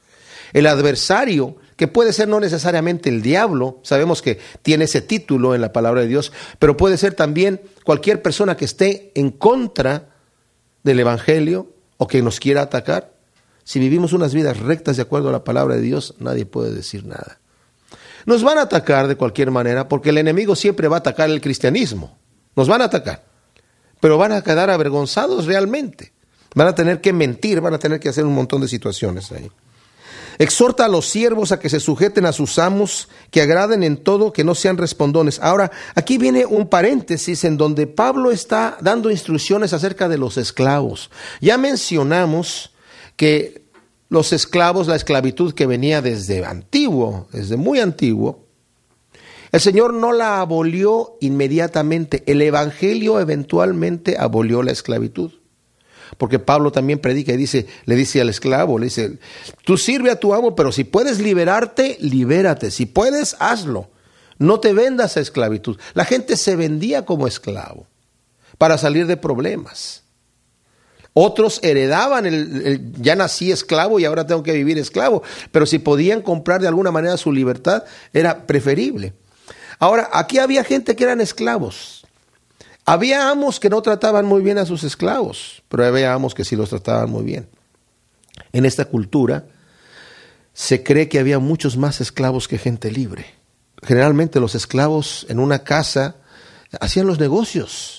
el 0.52 0.66
adversario, 0.66 1.56
que 1.76 1.88
puede 1.88 2.12
ser 2.12 2.28
no 2.28 2.40
necesariamente 2.40 3.08
el 3.08 3.22
diablo, 3.22 3.78
sabemos 3.82 4.22
que 4.22 4.38
tiene 4.62 4.84
ese 4.84 5.00
título 5.00 5.54
en 5.54 5.60
la 5.60 5.72
palabra 5.72 6.00
de 6.00 6.08
Dios, 6.08 6.32
pero 6.58 6.76
puede 6.76 6.96
ser 6.96 7.14
también 7.14 7.60
cualquier 7.84 8.22
persona 8.22 8.56
que 8.56 8.64
esté 8.64 9.12
en 9.14 9.30
contra 9.30 10.08
del 10.82 11.00
Evangelio 11.00 11.70
o 11.96 12.06
que 12.06 12.22
nos 12.22 12.40
quiera 12.40 12.62
atacar. 12.62 13.12
Si 13.68 13.78
vivimos 13.78 14.14
unas 14.14 14.32
vidas 14.32 14.56
rectas 14.60 14.96
de 14.96 15.02
acuerdo 15.02 15.28
a 15.28 15.32
la 15.32 15.44
palabra 15.44 15.74
de 15.74 15.82
Dios, 15.82 16.14
nadie 16.20 16.46
puede 16.46 16.72
decir 16.72 17.04
nada. 17.04 17.38
Nos 18.24 18.42
van 18.42 18.56
a 18.56 18.62
atacar 18.62 19.08
de 19.08 19.16
cualquier 19.16 19.50
manera 19.50 19.88
porque 19.88 20.08
el 20.08 20.16
enemigo 20.16 20.56
siempre 20.56 20.88
va 20.88 20.96
a 20.96 21.00
atacar 21.00 21.28
el 21.28 21.42
cristianismo. 21.42 22.16
Nos 22.56 22.66
van 22.66 22.80
a 22.80 22.86
atacar, 22.86 23.26
pero 24.00 24.16
van 24.16 24.32
a 24.32 24.40
quedar 24.40 24.70
avergonzados 24.70 25.44
realmente. 25.44 26.14
Van 26.54 26.66
a 26.66 26.74
tener 26.74 27.02
que 27.02 27.12
mentir, 27.12 27.60
van 27.60 27.74
a 27.74 27.78
tener 27.78 28.00
que 28.00 28.08
hacer 28.08 28.24
un 28.24 28.34
montón 28.34 28.62
de 28.62 28.68
situaciones 28.68 29.30
ahí. 29.32 29.50
Exhorta 30.38 30.86
a 30.86 30.88
los 30.88 31.06
siervos 31.06 31.52
a 31.52 31.60
que 31.60 31.68
se 31.68 31.78
sujeten 31.78 32.24
a 32.24 32.32
sus 32.32 32.58
amos, 32.58 33.10
que 33.30 33.42
agraden 33.42 33.82
en 33.82 33.98
todo, 33.98 34.32
que 34.32 34.44
no 34.44 34.54
sean 34.54 34.78
respondones. 34.78 35.40
Ahora, 35.42 35.70
aquí 35.94 36.16
viene 36.16 36.46
un 36.46 36.70
paréntesis 36.70 37.44
en 37.44 37.58
donde 37.58 37.86
Pablo 37.86 38.30
está 38.30 38.78
dando 38.80 39.10
instrucciones 39.10 39.74
acerca 39.74 40.08
de 40.08 40.16
los 40.16 40.38
esclavos. 40.38 41.10
Ya 41.42 41.58
mencionamos 41.58 42.70
que 43.18 43.64
los 44.08 44.32
esclavos, 44.32 44.86
la 44.86 44.96
esclavitud 44.96 45.52
que 45.52 45.66
venía 45.66 46.00
desde 46.00 46.46
antiguo, 46.46 47.26
desde 47.32 47.56
muy 47.56 47.80
antiguo, 47.80 48.46
el 49.50 49.60
Señor 49.60 49.92
no 49.92 50.12
la 50.12 50.40
abolió 50.40 51.16
inmediatamente. 51.20 52.22
El 52.26 52.40
Evangelio 52.40 53.18
eventualmente 53.18 54.16
abolió 54.18 54.62
la 54.62 54.70
esclavitud. 54.70 55.32
Porque 56.16 56.38
Pablo 56.38 56.70
también 56.70 57.00
predica 57.00 57.32
y 57.32 57.36
dice, 57.36 57.66
le 57.84 57.96
dice 57.96 58.20
al 58.20 58.28
esclavo, 58.28 58.78
le 58.78 58.86
dice, 58.86 59.18
tú 59.64 59.76
sirve 59.76 60.10
a 60.10 60.20
tu 60.20 60.32
amo, 60.32 60.54
pero 60.54 60.70
si 60.70 60.84
puedes 60.84 61.18
liberarte, 61.18 61.96
libérate. 62.00 62.70
Si 62.70 62.86
puedes, 62.86 63.36
hazlo. 63.40 63.90
No 64.38 64.60
te 64.60 64.72
vendas 64.72 65.16
a 65.16 65.20
esclavitud. 65.20 65.76
La 65.94 66.04
gente 66.04 66.36
se 66.36 66.54
vendía 66.54 67.04
como 67.04 67.26
esclavo 67.26 67.88
para 68.58 68.78
salir 68.78 69.06
de 69.06 69.16
problemas. 69.16 70.04
Otros 71.20 71.58
heredaban 71.64 72.26
el, 72.26 72.92
ya 73.00 73.16
nací 73.16 73.50
esclavo 73.50 73.98
y 73.98 74.04
ahora 74.04 74.24
tengo 74.24 74.44
que 74.44 74.52
vivir 74.52 74.78
esclavo. 74.78 75.24
Pero 75.50 75.66
si 75.66 75.80
podían 75.80 76.22
comprar 76.22 76.60
de 76.60 76.68
alguna 76.68 76.92
manera 76.92 77.16
su 77.16 77.32
libertad, 77.32 77.82
era 78.12 78.46
preferible. 78.46 79.14
Ahora, 79.80 80.10
aquí 80.12 80.38
había 80.38 80.62
gente 80.62 80.94
que 80.94 81.02
eran 81.02 81.20
esclavos. 81.20 82.06
Había 82.84 83.30
amos 83.30 83.58
que 83.58 83.68
no 83.68 83.82
trataban 83.82 84.26
muy 84.26 84.42
bien 84.42 84.58
a 84.58 84.64
sus 84.64 84.84
esclavos, 84.84 85.64
pero 85.68 85.84
había 85.84 86.14
amos 86.14 86.36
que 86.36 86.44
sí 86.44 86.54
los 86.54 86.70
trataban 86.70 87.10
muy 87.10 87.24
bien. 87.24 87.48
En 88.52 88.64
esta 88.64 88.84
cultura 88.84 89.44
se 90.52 90.84
cree 90.84 91.08
que 91.08 91.18
había 91.18 91.40
muchos 91.40 91.76
más 91.76 92.00
esclavos 92.00 92.46
que 92.46 92.58
gente 92.58 92.92
libre. 92.92 93.26
Generalmente 93.82 94.38
los 94.38 94.54
esclavos 94.54 95.26
en 95.28 95.40
una 95.40 95.64
casa 95.64 96.14
hacían 96.80 97.08
los 97.08 97.18
negocios. 97.18 97.97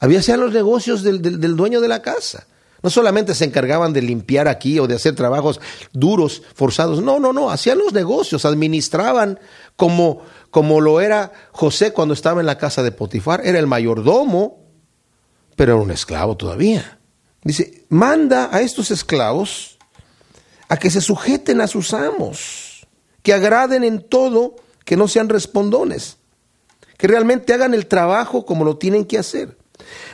Había 0.00 0.20
hacían 0.20 0.40
los 0.40 0.52
negocios 0.52 1.02
del, 1.02 1.22
del 1.22 1.56
dueño 1.56 1.80
de 1.80 1.88
la 1.88 2.02
casa. 2.02 2.46
No 2.82 2.90
solamente 2.90 3.34
se 3.34 3.44
encargaban 3.44 3.92
de 3.92 4.02
limpiar 4.02 4.46
aquí 4.46 4.78
o 4.78 4.86
de 4.86 4.94
hacer 4.94 5.14
trabajos 5.14 5.60
duros, 5.92 6.42
forzados. 6.54 7.02
No, 7.02 7.18
no, 7.18 7.32
no. 7.32 7.50
Hacían 7.50 7.78
los 7.78 7.92
negocios, 7.92 8.44
administraban 8.44 9.40
como, 9.74 10.22
como 10.50 10.80
lo 10.80 11.00
era 11.00 11.32
José 11.50 11.92
cuando 11.92 12.14
estaba 12.14 12.40
en 12.40 12.46
la 12.46 12.58
casa 12.58 12.84
de 12.84 12.92
Potifar. 12.92 13.44
Era 13.44 13.58
el 13.58 13.66
mayordomo, 13.66 14.64
pero 15.56 15.74
era 15.74 15.82
un 15.82 15.90
esclavo 15.90 16.36
todavía. 16.36 17.00
Dice, 17.42 17.84
manda 17.88 18.48
a 18.52 18.60
estos 18.60 18.92
esclavos 18.92 19.78
a 20.68 20.76
que 20.76 20.90
se 20.90 21.00
sujeten 21.00 21.60
a 21.60 21.66
sus 21.66 21.92
amos, 21.94 22.86
que 23.22 23.32
agraden 23.32 23.82
en 23.82 24.08
todo, 24.08 24.54
que 24.84 24.96
no 24.96 25.08
sean 25.08 25.28
respondones, 25.28 26.18
que 26.96 27.08
realmente 27.08 27.54
hagan 27.54 27.74
el 27.74 27.86
trabajo 27.86 28.46
como 28.46 28.64
lo 28.64 28.76
tienen 28.76 29.04
que 29.04 29.18
hacer. 29.18 29.57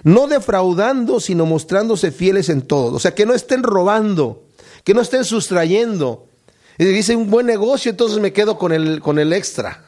No 0.02 0.26
defraudando, 0.26 1.20
sino 1.20 1.46
mostrándose 1.46 2.12
fieles 2.12 2.48
en 2.48 2.62
todo. 2.62 2.96
O 2.96 2.98
sea, 2.98 3.14
que 3.14 3.26
no 3.26 3.34
estén 3.34 3.62
robando, 3.62 4.44
que 4.84 4.94
no 4.94 5.00
estén 5.00 5.24
sustrayendo. 5.24 6.26
Y 6.78 6.84
dice 6.84 7.16
un 7.16 7.30
buen 7.30 7.46
negocio, 7.46 7.90
entonces 7.90 8.18
me 8.18 8.32
quedo 8.32 8.58
con 8.58 8.72
el, 8.72 9.00
con 9.00 9.18
el 9.18 9.32
extra. 9.32 9.84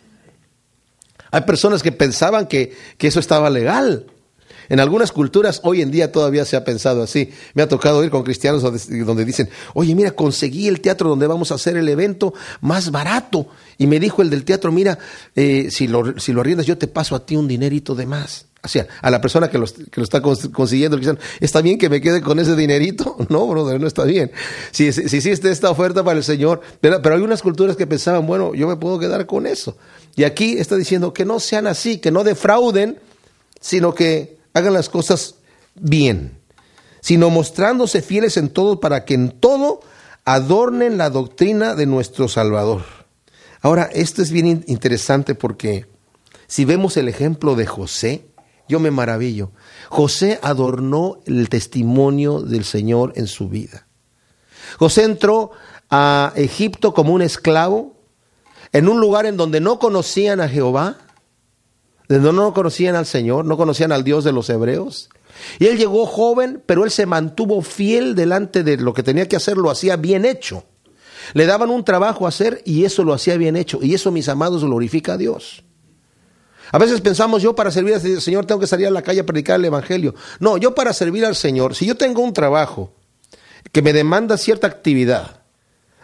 Hay 1.31 1.42
personas 1.42 1.83
que 1.83 1.92
pensaban 1.92 2.46
que, 2.46 2.77
que 2.96 3.09
eso 3.09 3.20
estaba 3.20 3.51
legal. 3.51 4.07
En 4.68 4.81
algunas 4.81 5.12
culturas 5.12 5.61
hoy 5.62 5.83
en 5.83 5.90
día 5.90 6.12
todavía 6.12 6.44
se 6.44 6.57
ha 6.57 6.64
pensado 6.64 7.02
así. 7.02 7.31
Me 7.55 7.62
ha 7.62 7.68
tocado 7.68 8.02
ir 8.05 8.11
con 8.11 8.22
cristianos 8.22 8.62
donde, 8.62 9.24
dicen, 9.24 9.48
oye, 9.74 9.94
mira, 9.94 10.11
conseguí 10.11 10.68
el 10.68 10.81
teatro 10.81 11.09
donde 11.09 11.26
vamos 11.26 11.52
a 11.52 11.57
hacer 11.57 11.76
el 11.76 11.88
evento 11.88 12.35
más 12.61 12.90
barato. 12.90 13.48
Y 13.79 13.87
me 13.87 14.00
dijo 14.00 14.22
el 14.22 14.31
del 14.31 14.44
teatro, 14.44 14.72
mira, 14.72 14.98
eh, 15.35 15.68
si, 15.70 15.87
lo, 15.87 16.18
si 16.18 16.33
arriendas 16.33 16.66
yo 16.66 16.79
te 16.79 16.88
paso 16.88 17.14
a 17.14 17.24
ti 17.24 17.37
un 17.37 17.48
dinerito 17.48 17.94
de 17.94 18.07
más. 18.07 18.46
O 18.66 18.68
sea, 18.68 18.88
a 19.00 19.11
la 19.11 19.20
persona 19.20 19.48
que 19.48 19.59
lo, 19.59 19.64
está 19.64 20.20
consiguiendo, 20.20 20.96
dicen, 20.96 21.20
¿está 21.38 21.62
bien 21.62 21.79
que 21.79 21.88
me 21.88 22.00
quede 22.00 22.20
con 22.20 22.40
ese 22.40 22.57
dinerito? 22.57 23.16
No, 23.29 23.46
brother, 23.46 23.81
no 23.81 23.87
está 23.87 24.05
bien. 24.05 24.33
Si, 24.72 24.92
si, 24.92 25.02
existe 25.02 25.50
esta 25.50 25.70
oferta 25.70 26.02
para 26.02 26.18
el 26.18 26.24
Señor, 26.24 26.61
pero 26.81 27.14
hay 27.14 27.20
unas 27.20 27.42
culturas 27.42 27.76
que 27.76 27.87
pensaban, 27.87 28.26
bueno, 28.26 28.55
yo 28.55 28.66
me 28.66 28.76
puedo 28.76 28.98
quedar 28.98 29.26
con 29.26 29.46
eso. 29.46 29.76
Y 30.16 30.24
aquí 30.24 30.59
está 30.59 30.76
diciendo 30.76 31.12
que 31.12 31.24
no 31.24 31.38
sean 31.38 31.66
así, 31.66 31.98
que 31.98 32.11
no 32.11 32.24
defrauden, 32.24 32.98
sino 33.61 33.94
que 33.94 34.37
hagan 34.56 34.72
las 34.72 34.88
cosas 34.88 35.34
bien, 35.74 36.38
sino 37.00 37.28
mostrándose 37.28 38.00
fieles 38.00 38.38
en 38.38 38.48
todo 38.48 38.80
para 38.80 39.04
que 39.04 39.12
en 39.12 39.30
todo 39.30 39.80
adornen 40.24 40.96
la 40.96 41.10
doctrina 41.10 41.74
de 41.74 41.84
nuestro 41.84 42.26
Salvador. 42.26 42.82
Ahora, 43.60 43.90
esto 43.92 44.22
es 44.22 44.30
bien 44.30 44.64
interesante 44.66 45.34
porque 45.34 45.86
si 46.46 46.64
vemos 46.64 46.96
el 46.96 47.08
ejemplo 47.08 47.54
de 47.54 47.66
José, 47.66 48.28
yo 48.66 48.80
me 48.80 48.90
maravillo. 48.90 49.52
José 49.90 50.40
adornó 50.42 51.18
el 51.26 51.50
testimonio 51.50 52.40
del 52.40 52.64
Señor 52.64 53.12
en 53.16 53.26
su 53.26 53.50
vida. 53.50 53.86
José 54.78 55.04
entró 55.04 55.50
a 55.90 56.32
Egipto 56.34 56.94
como 56.94 57.12
un 57.12 57.20
esclavo, 57.20 57.94
en 58.72 58.88
un 58.88 59.00
lugar 59.00 59.26
en 59.26 59.36
donde 59.36 59.60
no 59.60 59.78
conocían 59.78 60.40
a 60.40 60.48
Jehová, 60.48 60.96
donde 62.08 62.32
no 62.32 62.54
conocían 62.54 62.96
al 62.96 63.06
Señor, 63.06 63.44
no 63.44 63.56
conocían 63.56 63.92
al 63.92 64.04
Dios 64.04 64.24
de 64.24 64.32
los 64.32 64.48
hebreos. 64.50 65.08
Y 65.58 65.66
él 65.66 65.76
llegó 65.76 66.06
joven, 66.06 66.62
pero 66.66 66.84
él 66.84 66.90
se 66.90 67.06
mantuvo 67.06 67.62
fiel 67.62 68.14
delante 68.14 68.62
de 68.62 68.76
lo 68.76 68.94
que 68.94 69.02
tenía 69.02 69.28
que 69.28 69.36
hacer, 69.36 69.56
lo 69.56 69.70
hacía 69.70 69.96
bien 69.96 70.24
hecho. 70.24 70.64
Le 71.34 71.46
daban 71.46 71.70
un 71.70 71.84
trabajo 71.84 72.26
a 72.26 72.28
hacer 72.28 72.62
y 72.64 72.84
eso 72.84 73.04
lo 73.04 73.12
hacía 73.12 73.36
bien 73.36 73.56
hecho. 73.56 73.80
Y 73.82 73.94
eso, 73.94 74.12
mis 74.12 74.28
amados, 74.28 74.64
glorifica 74.64 75.14
a 75.14 75.16
Dios. 75.16 75.64
A 76.72 76.78
veces 76.78 77.00
pensamos, 77.00 77.42
yo 77.42 77.54
para 77.54 77.70
servir 77.70 77.94
al 77.94 78.20
Señor 78.20 78.46
tengo 78.46 78.60
que 78.60 78.66
salir 78.66 78.86
a 78.86 78.90
la 78.90 79.02
calle 79.02 79.20
a 79.20 79.26
predicar 79.26 79.58
el 79.58 79.64
Evangelio. 79.66 80.14
No, 80.40 80.56
yo 80.56 80.74
para 80.74 80.92
servir 80.92 81.24
al 81.24 81.36
Señor, 81.36 81.74
si 81.74 81.86
yo 81.86 81.96
tengo 81.96 82.22
un 82.22 82.32
trabajo 82.32 82.92
que 83.72 83.82
me 83.82 83.92
demanda 83.92 84.36
cierta 84.36 84.66
actividad, 84.66 85.42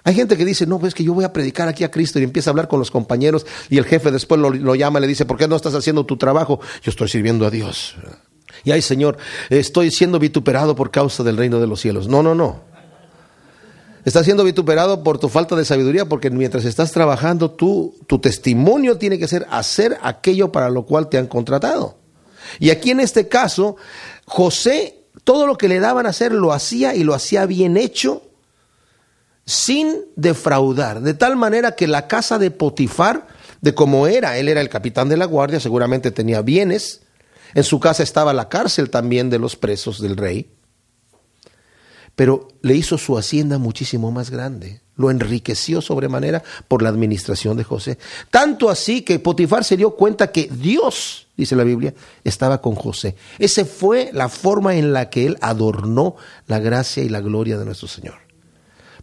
hay 0.04 0.14
gente 0.14 0.36
que 0.36 0.44
dice, 0.44 0.66
no, 0.66 0.80
pues 0.80 0.94
que 0.94 1.04
yo 1.04 1.14
voy 1.14 1.24
a 1.24 1.32
predicar 1.32 1.68
aquí 1.68 1.84
a 1.84 1.90
Cristo 1.90 2.18
y 2.18 2.24
empieza 2.24 2.50
a 2.50 2.52
hablar 2.52 2.66
con 2.66 2.80
los 2.80 2.90
compañeros 2.90 3.46
y 3.70 3.78
el 3.78 3.84
jefe 3.84 4.10
después 4.10 4.40
lo, 4.40 4.74
llama 4.74 4.98
y 4.98 5.02
le 5.02 5.08
dice, 5.08 5.24
¿por 5.24 5.36
qué 5.36 5.46
no 5.46 5.54
estás 5.54 5.74
haciendo 5.74 6.04
tu 6.04 6.16
trabajo? 6.16 6.60
Yo 6.82 6.90
estoy 6.90 7.08
sirviendo 7.08 7.46
a 7.46 7.50
Dios. 7.50 7.94
Y 8.64 8.72
ay 8.72 8.82
Señor, 8.82 9.16
estoy 9.48 9.90
siendo 9.90 10.18
vituperado 10.18 10.74
por 10.74 10.90
causa 10.90 11.22
del 11.22 11.36
reino 11.36 11.60
de 11.60 11.66
los 11.68 11.80
cielos. 11.80 12.08
No, 12.08 12.22
no, 12.22 12.34
no. 12.34 12.60
Estás 14.04 14.24
siendo 14.24 14.42
vituperado 14.42 15.04
por 15.04 15.18
tu 15.18 15.28
falta 15.28 15.54
de 15.54 15.64
sabiduría 15.64 16.06
porque 16.06 16.30
mientras 16.30 16.64
estás 16.64 16.90
trabajando, 16.90 17.52
tú, 17.52 17.94
tu 18.08 18.18
testimonio 18.18 18.98
tiene 18.98 19.16
que 19.16 19.28
ser 19.28 19.46
hacer 19.50 19.96
aquello 20.02 20.50
para 20.50 20.68
lo 20.68 20.84
cual 20.84 21.08
te 21.08 21.18
han 21.18 21.28
contratado. 21.28 21.98
Y 22.58 22.70
aquí 22.70 22.90
en 22.90 22.98
este 22.98 23.28
caso, 23.28 23.76
José, 24.24 25.04
todo 25.22 25.46
lo 25.46 25.56
que 25.56 25.68
le 25.68 25.78
daban 25.78 26.06
a 26.06 26.08
hacer 26.08 26.32
lo 26.32 26.52
hacía 26.52 26.96
y 26.96 27.04
lo 27.04 27.14
hacía 27.14 27.46
bien 27.46 27.76
hecho 27.76 28.31
sin 29.44 30.04
defraudar, 30.16 31.00
de 31.00 31.14
tal 31.14 31.36
manera 31.36 31.72
que 31.72 31.88
la 31.88 32.06
casa 32.06 32.38
de 32.38 32.50
Potifar, 32.50 33.26
de 33.60 33.74
como 33.74 34.06
era, 34.06 34.38
él 34.38 34.48
era 34.48 34.60
el 34.60 34.68
capitán 34.68 35.08
de 35.08 35.16
la 35.16 35.24
guardia, 35.24 35.60
seguramente 35.60 36.10
tenía 36.10 36.42
bienes, 36.42 37.02
en 37.54 37.64
su 37.64 37.80
casa 37.80 38.02
estaba 38.02 38.32
la 38.32 38.48
cárcel 38.48 38.90
también 38.90 39.30
de 39.30 39.38
los 39.38 39.56
presos 39.56 40.00
del 40.00 40.16
rey, 40.16 40.50
pero 42.14 42.48
le 42.60 42.74
hizo 42.74 42.98
su 42.98 43.18
hacienda 43.18 43.58
muchísimo 43.58 44.12
más 44.12 44.30
grande, 44.30 44.80
lo 44.96 45.10
enriqueció 45.10 45.80
sobremanera 45.80 46.42
por 46.68 46.82
la 46.82 46.90
administración 46.90 47.56
de 47.56 47.64
José. 47.64 47.98
Tanto 48.30 48.70
así 48.70 49.02
que 49.02 49.18
Potifar 49.18 49.64
se 49.64 49.76
dio 49.76 49.96
cuenta 49.96 50.30
que 50.30 50.48
Dios, 50.52 51.28
dice 51.36 51.56
la 51.56 51.64
Biblia, 51.64 51.94
estaba 52.22 52.60
con 52.60 52.74
José. 52.74 53.16
Esa 53.38 53.64
fue 53.64 54.10
la 54.12 54.28
forma 54.28 54.76
en 54.76 54.92
la 54.92 55.08
que 55.08 55.26
él 55.26 55.38
adornó 55.40 56.16
la 56.46 56.58
gracia 56.58 57.02
y 57.02 57.08
la 57.08 57.20
gloria 57.20 57.58
de 57.58 57.64
nuestro 57.64 57.88
Señor 57.88 58.31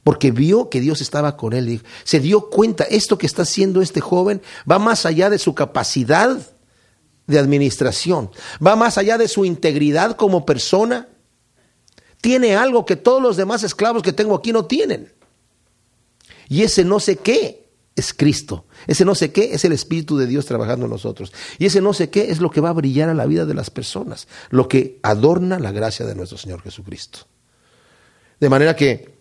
porque 0.04 0.32
vio 0.32 0.70
que 0.70 0.82
Dios 0.82 1.02
estaba 1.02 1.38
con 1.38 1.54
él. 1.54 1.84
Se 2.04 2.20
dio 2.20 2.50
cuenta, 2.50 2.84
esto 2.86 3.18
que 3.18 3.26
está 3.26 3.44
haciendo 3.44 3.82
este 3.82 4.02
joven 4.02 4.42
va 4.70 4.80
más 4.80 5.06
allá 5.06 5.30
de 5.30 5.40
su 5.40 5.54
capacidad 5.54 6.38
de 7.28 7.40
administración, 7.40 8.32
va 8.66 8.76
más 8.76 8.98
allá 8.98 9.18
de 9.18 9.28
su 9.28 9.46
integridad 9.46 10.16
como 10.16 10.46
persona. 10.46 11.10
Tiene 12.22 12.56
algo 12.56 12.86
que 12.86 12.96
todos 12.96 13.22
los 13.22 13.38
demás 13.38 13.64
esclavos 13.64 14.04
que 14.04 14.14
tengo 14.14 14.36
aquí 14.36 14.52
no 14.52 14.66
tienen. 14.66 15.14
Y 16.50 16.64
ese 16.64 16.84
no 16.84 17.00
sé 17.00 17.18
qué 17.18 17.70
es 17.96 18.14
Cristo. 18.14 18.66
Ese 18.88 19.06
no 19.06 19.14
sé 19.14 19.32
qué 19.32 19.54
es 19.54 19.64
el 19.66 19.72
Espíritu 19.72 20.18
de 20.18 20.26
Dios 20.26 20.46
trabajando 20.46 20.86
en 20.86 20.92
nosotros. 20.92 21.32
Y 21.60 21.66
ese 21.66 21.82
no 21.82 21.94
sé 21.94 22.10
qué 22.10 22.32
es 22.32 22.40
lo 22.40 22.50
que 22.50 22.62
va 22.62 22.70
a 22.70 22.74
brillar 22.74 23.10
a 23.10 23.14
la 23.14 23.26
vida 23.26 23.46
de 23.46 23.54
las 23.54 23.70
personas, 23.70 24.28
lo 24.50 24.68
que 24.68 25.00
adorna 25.04 25.60
la 25.60 25.72
gracia 25.72 26.06
de 26.06 26.16
nuestro 26.16 26.38
Señor 26.38 26.62
Jesucristo. 26.62 27.20
De 28.40 28.50
manera 28.50 28.76
que 28.76 29.19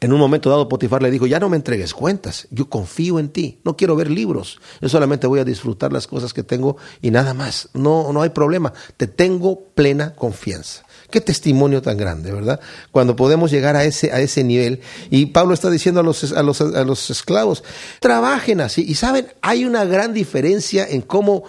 en 0.00 0.12
un 0.12 0.18
momento 0.18 0.50
dado 0.50 0.68
Potifar 0.68 1.02
le 1.02 1.10
dijo, 1.10 1.26
ya 1.26 1.40
no 1.40 1.48
me 1.48 1.56
entregues 1.56 1.94
cuentas, 1.94 2.48
yo 2.50 2.68
confío 2.68 3.18
en 3.18 3.30
ti, 3.30 3.60
no 3.64 3.76
quiero 3.76 3.96
ver 3.96 4.10
libros, 4.10 4.60
yo 4.80 4.88
solamente 4.88 5.26
voy 5.26 5.40
a 5.40 5.44
disfrutar 5.44 5.92
las 5.92 6.06
cosas 6.06 6.34
que 6.34 6.42
tengo 6.42 6.76
y 7.00 7.10
nada 7.10 7.34
más, 7.34 7.68
no, 7.72 8.12
no 8.12 8.22
hay 8.22 8.30
problema, 8.30 8.72
te 8.96 9.06
tengo 9.06 9.60
plena 9.74 10.14
confianza. 10.14 10.84
Qué 11.10 11.20
testimonio 11.20 11.82
tan 11.82 11.96
grande, 11.96 12.32
¿verdad? 12.32 12.60
Cuando 12.90 13.14
podemos 13.14 13.52
llegar 13.52 13.76
a 13.76 13.84
ese, 13.84 14.10
a 14.10 14.20
ese 14.20 14.42
nivel. 14.42 14.80
Y 15.08 15.26
Pablo 15.26 15.54
está 15.54 15.70
diciendo 15.70 16.00
a 16.00 16.02
los, 16.02 16.32
a 16.32 16.42
los, 16.42 16.60
a 16.60 16.84
los 16.84 17.10
esclavos, 17.10 17.62
trabajen 18.00 18.60
así. 18.60 18.84
Y 18.86 18.96
saben, 18.96 19.28
hay 19.40 19.64
una 19.64 19.84
gran 19.84 20.12
diferencia 20.12 20.84
en 20.84 21.02
cómo 21.02 21.44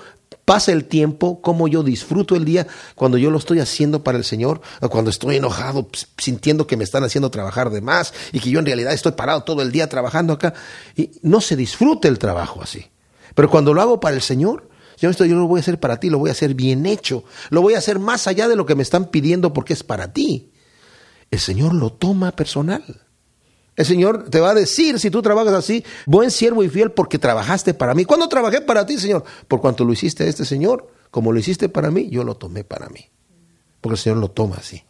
pasa 0.48 0.72
el 0.72 0.86
tiempo, 0.86 1.42
cómo 1.42 1.68
yo 1.68 1.84
disfruto 1.84 2.38
el 2.38 2.46
día 2.46 2.68
cuando 2.96 3.18
yo 3.18 3.30
lo 3.30 3.38
estoy 3.38 3.60
haciendo 3.60 4.02
para 4.02 4.18
el 4.18 4.24
Señor, 4.24 4.62
o 4.80 4.88
cuando 4.88 5.12
estoy 5.12 5.36
enojado, 5.36 5.90
pues, 5.90 6.08
sintiendo 6.18 6.66
que 6.66 6.78
me 6.78 6.86
están 6.86 7.04
haciendo 7.04 7.30
trabajar 7.30 7.70
de 7.70 7.82
más 7.82 8.14
y 8.32 8.40
que 8.40 8.50
yo 8.50 8.60
en 8.60 8.66
realidad 8.66 8.94
estoy 8.94 9.12
parado 9.12 9.44
todo 9.44 9.62
el 9.62 9.74
día 9.74 9.90
trabajando 9.90 10.32
acá. 10.32 10.54
Y 10.96 11.12
no 11.22 11.42
se 11.42 11.58
disfruta 11.58 12.08
el 12.08 12.18
trabajo 12.18 12.62
así. 12.64 12.86
Pero 13.36 13.50
cuando 13.50 13.74
lo 13.74 13.82
hago 13.82 14.00
para 14.00 14.16
el 14.16 14.22
Señor, 14.22 14.70
yo, 14.98 15.10
esto 15.10 15.26
yo 15.26 15.36
lo 15.36 15.48
voy 15.48 15.60
a 15.60 15.64
hacer 15.64 15.82
para 15.82 16.00
ti, 16.00 16.10
lo 16.10 16.18
voy 16.18 16.30
a 16.30 16.32
hacer 16.32 16.54
bien 16.54 16.86
hecho, 16.86 17.26
lo 17.50 17.62
voy 17.62 17.74
a 17.74 17.80
hacer 17.80 18.00
más 18.00 18.26
allá 18.26 18.48
de 18.48 18.56
lo 18.56 18.66
que 18.66 18.76
me 18.76 18.84
están 18.84 19.08
pidiendo 19.08 19.52
porque 19.52 19.74
es 19.74 19.84
para 19.84 20.14
ti. 20.14 20.54
El 21.30 21.40
Señor 21.40 21.74
lo 21.74 21.92
toma 21.92 22.32
personal. 22.32 23.07
El 23.78 23.86
Señor 23.86 24.28
te 24.32 24.40
va 24.40 24.50
a 24.50 24.54
decir, 24.56 25.00
si 25.00 25.12
tú 25.12 25.22
trabajas 25.22 25.54
así, 25.54 25.86
buen 26.08 26.32
siervo 26.32 26.64
y 26.64 26.70
fiel 26.70 26.92
porque 26.92 27.20
trabajaste 27.20 27.76
para 27.76 27.94
mí. 27.94 28.06
¿Cuándo 28.06 28.28
trabajé 28.28 28.60
para 28.60 28.88
ti, 28.88 28.98
Señor? 28.98 29.24
Por 29.48 29.62
cuanto 29.62 29.86
lo 29.86 29.94
hiciste 29.94 30.24
a 30.24 30.28
este 30.28 30.46
Señor, 30.46 30.92
como 31.12 31.32
lo 31.32 31.40
hiciste 31.40 31.70
para 31.70 31.92
mí, 31.92 32.10
yo 32.10 32.24
lo 32.24 32.36
tomé 32.36 32.64
para 32.64 32.90
mí. 32.90 33.12
Porque 33.80 33.94
el 33.94 34.00
Señor 34.00 34.18
lo 34.18 34.32
toma 34.32 34.56
así. 34.58 34.84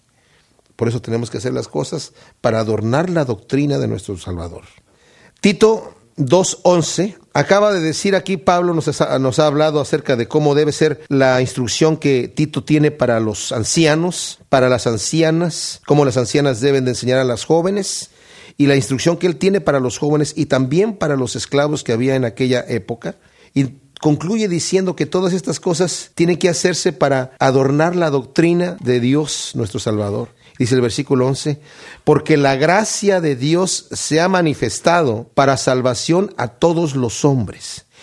Por 0.78 0.88
eso 0.88 1.02
tenemos 1.02 1.30
que 1.30 1.38
hacer 1.38 1.52
las 1.52 1.68
cosas 1.68 2.14
para 2.40 2.60
adornar 2.60 3.10
la 3.10 3.26
doctrina 3.26 3.78
de 3.78 3.90
nuestro 3.90 4.18
Salvador. 4.18 4.64
Tito 5.42 5.94
2.11, 6.16 7.18
acaba 7.34 7.74
de 7.74 7.82
decir 7.82 8.16
aquí 8.16 8.38
Pablo 8.38 8.74
nos 8.74 9.02
ha, 9.02 9.20
nos 9.20 9.40
ha 9.40 9.48
hablado 9.48 9.82
acerca 9.82 10.16
de 10.16 10.30
cómo 10.30 10.56
debe 10.56 10.72
ser 10.72 11.02
la 11.10 11.42
instrucción 11.42 11.98
que 11.98 12.30
Tito 12.30 12.64
tiene 12.64 12.92
para 12.92 13.20
los 13.20 13.52
ancianos, 13.52 14.40
para 14.48 14.70
las 14.70 14.88
ancianas, 14.88 15.82
cómo 15.86 16.06
las 16.06 16.16
ancianas 16.16 16.62
deben 16.62 16.86
de 16.86 16.92
enseñar 16.92 17.20
a 17.20 17.26
las 17.26 17.44
jóvenes 17.44 18.12
y 18.58 18.66
la 18.66 18.76
instrucción 18.76 19.18
que 19.18 19.28
él 19.28 19.38
tiene 19.38 19.62
para 19.62 19.80
los 19.80 19.98
jóvenes 19.98 20.34
y 20.36 20.48
también 20.48 20.96
para 20.96 21.16
los 21.16 21.36
esclavos 21.36 21.84
que 21.84 21.94
había 21.94 22.16
en 22.16 22.26
aquella 22.26 22.66
época. 22.68 23.16
Y 23.54 23.76
concluye 24.02 24.48
diciendo 24.48 24.96
que 24.96 25.06
todas 25.06 25.34
estas 25.34 25.60
cosas 25.60 26.12
tienen 26.16 26.38
que 26.38 26.50
hacerse 26.50 26.94
para 26.94 27.32
adornar 27.40 27.96
la 27.96 28.10
doctrina 28.10 28.78
de 28.82 29.00
Dios 29.00 29.52
nuestro 29.56 29.80
Salvador. 29.80 30.30
Dice 30.58 30.74
el 30.76 30.82
versículo 30.82 31.28
11, 31.28 31.60
porque 32.04 32.36
la 32.36 32.56
gracia 32.56 33.22
de 33.22 33.36
Dios 33.36 33.88
se 33.92 34.20
ha 34.20 34.28
manifestado 34.28 35.30
para 35.36 35.56
salvación 35.56 36.34
a 36.38 36.48
todos 36.48 36.96
los 36.96 37.26
hombres. 37.26 37.87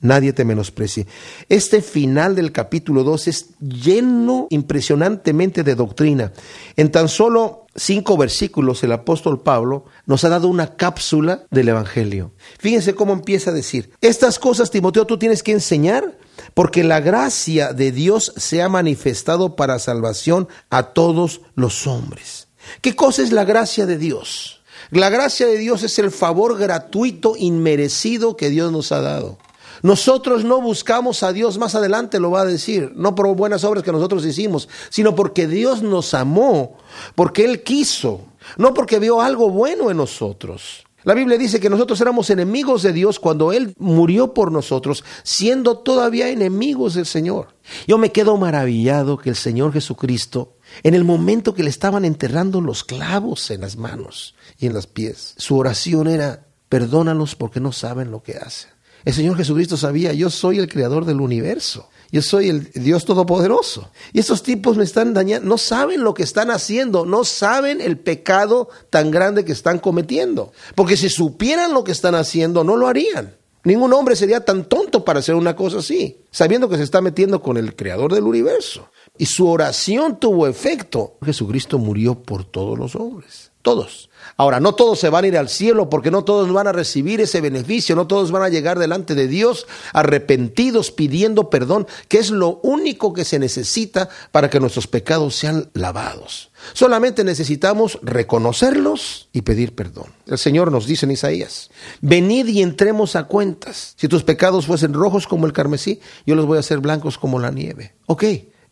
nadie 0.00 0.32
te 0.32 0.44
menosprecie. 0.44 1.06
Este 1.48 1.82
final 1.82 2.34
del 2.34 2.52
capítulo 2.52 3.04
2 3.04 3.28
es 3.28 3.58
lleno 3.58 4.46
impresionantemente 4.50 5.62
de 5.62 5.74
doctrina. 5.74 6.32
En 6.76 6.90
tan 6.90 7.08
solo 7.08 7.66
cinco 7.74 8.16
versículos 8.16 8.82
el 8.84 8.92
apóstol 8.92 9.42
Pablo 9.42 9.84
nos 10.06 10.24
ha 10.24 10.28
dado 10.28 10.48
una 10.48 10.76
cápsula 10.76 11.46
del 11.50 11.68
Evangelio. 11.68 12.32
Fíjense 12.58 12.94
cómo 12.94 13.12
empieza 13.12 13.50
a 13.50 13.54
decir, 13.54 13.90
estas 14.00 14.38
cosas, 14.38 14.70
Timoteo, 14.70 15.06
tú 15.06 15.18
tienes 15.18 15.42
que 15.42 15.52
enseñar 15.52 16.18
porque 16.54 16.84
la 16.84 17.00
gracia 17.00 17.72
de 17.72 17.92
Dios 17.92 18.32
se 18.36 18.62
ha 18.62 18.68
manifestado 18.68 19.56
para 19.56 19.78
salvación 19.78 20.48
a 20.70 20.92
todos 20.92 21.40
los 21.54 21.86
hombres. 21.86 22.48
¿Qué 22.80 22.94
cosa 22.94 23.22
es 23.22 23.32
la 23.32 23.44
gracia 23.44 23.86
de 23.86 23.98
Dios? 23.98 24.62
La 24.90 25.08
gracia 25.08 25.46
de 25.46 25.58
Dios 25.58 25.82
es 25.82 25.98
el 25.98 26.10
favor 26.10 26.58
gratuito, 26.58 27.34
inmerecido 27.36 28.36
que 28.36 28.50
Dios 28.50 28.70
nos 28.70 28.92
ha 28.92 29.00
dado. 29.00 29.38
Nosotros 29.84 30.46
no 30.46 30.62
buscamos 30.62 31.22
a 31.22 31.34
Dios, 31.34 31.58
más 31.58 31.74
adelante 31.74 32.18
lo 32.18 32.30
va 32.30 32.40
a 32.40 32.46
decir, 32.46 32.94
no 32.96 33.14
por 33.14 33.26
buenas 33.36 33.64
obras 33.64 33.84
que 33.84 33.92
nosotros 33.92 34.24
hicimos, 34.24 34.66
sino 34.88 35.14
porque 35.14 35.46
Dios 35.46 35.82
nos 35.82 36.14
amó, 36.14 36.78
porque 37.14 37.44
Él 37.44 37.62
quiso, 37.62 38.22
no 38.56 38.72
porque 38.72 38.98
vio 38.98 39.20
algo 39.20 39.50
bueno 39.50 39.90
en 39.90 39.98
nosotros. 39.98 40.84
La 41.02 41.12
Biblia 41.12 41.36
dice 41.36 41.60
que 41.60 41.68
nosotros 41.68 42.00
éramos 42.00 42.30
enemigos 42.30 42.82
de 42.82 42.94
Dios 42.94 43.20
cuando 43.20 43.52
Él 43.52 43.74
murió 43.76 44.32
por 44.32 44.50
nosotros, 44.50 45.04
siendo 45.22 45.76
todavía 45.76 46.30
enemigos 46.30 46.94
del 46.94 47.04
Señor. 47.04 47.48
Yo 47.86 47.98
me 47.98 48.10
quedo 48.10 48.38
maravillado 48.38 49.18
que 49.18 49.28
el 49.28 49.36
Señor 49.36 49.74
Jesucristo, 49.74 50.56
en 50.82 50.94
el 50.94 51.04
momento 51.04 51.52
que 51.52 51.62
le 51.62 51.68
estaban 51.68 52.06
enterrando 52.06 52.62
los 52.62 52.84
clavos 52.84 53.50
en 53.50 53.60
las 53.60 53.76
manos 53.76 54.34
y 54.56 54.64
en 54.64 54.72
los 54.72 54.86
pies, 54.86 55.34
su 55.36 55.58
oración 55.58 56.08
era, 56.08 56.46
perdónalos 56.70 57.34
porque 57.34 57.60
no 57.60 57.70
saben 57.70 58.10
lo 58.10 58.22
que 58.22 58.38
hacen. 58.38 58.73
El 59.04 59.12
Señor 59.12 59.36
Jesucristo 59.36 59.76
sabía, 59.76 60.12
yo 60.12 60.30
soy 60.30 60.58
el 60.58 60.68
creador 60.68 61.04
del 61.04 61.20
universo. 61.20 61.88
Yo 62.10 62.22
soy 62.22 62.48
el 62.48 62.70
Dios 62.72 63.04
Todopoderoso. 63.04 63.90
Y 64.12 64.20
estos 64.20 64.42
tipos 64.42 64.76
me 64.76 64.84
están 64.84 65.14
dañando. 65.14 65.48
No 65.48 65.58
saben 65.58 66.04
lo 66.04 66.14
que 66.14 66.22
están 66.22 66.50
haciendo. 66.50 67.04
No 67.04 67.24
saben 67.24 67.80
el 67.80 67.98
pecado 67.98 68.68
tan 68.88 69.10
grande 69.10 69.44
que 69.44 69.52
están 69.52 69.78
cometiendo. 69.78 70.52
Porque 70.74 70.96
si 70.96 71.08
supieran 71.08 71.74
lo 71.74 71.84
que 71.84 71.92
están 71.92 72.14
haciendo, 72.14 72.62
no 72.62 72.76
lo 72.76 72.86
harían. 72.86 73.36
Ningún 73.64 73.92
hombre 73.94 74.14
sería 74.14 74.44
tan 74.44 74.66
tonto 74.66 75.04
para 75.04 75.20
hacer 75.20 75.34
una 75.34 75.56
cosa 75.56 75.78
así, 75.78 76.20
sabiendo 76.30 76.68
que 76.68 76.76
se 76.76 76.82
está 76.82 77.00
metiendo 77.00 77.40
con 77.40 77.56
el 77.56 77.74
creador 77.74 78.12
del 78.12 78.24
universo. 78.24 78.90
Y 79.16 79.26
su 79.26 79.48
oración 79.48 80.20
tuvo 80.20 80.46
efecto. 80.46 81.16
Jesucristo 81.24 81.78
murió 81.78 82.22
por 82.22 82.44
todos 82.44 82.78
los 82.78 82.94
hombres. 82.94 83.52
Todos. 83.64 84.10
Ahora, 84.36 84.60
no 84.60 84.74
todos 84.74 84.98
se 85.00 85.08
van 85.08 85.24
a 85.24 85.28
ir 85.28 85.38
al 85.38 85.48
cielo 85.48 85.88
porque 85.88 86.10
no 86.10 86.22
todos 86.22 86.52
van 86.52 86.66
a 86.66 86.72
recibir 86.72 87.22
ese 87.22 87.40
beneficio, 87.40 87.96
no 87.96 88.06
todos 88.06 88.30
van 88.30 88.42
a 88.42 88.50
llegar 88.50 88.78
delante 88.78 89.14
de 89.14 89.26
Dios 89.26 89.66
arrepentidos 89.94 90.90
pidiendo 90.90 91.48
perdón, 91.48 91.86
que 92.08 92.18
es 92.18 92.28
lo 92.28 92.60
único 92.62 93.14
que 93.14 93.24
se 93.24 93.38
necesita 93.38 94.10
para 94.32 94.50
que 94.50 94.60
nuestros 94.60 94.86
pecados 94.86 95.34
sean 95.34 95.70
lavados. 95.72 96.50
Solamente 96.74 97.24
necesitamos 97.24 97.98
reconocerlos 98.02 99.30
y 99.32 99.40
pedir 99.40 99.74
perdón. 99.74 100.08
El 100.26 100.36
Señor 100.36 100.70
nos 100.70 100.86
dice 100.86 101.06
en 101.06 101.12
Isaías, 101.12 101.70
venid 102.02 102.48
y 102.48 102.60
entremos 102.60 103.16
a 103.16 103.24
cuentas. 103.24 103.94
Si 103.96 104.08
tus 104.08 104.24
pecados 104.24 104.66
fuesen 104.66 104.92
rojos 104.92 105.26
como 105.26 105.46
el 105.46 105.54
carmesí, 105.54 106.00
yo 106.26 106.34
los 106.34 106.44
voy 106.44 106.58
a 106.58 106.60
hacer 106.60 106.80
blancos 106.80 107.16
como 107.16 107.38
la 107.38 107.50
nieve. 107.50 107.94
Ok, 108.04 108.24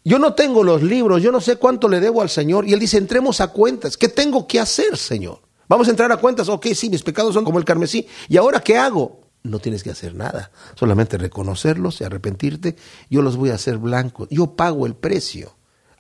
yo 0.05 0.19
no 0.19 0.35
tengo 0.35 0.65
los 0.65 0.83
libros, 0.83 1.23
yo 1.23 1.31
no 1.31 1.41
sé 1.41 1.57
cuánto 1.57 1.89
le 1.89 2.01
debo 2.01 2.23
al 2.23 2.31
Señor. 2.31 2.67
Y 2.67 2.73
Él 2.73 2.81
dice, 2.81 2.99
entremos 2.99 3.41
a 3.41 3.49
cuentas. 3.49 3.97
¿Qué 3.97 4.09
tengo 4.09 4.47
que 4.47 4.59
hacer, 4.59 4.97
Señor? 4.97 5.41
Vamos 5.69 5.87
a 5.87 5.91
entrar 5.91 6.11
a 6.13 6.17
cuentas, 6.17 6.49
ok, 6.49 6.67
sí, 6.75 6.91
mis 6.91 7.03
pecados 7.03 7.35
son 7.35 7.45
como 7.45 7.59
el 7.59 7.65
carmesí. 7.65 8.07
¿Y 8.29 8.37
ahora 8.37 8.61
qué 8.61 8.77
hago? 8.77 9.21
No 9.45 9.59
tienes 9.59 9.83
que 9.83 9.91
hacer 9.91 10.15
nada, 10.15 10.53
solamente 10.75 11.19
reconocerlos 11.19 12.01
y 12.01 12.05
arrepentirte. 12.05 12.77
Yo 13.11 13.23
los 13.23 13.37
voy 13.37 13.51
a 13.51 13.55
hacer 13.55 13.79
blancos. 13.79 14.29
Yo 14.31 14.55
pago 14.55 14.87
el 14.87 14.95
precio. 14.95 15.57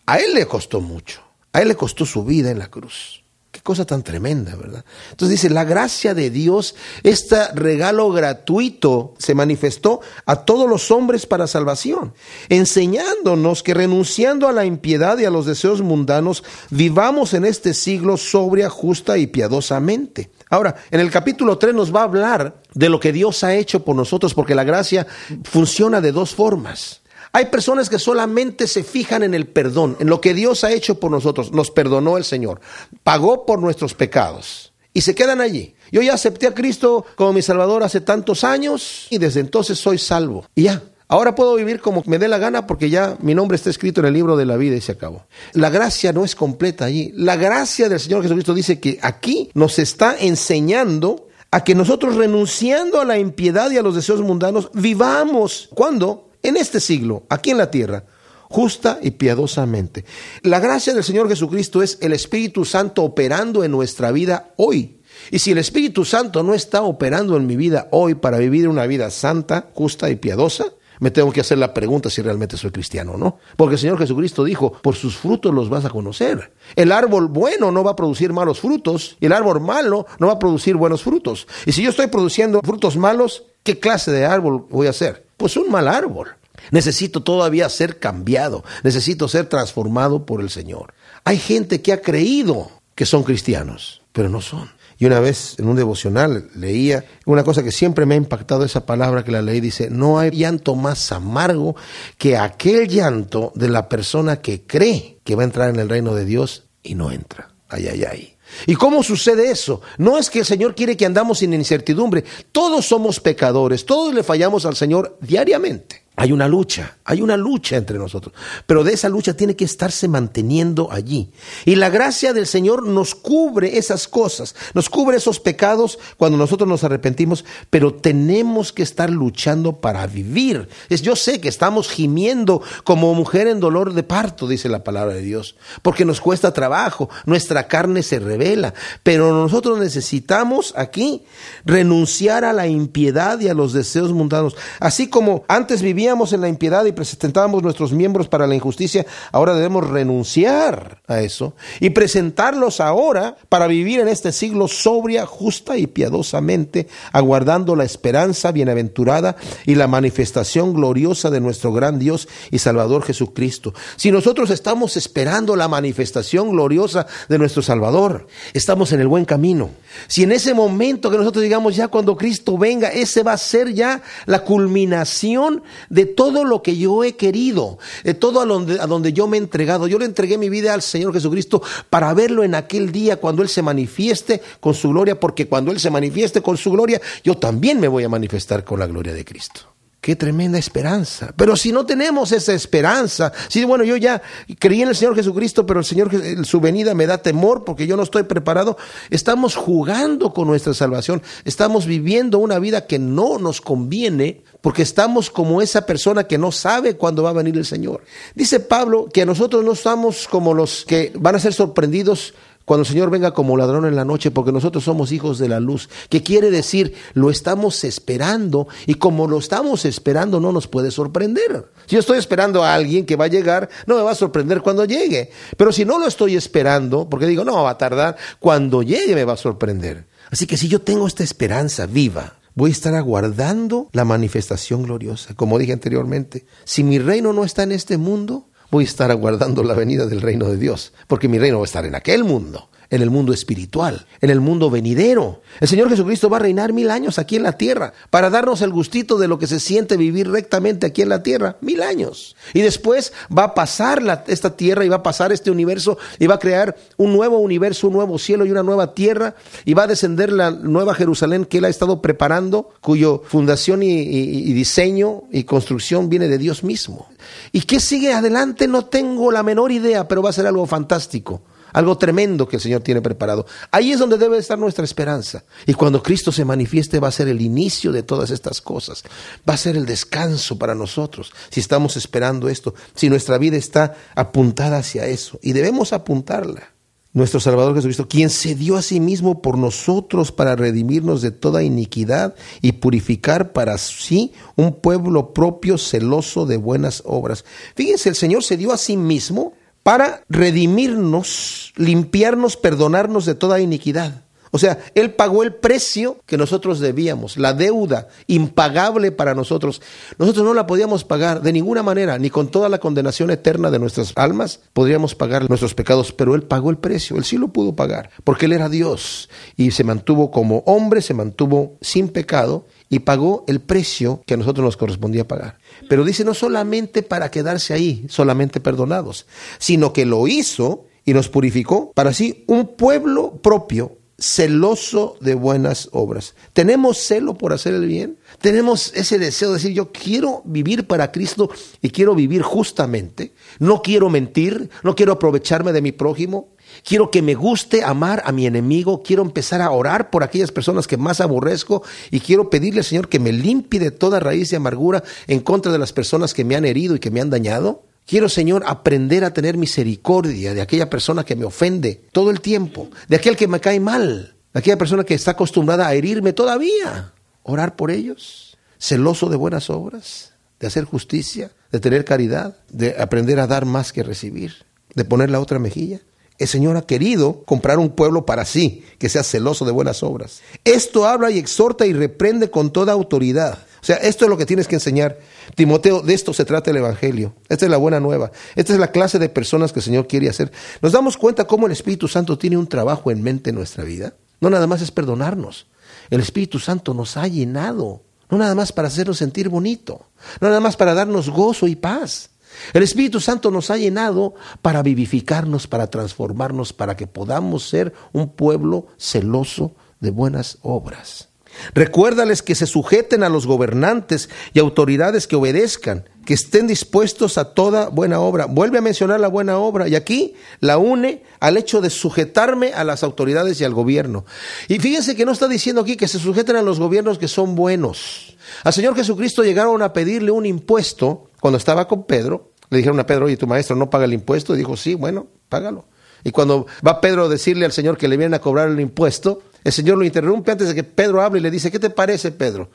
A 0.07 0.19
él 0.19 0.35
le 0.35 0.47
costó 0.47 0.81
mucho. 0.81 1.23
A 1.53 1.62
él 1.62 1.69
le 1.69 1.77
costó 1.77 2.07
su 2.07 2.25
vida 2.25 2.51
en 2.51 2.59
la 2.59 2.69
cruz. 2.69 3.21
Cosa 3.62 3.85
tan 3.85 4.03
tremenda, 4.03 4.57
¿verdad? 4.57 4.85
Entonces 5.11 5.40
dice, 5.40 5.55
la 5.55 5.62
gracia 5.62 6.14
de 6.14 6.31
Dios, 6.31 6.75
este 7.05 7.46
regalo 7.55 8.11
gratuito, 8.11 9.14
se 9.18 9.37
manifestó 9.37 10.01
a 10.27 10.44
todos 10.44 10.68
los 10.68 10.90
hombres 10.90 11.27
para 11.27 11.46
salvación, 11.46 12.12
enseñándonos 12.48 13.62
que 13.62 13.75
renunciando 13.75 14.48
a 14.48 14.53
la 14.53 14.64
impiedad 14.64 15.16
y 15.18 15.27
a 15.27 15.31
los 15.31 15.46
deseos 15.46 15.81
mundanos, 15.81 16.42
vivamos 16.70 17.35
en 17.35 17.44
este 17.44 17.72
siglo 17.72 18.16
sobria, 18.16 18.68
justa 18.68 19.16
y 19.16 19.29
piadosamente. 19.29 20.33
Ahora, 20.51 20.75
en 20.90 20.98
el 20.98 21.12
capítulo 21.12 21.57
3 21.57 21.72
nos 21.72 21.94
va 21.94 22.01
a 22.01 22.05
hablar 22.05 22.62
de 22.75 22.88
lo 22.88 22.98
que 22.98 23.12
Dios 23.12 23.44
ha 23.44 23.55
hecho 23.55 23.85
por 23.85 23.94
nosotros, 23.94 24.35
porque 24.35 24.57
la 24.57 24.64
gracia 24.64 25.07
funciona 25.44 26.01
de 26.01 26.11
dos 26.11 26.35
formas. 26.35 27.02
Hay 27.33 27.47
personas 27.47 27.88
que 27.88 27.99
solamente 27.99 28.66
se 28.66 28.83
fijan 28.83 29.23
en 29.23 29.35
el 29.35 29.47
perdón, 29.47 29.97
en 30.01 30.09
lo 30.09 30.21
que 30.21 30.35
Dios 30.35 30.64
ha 30.64 30.73
hecho 30.73 31.01
por 31.01 31.11
nosotros. 31.11 31.53
Nos 31.53 31.71
perdonó 31.71 32.18
el 32.18 32.25
Señor, 32.25 32.61
pagó 33.03 33.47
por 33.47 33.59
nuestros 33.59 33.95
pecados 33.95 34.73
y 34.92 35.01
se 35.01 35.14
quedan 35.14 35.40
allí. 35.40 35.75
Yo 35.90 36.03
ya 36.03 36.14
acepté 36.14 36.47
a 36.47 36.55
Cristo 36.55 37.07
como 37.16 37.33
mi 37.33 37.42
Salvador 37.42 37.83
hace 37.83 38.01
tantos 38.01 38.45
años 38.45 39.07
y 39.11 39.18
desde 39.18 39.40
entonces 39.40 39.79
soy 39.79 39.99
salvo. 39.99 40.47
Y 40.55 40.64
ya, 40.64 40.83
Ahora 41.12 41.35
puedo 41.35 41.57
vivir 41.57 41.83
como 41.83 42.03
me 42.07 42.18
dé 42.18 42.27
la 42.27 42.38
gana 42.38 42.66
porque 42.66 42.88
ya 42.88 43.18
mi 43.21 43.35
nombre 43.35 43.57
está 43.57 43.68
escrito 43.68 44.01
en 44.01 44.07
el 44.07 44.14
libro 44.14 44.35
de 44.35 44.47
la 44.47 44.57
vida 44.57 44.77
y 44.77 44.81
se 44.81 44.92
acabó. 44.92 45.27
La 45.53 45.68
gracia 45.68 46.11
no 46.11 46.25
es 46.25 46.35
completa 46.35 46.87
allí. 46.87 47.12
La 47.14 47.37
gracia 47.37 47.90
del 47.90 48.01
Señor 48.01 48.23
Jesucristo 48.23 48.55
dice 48.55 48.81
que 48.81 48.99
aquí 49.03 49.51
nos 49.53 49.79
está 49.79 50.16
enseñando 50.18 51.29
a 51.51 51.64
que 51.64 51.75
nosotros 51.75 52.16
renunciando 52.16 52.99
a 52.99 53.05
la 53.05 53.18
impiedad 53.18 53.71
y 53.71 53.77
a 53.77 53.83
los 53.83 53.95
deseos 53.95 54.23
mundanos 54.23 54.71
vivamos. 54.73 55.68
¿Cuándo? 55.75 56.31
En 56.42 56.57
este 56.57 56.81
siglo, 56.81 57.24
aquí 57.28 57.50
en 57.50 57.59
la 57.59 57.70
tierra, 57.70 58.05
justa 58.48 58.98
y 59.02 59.12
piadosamente. 59.12 60.05
La 60.42 60.61
gracia 60.61 60.94
del 60.94 61.05
Señor 61.05 61.28
Jesucristo 61.28 61.83
es 61.83 61.98
el 62.00 62.12
Espíritu 62.12 62.64
Santo 62.64 63.02
operando 63.02 63.64
en 63.64 63.70
nuestra 63.70 64.12
vida 64.12 64.52
hoy. 64.57 64.98
Y 65.31 65.38
si 65.38 65.52
el 65.52 65.59
Espíritu 65.59 66.05
Santo 66.05 66.42
no 66.42 66.55
está 66.55 66.83
operando 66.83 67.37
en 67.37 67.46
mi 67.46 67.57
vida 67.57 67.88
hoy 67.90 68.14
para 68.14 68.38
vivir 68.38 68.68
una 68.68 68.87
vida 68.87 69.11
santa, 69.11 69.68
justa 69.74 70.11
y 70.11 70.16
piadosa, 70.16 70.66
me 71.00 71.11
tengo 71.11 71.33
que 71.33 71.40
hacer 71.40 71.59
la 71.59 71.74
pregunta 71.74 72.11
si 72.11 72.22
realmente 72.22 72.57
soy 72.57 72.70
cristiano 72.70 73.14
o 73.14 73.16
no. 73.16 73.38
Porque 73.57 73.74
el 73.74 73.81
Señor 73.81 73.98
Jesucristo 73.98 74.44
dijo, 74.44 74.72
por 74.72 74.94
sus 74.94 75.16
frutos 75.16 75.52
los 75.52 75.68
vas 75.68 75.85
a 75.85 75.90
conocer. 75.90 76.52
El 76.76 76.92
árbol 76.92 77.26
bueno 77.26 77.72
no 77.72 77.83
va 77.83 77.92
a 77.92 77.96
producir 77.96 78.33
malos 78.33 78.61
frutos 78.61 79.16
y 79.18 79.26
el 79.26 79.33
árbol 79.33 79.61
malo 79.61 80.07
no 80.20 80.28
va 80.28 80.35
a 80.35 80.38
producir 80.38 80.76
buenos 80.76 81.02
frutos. 81.02 81.48
Y 81.66 81.72
si 81.72 81.83
yo 81.83 81.90
estoy 81.90 82.07
produciendo 82.07 82.61
frutos 82.62 82.96
malos, 82.96 83.44
¿qué 83.64 83.81
clase 83.81 84.12
de 84.12 84.26
árbol 84.26 84.66
voy 84.70 84.87
a 84.87 84.92
ser? 84.92 85.26
Pues 85.42 85.57
un 85.57 85.72
mal 85.72 85.88
árbol. 85.88 86.28
Necesito 86.70 87.24
todavía 87.24 87.68
ser 87.68 87.98
cambiado, 87.98 88.62
necesito 88.85 89.26
ser 89.26 89.46
transformado 89.46 90.24
por 90.24 90.40
el 90.40 90.50
Señor. 90.50 90.94
Hay 91.24 91.37
gente 91.37 91.83
que 91.83 91.92
ha 91.92 92.00
creído 92.00 92.70
que 92.94 93.07
son 93.07 93.24
cristianos, 93.24 94.02
pero 94.12 94.28
no 94.28 94.40
son. 94.40 94.70
Y 94.98 95.07
una 95.07 95.18
vez 95.18 95.57
en 95.59 95.66
un 95.66 95.74
devocional 95.74 96.48
leía 96.55 97.05
una 97.26 97.42
cosa 97.42 97.64
que 97.64 97.72
siempre 97.72 98.07
me 98.07 98.14
ha 98.14 98.18
impactado 98.18 98.64
esa 98.64 98.87
palabra 98.87 99.24
que 99.24 99.33
la 99.33 99.42
leí, 99.42 99.59
dice, 99.59 99.90
no 99.90 100.20
hay 100.20 100.31
llanto 100.31 100.76
más 100.76 101.11
amargo 101.11 101.74
que 102.18 102.37
aquel 102.37 102.87
llanto 102.87 103.50
de 103.57 103.68
la 103.68 103.88
persona 103.88 104.37
que 104.37 104.62
cree 104.62 105.18
que 105.24 105.35
va 105.35 105.42
a 105.42 105.46
entrar 105.46 105.70
en 105.70 105.81
el 105.81 105.88
reino 105.88 106.14
de 106.14 106.24
Dios 106.24 106.68
y 106.85 106.94
no 106.94 107.11
entra. 107.11 107.48
Ay, 107.68 107.88
ay, 107.88 108.05
ay. 108.05 108.37
¿Y 108.67 108.75
cómo 108.75 109.03
sucede 109.03 109.51
eso? 109.51 109.81
No 109.99 110.19
es 110.19 110.31
que 110.31 110.41
el 110.41 110.45
Señor 110.45 110.75
quiere 110.75 110.97
que 110.97 111.07
andamos 111.07 111.38
sin 111.38 111.55
incertidumbre. 111.55 112.25
Todos 112.53 112.87
somos 112.87 113.21
pecadores, 113.21 113.87
todos 113.87 114.15
le 114.15 114.23
fallamos 114.23 114.67
al 114.67 114.77
Señor 114.77 115.19
diariamente. 115.21 116.02
Hay 116.14 116.31
una 116.31 116.46
lucha, 116.46 116.98
hay 117.05 117.22
una 117.22 117.38
lucha 117.38 117.79
entre 117.79 117.98
nosotros, 117.98 118.35
pero 118.66 118.85
de 118.85 118.92
esa 118.92 119.09
lucha 119.09 119.35
tiene 119.35 119.57
que 119.57 119.64
estarse 119.64 120.09
manteniendo 120.09 120.92
allí. 120.92 121.31
Y 121.64 121.77
la 121.77 121.88
gracia 121.88 122.35
del 122.35 122.46
Señor 122.46 122.87
nos 122.87 123.14
cubre 123.14 123.79
esas 123.79 124.09
cosas, 124.09 124.55
nos 124.75 124.90
cubre 124.90 125.16
esos 125.16 125.40
pecados 125.40 125.98
cuando 126.18 126.37
nosotros 126.37 126.68
nos 126.68 126.85
arrepentimos, 126.85 127.46
pero 127.70 127.94
tenemos 127.94 128.75
que 128.75 128.83
estar 128.83 129.09
luchando 129.09 129.81
para 129.81 130.07
vivir. 130.07 130.68
Es, 130.90 131.01
yo 131.01 131.16
sé 131.16 131.40
que 131.40 131.48
estamos 131.48 131.88
gimiendo 131.88 132.61
como 132.85 133.14
mujer 133.14 133.46
en 133.46 133.59
dolor 133.59 133.94
de 133.94 134.03
parto, 134.03 134.46
dice 134.46 134.68
la 134.68 134.85
palabra 134.85 135.14
de 135.14 135.22
Dios, 135.22 135.57
porque 135.81 136.05
nos 136.05 136.20
cuesta 136.20 136.53
trabajo, 136.53 137.09
nuestra 137.25 137.68
carne 137.68 138.03
se 138.03 138.18
revela, 138.18 138.75
pero 139.03 139.33
nosotros 139.33 139.79
necesitamos 139.79 140.75
aquí 140.77 141.22
renunciar 141.64 142.44
a 142.44 142.53
la 142.53 142.66
impiedad 142.66 143.40
y 143.40 143.48
a 143.48 143.55
los 143.55 143.72
deseos 143.72 144.12
mundanos, 144.12 144.57
así 144.79 145.09
como 145.09 145.46
antes 145.48 145.81
vivíamos 145.81 146.02
vivíamos 146.03 146.33
en 146.33 146.41
la 146.41 146.49
impiedad 146.49 146.85
y 146.85 146.91
presentábamos 146.91 147.62
nuestros 147.62 147.93
miembros 147.93 148.27
para 148.27 148.49
la 148.49 148.57
injusticia, 148.57 149.07
ahora 149.31 149.55
debemos 149.55 149.88
renunciar 149.88 151.01
a 151.07 151.21
eso 151.21 151.55
y 151.79 151.91
presentarlos 151.91 152.81
ahora 152.81 153.37
para 153.49 153.69
vivir 153.69 154.01
en 154.01 154.09
este 154.09 154.33
siglo 154.33 154.67
sobria, 154.67 155.27
justa 155.27 155.79
y 155.79 155.87
piadosamente, 155.87 156.88
aguardando 157.12 157.77
la 157.77 157.85
esperanza 157.85 158.51
bienaventurada 158.51 159.37
y 159.65 159.77
la 159.77 159.87
manifestación 159.87 160.75
gloriosa 160.75 161.31
de 161.31 161.41
nuestro 161.41 161.73
gran 161.73 162.01
Dios 162.01 162.27
y 162.51 162.59
Salvador 162.59 163.05
Jesucristo. 163.05 163.73
Si 163.95 164.11
nosotros 164.11 164.51
estamos 164.51 164.97
esperando 164.97 165.55
la 165.55 165.69
manifestación 165.69 166.51
gloriosa 166.51 167.07
de 167.29 167.38
nuestro 167.38 167.62
Salvador, 167.62 168.27
estamos 168.55 168.91
en 168.91 168.99
el 168.99 169.07
buen 169.07 169.25
camino. 169.25 169.71
Si 170.09 170.25
en 170.25 170.33
ese 170.33 170.53
momento 170.53 171.12
que 171.12 171.19
nosotros 171.19 171.45
digamos 171.45 171.77
ya 171.77 171.87
cuando 171.87 172.17
Cristo 172.17 172.59
venga, 172.59 172.88
ese 172.88 173.23
va 173.23 173.35
a 173.35 173.38
ser 173.38 173.73
ya 173.73 174.03
la 174.27 174.41
culminación 174.41 175.62
de 175.92 176.07
todo 176.07 176.44
lo 176.44 176.62
que 176.62 176.78
yo 176.78 177.05
he 177.05 177.16
querido, 177.16 177.78
de 178.02 178.14
todo 178.14 178.40
a 178.40 178.46
donde, 178.46 179.12
yo 179.12 179.26
me 179.28 179.37
he 179.37 179.40
entregado. 179.40 179.87
Yo 179.87 179.98
le 179.98 180.07
entregué 180.07 180.38
mi 180.38 180.48
vida 180.48 180.72
al 180.72 180.81
Señor 180.81 181.12
Jesucristo 181.12 181.62
para 181.90 182.14
verlo 182.14 182.44
en 182.44 182.55
aquel 182.55 182.90
día 182.90 183.18
cuando 183.18 183.42
Él 183.42 183.50
se 183.50 183.61
manifieste 183.61 184.40
con 184.59 184.72
su 184.72 184.88
gloria, 184.88 185.20
porque 185.20 185.46
cuando 185.48 185.70
Él 185.70 185.78
se 185.78 185.90
manifieste 185.90 186.40
con 186.40 186.57
su 186.57 186.70
gloria, 186.70 187.00
yo 187.22 187.37
también 187.37 187.78
me 187.78 187.88
voy 187.88 188.05
a 188.05 188.09
manifestar 188.09 188.64
con 188.64 188.81
la 188.81 188.87
gloria 188.87 189.12
de 189.12 189.22
Cristo. 189.22 189.72
Qué 190.03 190.17
tremenda 190.17 190.59
esperanza. 190.59 191.33
Pero 191.37 191.55
si 191.55 191.71
no 191.71 191.87
tenemos 191.87 192.33
esa 192.33 192.53
esperanza, 192.53 193.33
si 193.47 193.65
bueno, 193.65 193.85
yo 193.85 193.97
ya 193.97 194.21
creí 194.59 194.83
en 194.83 194.88
el 194.88 194.97
Señor 194.97 195.15
Jesucristo, 195.15 195.65
pero 195.65 195.79
el 195.79 195.87
Señor, 195.87 196.11
su 196.45 196.61
venida 196.61 196.93
me 196.93 197.07
da 197.07 197.19
temor 197.19 197.62
porque 197.62 197.87
yo 197.87 197.97
no 197.97 198.03
estoy 198.03 198.25
preparado, 198.25 198.77
estamos 199.11 199.55
jugando 199.55 200.35
con 200.35 200.49
nuestra 200.49 200.75
salvación, 200.75 201.23
estamos 201.45 201.87
viviendo 201.87 202.41
una 202.41 202.59
vida 202.59 202.88
que 202.88 202.99
no 202.99 203.38
nos 203.38 203.61
conviene 203.61 204.43
porque 204.61 204.83
estamos 204.83 205.31
como 205.31 205.62
esa 205.62 205.87
persona 205.87 206.25
que 206.25 206.37
no 206.37 206.51
sabe 206.51 206.97
cuándo 206.97 207.23
va 207.23 207.31
a 207.31 207.35
venir 207.35 207.57
el 207.57 207.65
Señor. 207.65 208.03
Dice 208.35 208.59
Pablo 208.59 209.09
que 209.12 209.25
nosotros 209.25 209.65
no 209.65 209.71
estamos 209.71 210.27
como 210.27 210.53
los 210.53 210.85
que 210.85 211.12
van 211.15 211.37
a 211.37 211.38
ser 211.38 211.55
sorprendidos 211.55 212.35
cuando 212.64 212.83
el 212.83 212.87
Señor 212.87 213.11
venga 213.11 213.33
como 213.33 213.57
ladrón 213.57 213.87
en 213.87 213.96
la 213.96 214.05
noche, 214.05 214.31
porque 214.31 214.53
nosotros 214.53 214.85
somos 214.85 215.12
hijos 215.12 215.38
de 215.38 215.48
la 215.48 215.61
luz, 215.61 215.88
que 216.09 216.22
quiere 216.22 216.51
decir, 216.51 216.94
lo 217.14 217.31
estamos 217.31 217.85
esperando 217.85 218.68
y 218.87 218.94
como 218.94 219.27
lo 219.27 219.38
estamos 219.38 219.85
esperando 219.85 220.40
no 220.40 220.53
nos 220.53 220.68
puede 220.68 220.90
sorprender. 220.90 221.70
Si 221.87 221.96
yo 221.96 222.01
estoy 222.01 222.18
esperando 222.18 222.62
a 222.62 222.75
alguien 222.75 223.07
que 223.07 223.16
va 223.16 223.27
a 223.27 223.29
llegar, 223.29 223.68
no 223.87 223.96
me 223.96 224.03
va 224.03 224.12
a 224.12 224.16
sorprender 224.16 224.61
cuando 224.61 224.85
llegue, 224.85 225.31
pero 225.57 225.72
si 225.72 225.85
no 225.85 225.98
lo 225.98 226.07
estoy 226.07 226.37
esperando, 226.37 227.09
porque 227.09 227.27
digo, 227.27 227.44
no, 227.44 227.62
va 227.62 227.70
a 227.70 227.79
tardar, 227.79 228.16
cuando 228.38 228.83
llegue 228.83 229.14
me 229.14 229.25
va 229.25 229.35
a 229.35 229.37
sorprender. 229.37 230.07
Así 230.31 230.46
que 230.46 230.57
si 230.57 230.68
yo 230.68 230.81
tengo 230.81 231.07
esta 231.07 231.25
esperanza 231.25 231.87
viva, 231.87 232.35
voy 232.55 232.70
a 232.70 232.72
estar 232.72 232.94
aguardando 232.94 233.88
la 233.92 234.05
manifestación 234.05 234.83
gloriosa. 234.83 235.35
Como 235.35 235.59
dije 235.59 235.72
anteriormente, 235.72 236.46
si 236.64 236.85
mi 236.85 236.98
reino 236.98 237.33
no 237.33 237.44
está 237.44 237.62
en 237.62 237.72
este 237.72 237.98
mundo, 237.98 238.48
voy 238.72 238.85
a 238.85 238.88
estar 238.88 239.11
aguardando 239.11 239.62
la 239.62 239.74
venida 239.74 240.06
del 240.06 240.22
reino 240.22 240.48
de 240.48 240.56
Dios, 240.56 240.94
porque 241.06 241.28
mi 241.28 241.38
reino 241.38 241.58
va 241.58 241.64
a 241.64 241.66
estar 241.66 241.85
en 241.85 241.94
aquel 241.94 242.24
mundo 242.24 242.70
en 242.92 243.00
el 243.00 243.09
mundo 243.09 243.33
espiritual, 243.33 244.07
en 244.20 244.28
el 244.28 244.40
mundo 244.40 244.68
venidero. 244.70 245.40
El 245.61 245.66
Señor 245.66 245.88
Jesucristo 245.88 246.28
va 246.28 246.37
a 246.37 246.40
reinar 246.40 246.74
mil 246.74 246.90
años 246.90 247.18
aquí 247.18 247.37
en 247.37 247.42
la 247.42 247.57
tierra 247.57 247.94
para 248.11 248.28
darnos 248.28 248.61
el 248.61 248.70
gustito 248.70 249.16
de 249.16 249.28
lo 249.28 249.38
que 249.38 249.46
se 249.46 249.61
siente 249.61 249.96
vivir 249.96 250.31
rectamente 250.31 250.87
aquí 250.87 251.00
en 251.00 251.09
la 251.09 251.22
tierra, 251.22 251.57
mil 251.62 251.83
años. 251.83 252.37
Y 252.52 252.61
después 252.61 253.14
va 253.37 253.44
a 253.44 253.55
pasar 253.55 254.24
esta 254.26 254.57
tierra 254.59 254.85
y 254.85 254.90
va 254.90 254.96
a 254.96 255.02
pasar 255.02 255.33
este 255.33 255.50
universo 255.50 255.96
y 256.18 256.26
va 256.26 256.35
a 256.35 256.38
crear 256.38 256.76
un 256.98 257.14
nuevo 257.14 257.38
universo, 257.38 257.87
un 257.87 257.94
nuevo 257.94 258.18
cielo 258.18 258.44
y 258.44 258.50
una 258.50 258.62
nueva 258.62 258.92
tierra 258.92 259.37
y 259.64 259.72
va 259.72 259.85
a 259.85 259.87
descender 259.87 260.31
la 260.31 260.50
nueva 260.50 260.94
Jerusalén 260.94 261.46
que 261.46 261.59
Él 261.59 261.64
ha 261.64 261.70
estado 261.70 262.02
preparando, 262.02 262.74
cuyo 262.83 263.22
fundación 263.26 263.83
y 263.83 264.52
diseño 264.52 265.22
y 265.33 265.44
construcción 265.44 266.11
viene 266.11 266.28
de 266.28 266.37
Dios 266.37 266.62
mismo. 266.62 267.09
¿Y 267.52 267.62
qué 267.62 267.81
sigue 267.81 268.12
adelante? 268.12 268.68
No 268.68 268.85
tengo 268.85 269.33
la 269.33 269.42
menor 269.42 269.72
idea, 269.72 270.07
pero 270.07 270.20
va 270.20 270.28
a 270.28 270.35
ser 270.35 270.46
algo 270.46 270.66
fantástico 270.66 271.40
algo 271.72 271.96
tremendo 271.98 272.48
que 272.48 272.56
el 272.56 272.62
Señor 272.62 272.82
tiene 272.82 273.00
preparado. 273.00 273.46
Ahí 273.70 273.92
es 273.92 273.98
donde 273.98 274.18
debe 274.18 274.38
estar 274.38 274.58
nuestra 274.58 274.85
esperanza. 274.85 275.44
Y 275.66 275.74
cuando 275.74 276.02
Cristo 276.02 276.32
se 276.32 276.44
manifieste 276.44 277.00
va 277.00 277.08
a 277.08 277.12
ser 277.12 277.28
el 277.28 277.40
inicio 277.40 277.92
de 277.92 278.02
todas 278.02 278.30
estas 278.30 278.61
cosas. 278.61 279.02
Va 279.48 279.54
a 279.54 279.58
ser 279.58 279.76
el 279.76 279.87
descanso 279.87 280.58
para 280.58 280.74
nosotros 280.74 281.32
si 281.50 281.61
estamos 281.61 281.96
esperando 281.96 282.48
esto, 282.48 282.74
si 282.94 283.08
nuestra 283.08 283.38
vida 283.38 283.56
está 283.56 283.94
apuntada 284.14 284.78
hacia 284.78 285.06
eso. 285.06 285.38
Y 285.42 285.52
debemos 285.52 285.92
apuntarla. 285.92 286.72
Nuestro 287.14 287.40
Salvador 287.40 287.74
Jesucristo, 287.74 288.08
quien 288.08 288.30
se 288.30 288.54
dio 288.54 288.78
a 288.78 288.82
sí 288.82 288.98
mismo 288.98 289.42
por 289.42 289.58
nosotros 289.58 290.32
para 290.32 290.56
redimirnos 290.56 291.20
de 291.20 291.30
toda 291.30 291.62
iniquidad 291.62 292.35
y 292.62 292.72
purificar 292.72 293.52
para 293.52 293.76
sí 293.76 294.32
un 294.56 294.72
pueblo 294.76 295.35
propio 295.35 295.76
celoso 295.76 296.46
de 296.46 296.56
buenas 296.56 297.02
obras. 297.04 297.44
Fíjense, 297.74 298.08
el 298.08 298.14
Señor 298.14 298.44
se 298.44 298.56
dio 298.56 298.72
a 298.72 298.78
sí 298.78 298.96
mismo 298.96 299.52
para 299.83 300.25
redimirnos, 300.29 301.73
limpiarnos, 301.77 302.57
perdonarnos 302.57 303.27
de 303.27 303.35
toda 303.35 303.61
iniquidad. 303.61 304.23
O 304.55 304.59
sea, 304.59 304.79
Él 304.95 305.14
pagó 305.14 305.42
el 305.42 305.55
precio 305.55 306.18
que 306.27 306.37
nosotros 306.37 306.79
debíamos, 306.79 307.38
la 307.38 307.55
deuda 307.55 308.09
impagable 308.27 309.11
para 309.11 309.35
nosotros. 309.35 309.81
Nosotros 310.18 310.45
no 310.45 310.53
la 310.53 310.66
podíamos 310.66 311.05
pagar 311.05 311.40
de 311.40 311.55
ninguna 311.55 311.83
manera, 311.83 312.18
ni 312.18 312.29
con 312.29 312.49
toda 312.49 312.68
la 312.68 312.79
condenación 312.79 313.31
eterna 313.31 313.71
de 313.71 313.79
nuestras 313.79 314.12
almas 314.14 314.61
podríamos 314.75 315.14
pagar 315.14 315.49
nuestros 315.49 315.75
pecados, 315.75 316.12
pero 316.12 316.35
Él 316.35 316.42
pagó 316.42 316.68
el 316.68 316.77
precio, 316.77 317.16
Él 317.16 317.25
sí 317.25 317.38
lo 317.38 317.49
pudo 317.49 317.75
pagar, 317.75 318.11
porque 318.25 318.45
Él 318.45 318.53
era 318.53 318.68
Dios 318.68 319.31
y 319.57 319.71
se 319.71 319.85
mantuvo 319.85 320.31
como 320.31 320.59
hombre, 320.66 321.01
se 321.01 321.14
mantuvo 321.14 321.79
sin 321.81 322.09
pecado 322.09 322.66
y 322.92 322.98
pagó 322.98 323.42
el 323.48 323.62
precio 323.62 324.22
que 324.26 324.35
a 324.35 324.37
nosotros 324.37 324.66
nos 324.66 324.76
correspondía 324.76 325.26
pagar. 325.26 325.59
Pero 325.88 326.05
dice 326.05 326.26
no 326.26 326.35
solamente 326.35 327.02
para 327.02 327.31
quedarse 327.31 327.72
ahí, 327.72 328.05
solamente 328.11 328.61
perdonados, 328.61 329.24
sino 329.59 329.94
que 329.94 330.05
lo 330.05 330.28
hizo 330.28 330.85
y 331.02 331.14
nos 331.14 331.31
purificó 331.31 331.90
para 331.94 332.12
sí 332.12 332.44
un 332.48 332.76
pueblo 332.76 333.40
propio, 333.40 333.96
celoso 334.18 335.16
de 335.22 335.35
buenas 335.35 335.88
obras. 335.92 336.35
¿Tenemos 336.52 336.98
celo 336.98 337.38
por 337.38 337.55
hacer 337.55 337.72
el 337.72 337.87
bien? 337.87 338.18
¿Tenemos 338.42 338.92
ese 338.94 339.18
deseo 339.18 339.48
de 339.48 339.55
decir 339.55 339.72
yo 339.72 339.90
quiero 339.90 340.42
vivir 340.44 340.87
para 340.87 341.12
Cristo 341.12 341.48
y 341.81 341.88
quiero 341.88 342.14
vivir 342.14 342.42
justamente? 342.42 343.33
No 343.59 343.81
quiero 343.81 344.11
mentir, 344.11 344.68
no 344.83 344.94
quiero 344.94 345.12
aprovecharme 345.12 345.72
de 345.72 345.81
mi 345.81 345.92
prójimo, 345.92 346.50
Quiero 346.85 347.11
que 347.11 347.22
me 347.22 347.35
guste 347.35 347.85
amar 347.85 348.22
a 348.24 348.32
mi 348.32 348.46
enemigo. 348.46 349.02
Quiero 349.02 349.22
empezar 349.22 349.61
a 349.61 349.70
orar 349.70 350.11
por 350.11 350.22
aquellas 350.22 350.52
personas 350.52 350.87
que 350.87 350.96
más 350.96 351.20
aborrezco. 351.20 351.82
Y 352.11 352.20
quiero 352.20 352.50
pedirle 352.50 352.80
al 352.80 352.85
Señor 352.85 353.08
que 353.08 353.18
me 353.18 353.32
limpie 353.32 353.80
de 353.80 353.90
toda 353.90 354.20
raíz 354.20 354.50
de 354.50 354.56
amargura 354.56 355.02
en 355.26 355.40
contra 355.40 355.72
de 355.72 355.78
las 355.78 355.92
personas 355.92 356.35
que 356.35 356.44
me 356.44 356.56
han 356.56 356.64
herido 356.64 356.96
y 356.96 357.00
que 357.00 357.11
me 357.11 357.20
han 357.20 357.30
dañado. 357.30 357.85
Quiero, 358.06 358.28
Señor, 358.28 358.64
aprender 358.66 359.24
a 359.24 359.32
tener 359.32 359.56
misericordia 359.56 360.54
de 360.54 360.61
aquella 360.61 360.90
persona 360.90 361.24
que 361.24 361.37
me 361.37 361.44
ofende 361.44 362.04
todo 362.12 362.30
el 362.30 362.40
tiempo, 362.40 362.90
de 363.08 363.16
aquel 363.16 363.37
que 363.37 363.48
me 363.48 363.61
cae 363.61 363.80
mal, 363.80 364.35
de 364.52 364.58
aquella 364.58 364.76
persona 364.76 365.04
que 365.04 365.14
está 365.14 365.32
acostumbrada 365.32 365.87
a 365.87 365.94
herirme 365.94 366.32
todavía. 366.32 367.12
Orar 367.44 367.76
por 367.76 367.90
ellos, 367.90 368.56
celoso 368.78 369.28
de 369.28 369.37
buenas 369.37 369.70
obras, 369.70 370.32
de 370.58 370.66
hacer 370.66 370.85
justicia, 370.85 371.52
de 371.70 371.80
tener 371.80 372.04
caridad, 372.04 372.56
de 372.68 372.96
aprender 373.00 373.40
a 373.40 373.46
dar 373.46 373.64
más 373.64 373.92
que 373.92 374.02
recibir, 374.02 374.64
de 374.94 375.04
poner 375.04 375.30
la 375.30 375.40
otra 375.40 375.58
mejilla. 375.58 376.00
El 376.42 376.48
Señor 376.48 376.76
ha 376.76 376.83
querido 376.83 377.44
comprar 377.44 377.78
un 377.78 377.90
pueblo 377.90 378.26
para 378.26 378.44
sí, 378.44 378.85
que 378.98 379.09
sea 379.09 379.22
celoso 379.22 379.64
de 379.64 379.70
buenas 379.70 380.02
obras. 380.02 380.42
Esto 380.64 381.07
habla 381.07 381.31
y 381.31 381.38
exhorta 381.38 381.87
y 381.87 381.92
reprende 381.92 382.50
con 382.50 382.72
toda 382.72 382.92
autoridad. 382.92 383.59
O 383.81 383.85
sea, 383.85 383.96
esto 383.96 384.24
es 384.24 384.28
lo 384.28 384.37
que 384.37 384.44
tienes 384.44 384.66
que 384.66 384.74
enseñar. 384.74 385.20
Timoteo, 385.55 386.02
de 386.02 386.14
esto 386.14 386.33
se 386.33 386.44
trata 386.44 386.72
el 386.72 386.78
Evangelio. 386.78 387.35
Esta 387.48 387.66
es 387.66 387.70
la 387.70 387.76
buena 387.76 388.00
nueva. 388.00 388.33
Esta 388.57 388.72
es 388.72 388.81
la 388.81 388.90
clase 388.90 389.20
de 389.20 389.28
personas 389.28 389.72
que 389.72 389.78
el 389.78 389.85
Señor 389.85 390.09
quiere 390.09 390.28
hacer. 390.28 390.50
¿Nos 390.81 390.90
damos 390.90 391.16
cuenta 391.16 391.46
cómo 391.46 391.66
el 391.66 391.72
Espíritu 391.72 392.09
Santo 392.09 392.37
tiene 392.37 392.57
un 392.57 392.66
trabajo 392.66 393.12
en 393.12 393.22
mente 393.22 393.50
en 393.50 393.57
nuestra 393.57 393.85
vida? 393.85 394.14
No 394.40 394.50
nada 394.50 394.66
más 394.66 394.83
es 394.83 394.90
perdonarnos. 394.90 395.68
El 396.11 396.18
Espíritu 396.18 396.59
Santo 396.59 396.92
nos 396.92 397.16
ha 397.16 397.28
llenado. 397.28 398.02
No 398.28 398.38
nada 398.38 398.57
más 398.57 398.72
para 398.72 398.88
hacernos 398.88 399.18
sentir 399.18 399.48
bonito. 399.48 400.07
No 400.40 400.48
nada 400.48 400.59
más 400.59 400.76
para 400.76 400.94
darnos 400.94 401.31
gozo 401.31 401.68
y 401.68 401.76
paz. 401.76 402.31
El 402.73 402.83
Espíritu 402.83 403.21
Santo 403.21 403.51
nos 403.51 403.71
ha 403.71 403.77
llenado 403.77 404.35
para 404.61 404.83
vivificarnos, 404.83 405.67
para 405.67 405.88
transformarnos, 405.88 406.73
para 406.73 406.97
que 406.97 407.07
podamos 407.07 407.69
ser 407.69 407.93
un 408.12 408.29
pueblo 408.31 408.87
celoso 408.99 409.75
de 410.01 410.11
buenas 410.11 410.59
obras. 410.62 411.32
Recuérdales 411.75 412.43
que 412.43 412.55
se 412.55 412.67
sujeten 412.67 413.23
a 413.23 413.29
los 413.29 413.47
gobernantes 413.47 414.29
y 414.53 414.59
autoridades 414.59 415.27
que 415.27 415.37
obedezcan, 415.37 416.09
que 416.25 416.35
estén 416.35 416.67
dispuestos 416.67 417.38
a 417.38 417.55
toda 417.55 417.88
buena 417.88 418.21
obra. 418.21 418.47
Vuelve 418.47 418.79
a 418.79 418.83
mencionar 418.83 419.21
la 419.21 419.29
buena 419.29 419.59
obra 419.59 419.88
y 419.88 419.95
aquí 419.95 420.35
la 420.61 420.79
une 420.79 421.23
al 421.41 421.57
hecho 421.57 421.81
de 421.81 421.91
sujetarme 421.91 422.73
a 422.73 422.85
las 422.85 423.03
autoridades 423.03 423.61
y 423.61 423.65
al 423.65 423.75
gobierno. 423.75 424.25
Y 424.69 424.79
fíjense 424.79 425.17
que 425.17 425.25
no 425.25 425.33
está 425.33 425.49
diciendo 425.49 425.83
aquí 425.83 425.97
que 425.97 426.09
se 426.09 426.19
sujeten 426.19 426.57
a 426.57 426.62
los 426.62 426.79
gobiernos 426.79 427.19
que 427.19 427.29
son 427.29 427.55
buenos. 427.55 428.37
Al 428.65 428.73
Señor 428.73 428.95
Jesucristo 428.95 429.43
llegaron 429.43 429.83
a 429.83 429.93
pedirle 429.93 430.31
un 430.31 430.47
impuesto 430.47 431.31
cuando 431.41 431.59
estaba 431.59 431.88
con 431.88 432.05
Pedro 432.05 432.53
le 432.73 432.79
dijeron 432.79 432.99
a 433.01 433.07
Pedro, 433.07 433.27
oye, 433.27 433.37
tu 433.37 433.47
maestro 433.47 433.77
no 433.77 433.91
paga 433.91 434.07
el 434.07 434.15
impuesto. 434.15 434.55
Y 434.55 434.57
dijo, 434.57 434.79
sí, 434.79 434.95
bueno, 434.95 435.27
págalo. 435.51 435.85
Y 436.25 436.31
cuando 436.31 436.67
va 436.87 437.03
Pedro 437.03 437.27
a 437.27 437.29
decirle 437.29 437.67
al 437.67 437.73
Señor 437.73 437.99
que 437.99 438.09
le 438.09 438.17
vienen 438.17 438.33
a 438.33 438.38
cobrar 438.38 438.71
el 438.71 438.81
impuesto, 438.81 439.43
el 439.64 439.72
Señor 439.72 439.98
lo 439.98 440.05
interrumpe 440.05 440.53
antes 440.53 440.68
de 440.68 440.75
que 440.75 440.85
Pedro 440.85 441.22
hable 441.22 441.40
y 441.40 441.42
le 441.42 441.51
dice, 441.51 441.70
¿qué 441.70 441.79
te 441.79 441.90
parece, 441.90 442.33
Pedro? 442.33 442.71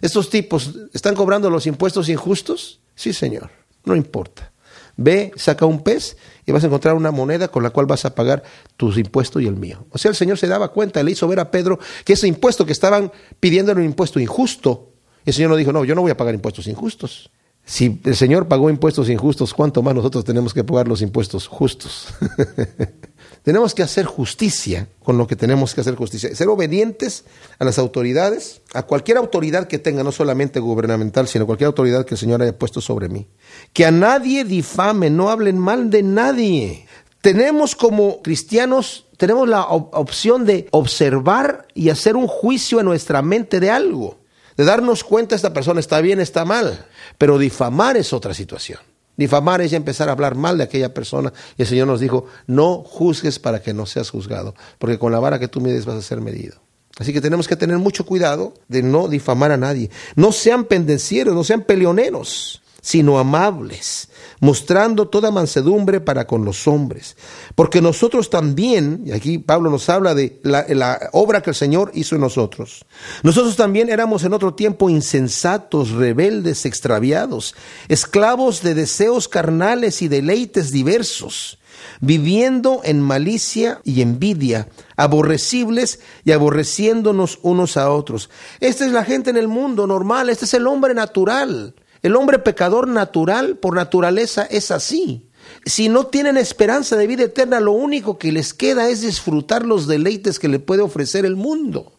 ¿Estos 0.00 0.28
tipos 0.28 0.74
están 0.92 1.14
cobrando 1.14 1.48
los 1.48 1.66
impuestos 1.66 2.08
injustos? 2.08 2.80
Sí, 2.94 3.12
Señor, 3.12 3.50
no 3.84 3.96
importa. 3.96 4.52
Ve, 4.98 5.32
saca 5.36 5.66
un 5.66 5.82
pez 5.82 6.16
y 6.46 6.52
vas 6.52 6.64
a 6.64 6.66
encontrar 6.68 6.94
una 6.94 7.10
moneda 7.10 7.48
con 7.48 7.62
la 7.62 7.70
cual 7.70 7.86
vas 7.86 8.04
a 8.04 8.14
pagar 8.14 8.42
tus 8.76 8.96
impuestos 8.96 9.42
y 9.42 9.46
el 9.46 9.56
mío. 9.56 9.86
O 9.90 9.98
sea, 9.98 10.10
el 10.10 10.14
Señor 10.14 10.38
se 10.38 10.46
daba 10.46 10.72
cuenta, 10.72 11.02
le 11.02 11.10
hizo 11.10 11.28
ver 11.28 11.40
a 11.40 11.50
Pedro 11.50 11.78
que 12.04 12.14
ese 12.14 12.26
impuesto 12.26 12.64
que 12.64 12.72
estaban 12.72 13.12
pidiendo 13.38 13.72
era 13.72 13.80
un 13.80 13.86
impuesto 13.86 14.20
injusto. 14.20 14.92
Y 15.24 15.30
el 15.30 15.34
Señor 15.34 15.50
no 15.50 15.56
dijo, 15.56 15.72
no, 15.72 15.84
yo 15.84 15.94
no 15.94 16.02
voy 16.02 16.10
a 16.10 16.16
pagar 16.16 16.34
impuestos 16.34 16.66
injustos. 16.66 17.30
Si 17.64 18.00
el 18.04 18.16
Señor 18.16 18.46
pagó 18.48 18.70
impuestos 18.70 19.10
injustos, 19.10 19.52
¿cuánto 19.52 19.82
más 19.82 19.94
nosotros 19.94 20.24
tenemos 20.24 20.54
que 20.54 20.62
pagar 20.62 20.86
los 20.86 21.02
impuestos 21.02 21.48
justos? 21.48 22.06
tenemos 23.46 23.76
que 23.76 23.84
hacer 23.84 24.06
justicia 24.06 24.88
con 25.04 25.18
lo 25.18 25.28
que 25.28 25.36
tenemos 25.36 25.72
que 25.72 25.80
hacer 25.80 25.94
justicia. 25.94 26.34
Ser 26.34 26.48
obedientes 26.48 27.22
a 27.60 27.64
las 27.64 27.78
autoridades, 27.78 28.60
a 28.74 28.82
cualquier 28.82 29.18
autoridad 29.18 29.68
que 29.68 29.78
tenga, 29.78 30.02
no 30.02 30.10
solamente 30.10 30.58
gubernamental, 30.58 31.28
sino 31.28 31.46
cualquier 31.46 31.68
autoridad 31.68 32.04
que 32.04 32.16
el 32.16 32.18
Señor 32.18 32.42
haya 32.42 32.58
puesto 32.58 32.80
sobre 32.80 33.08
mí. 33.08 33.28
Que 33.72 33.86
a 33.86 33.92
nadie 33.92 34.42
difame, 34.42 35.10
no 35.10 35.30
hablen 35.30 35.60
mal 35.60 35.90
de 35.90 36.02
nadie. 36.02 36.88
Tenemos 37.20 37.76
como 37.76 38.20
cristianos, 38.20 39.06
tenemos 39.16 39.48
la 39.48 39.62
opción 39.62 40.44
de 40.44 40.66
observar 40.72 41.68
y 41.72 41.90
hacer 41.90 42.16
un 42.16 42.26
juicio 42.26 42.80
en 42.80 42.86
nuestra 42.86 43.22
mente 43.22 43.60
de 43.60 43.70
algo 43.70 44.18
de 44.56 44.64
darnos 44.64 45.04
cuenta 45.04 45.36
esta 45.36 45.52
persona 45.52 45.78
está 45.78 46.00
bien, 46.00 46.18
está 46.18 46.44
mal. 46.44 46.86
Pero 47.16 47.38
difamar 47.38 47.96
es 47.96 48.12
otra 48.12 48.34
situación. 48.34 48.80
Difamar 49.16 49.60
es 49.60 49.70
ya 49.70 49.76
empezar 49.76 50.08
a 50.08 50.12
hablar 50.12 50.34
mal 50.34 50.58
de 50.58 50.64
aquella 50.64 50.92
persona. 50.92 51.32
Y 51.56 51.62
el 51.62 51.68
Señor 51.68 51.86
nos 51.86 52.00
dijo, 52.00 52.26
no 52.46 52.82
juzgues 52.84 53.38
para 53.38 53.62
que 53.62 53.72
no 53.72 53.86
seas 53.86 54.10
juzgado, 54.10 54.54
porque 54.78 54.98
con 54.98 55.12
la 55.12 55.18
vara 55.18 55.38
que 55.38 55.48
tú 55.48 55.60
mides 55.60 55.86
vas 55.86 55.96
a 55.96 56.02
ser 56.02 56.20
medido. 56.20 56.56
Así 56.98 57.12
que 57.12 57.20
tenemos 57.20 57.46
que 57.46 57.56
tener 57.56 57.78
mucho 57.78 58.06
cuidado 58.06 58.54
de 58.68 58.82
no 58.82 59.08
difamar 59.08 59.52
a 59.52 59.56
nadie. 59.56 59.90
No 60.14 60.32
sean 60.32 60.64
pendencieros, 60.64 61.34
no 61.34 61.44
sean 61.44 61.62
peleoneros 61.62 62.62
sino 62.86 63.18
amables, 63.18 64.10
mostrando 64.38 65.08
toda 65.08 65.32
mansedumbre 65.32 66.00
para 66.00 66.24
con 66.28 66.44
los 66.44 66.68
hombres. 66.68 67.16
Porque 67.56 67.82
nosotros 67.82 68.30
también, 68.30 69.02
y 69.04 69.10
aquí 69.10 69.38
Pablo 69.38 69.70
nos 69.70 69.88
habla 69.88 70.14
de 70.14 70.38
la, 70.44 71.10
obra 71.10 71.40
que 71.40 71.50
el 71.50 71.56
Señor 71.56 71.90
hizo 71.94 72.14
en 72.14 72.20
nosotros, 72.20 72.86
nosotros 73.24 73.56
también 73.56 73.88
éramos 73.88 74.22
en 74.22 74.34
otro 74.34 74.54
tiempo 74.54 74.88
insensatos, 74.88 75.90
rebeldes, 75.90 76.64
extraviados, 76.64 77.56
esclavos 77.88 78.62
de 78.62 78.74
deseos 78.74 79.26
carnales 79.26 80.00
y 80.00 80.06
deleites 80.06 80.70
diversos 80.70 81.58
viviendo 82.00 82.82
en 82.84 83.00
malicia 83.00 83.80
y 83.82 84.00
envidia, 84.00 84.68
aborrecibles 84.96 85.98
y 86.24 86.32
aborreciéndonos 86.32 87.40
unos 87.42 87.76
a 87.76 87.90
otros. 87.90 88.30
Esta 88.60 88.86
es 88.86 88.92
la 88.92 89.04
gente 89.04 89.30
en 89.30 89.36
el 89.36 89.48
mundo 89.48 89.88
normal, 89.88 90.28
este 90.28 90.44
es 90.44 90.54
el 90.54 90.68
hombre 90.68 90.94
natural. 90.94 91.74
El 92.02 92.16
hombre 92.16 92.38
pecador 92.38 92.88
natural, 92.88 93.56
por 93.56 93.74
naturaleza, 93.74 94.44
es 94.44 94.70
así. 94.70 95.28
Si 95.64 95.88
no 95.88 96.06
tienen 96.06 96.36
esperanza 96.36 96.96
de 96.96 97.06
vida 97.06 97.24
eterna, 97.24 97.60
lo 97.60 97.72
único 97.72 98.18
que 98.18 98.32
les 98.32 98.54
queda 98.54 98.88
es 98.88 99.00
disfrutar 99.00 99.64
los 99.64 99.86
deleites 99.86 100.38
que 100.38 100.48
le 100.48 100.58
puede 100.58 100.82
ofrecer 100.82 101.24
el 101.24 101.36
mundo. 101.36 101.92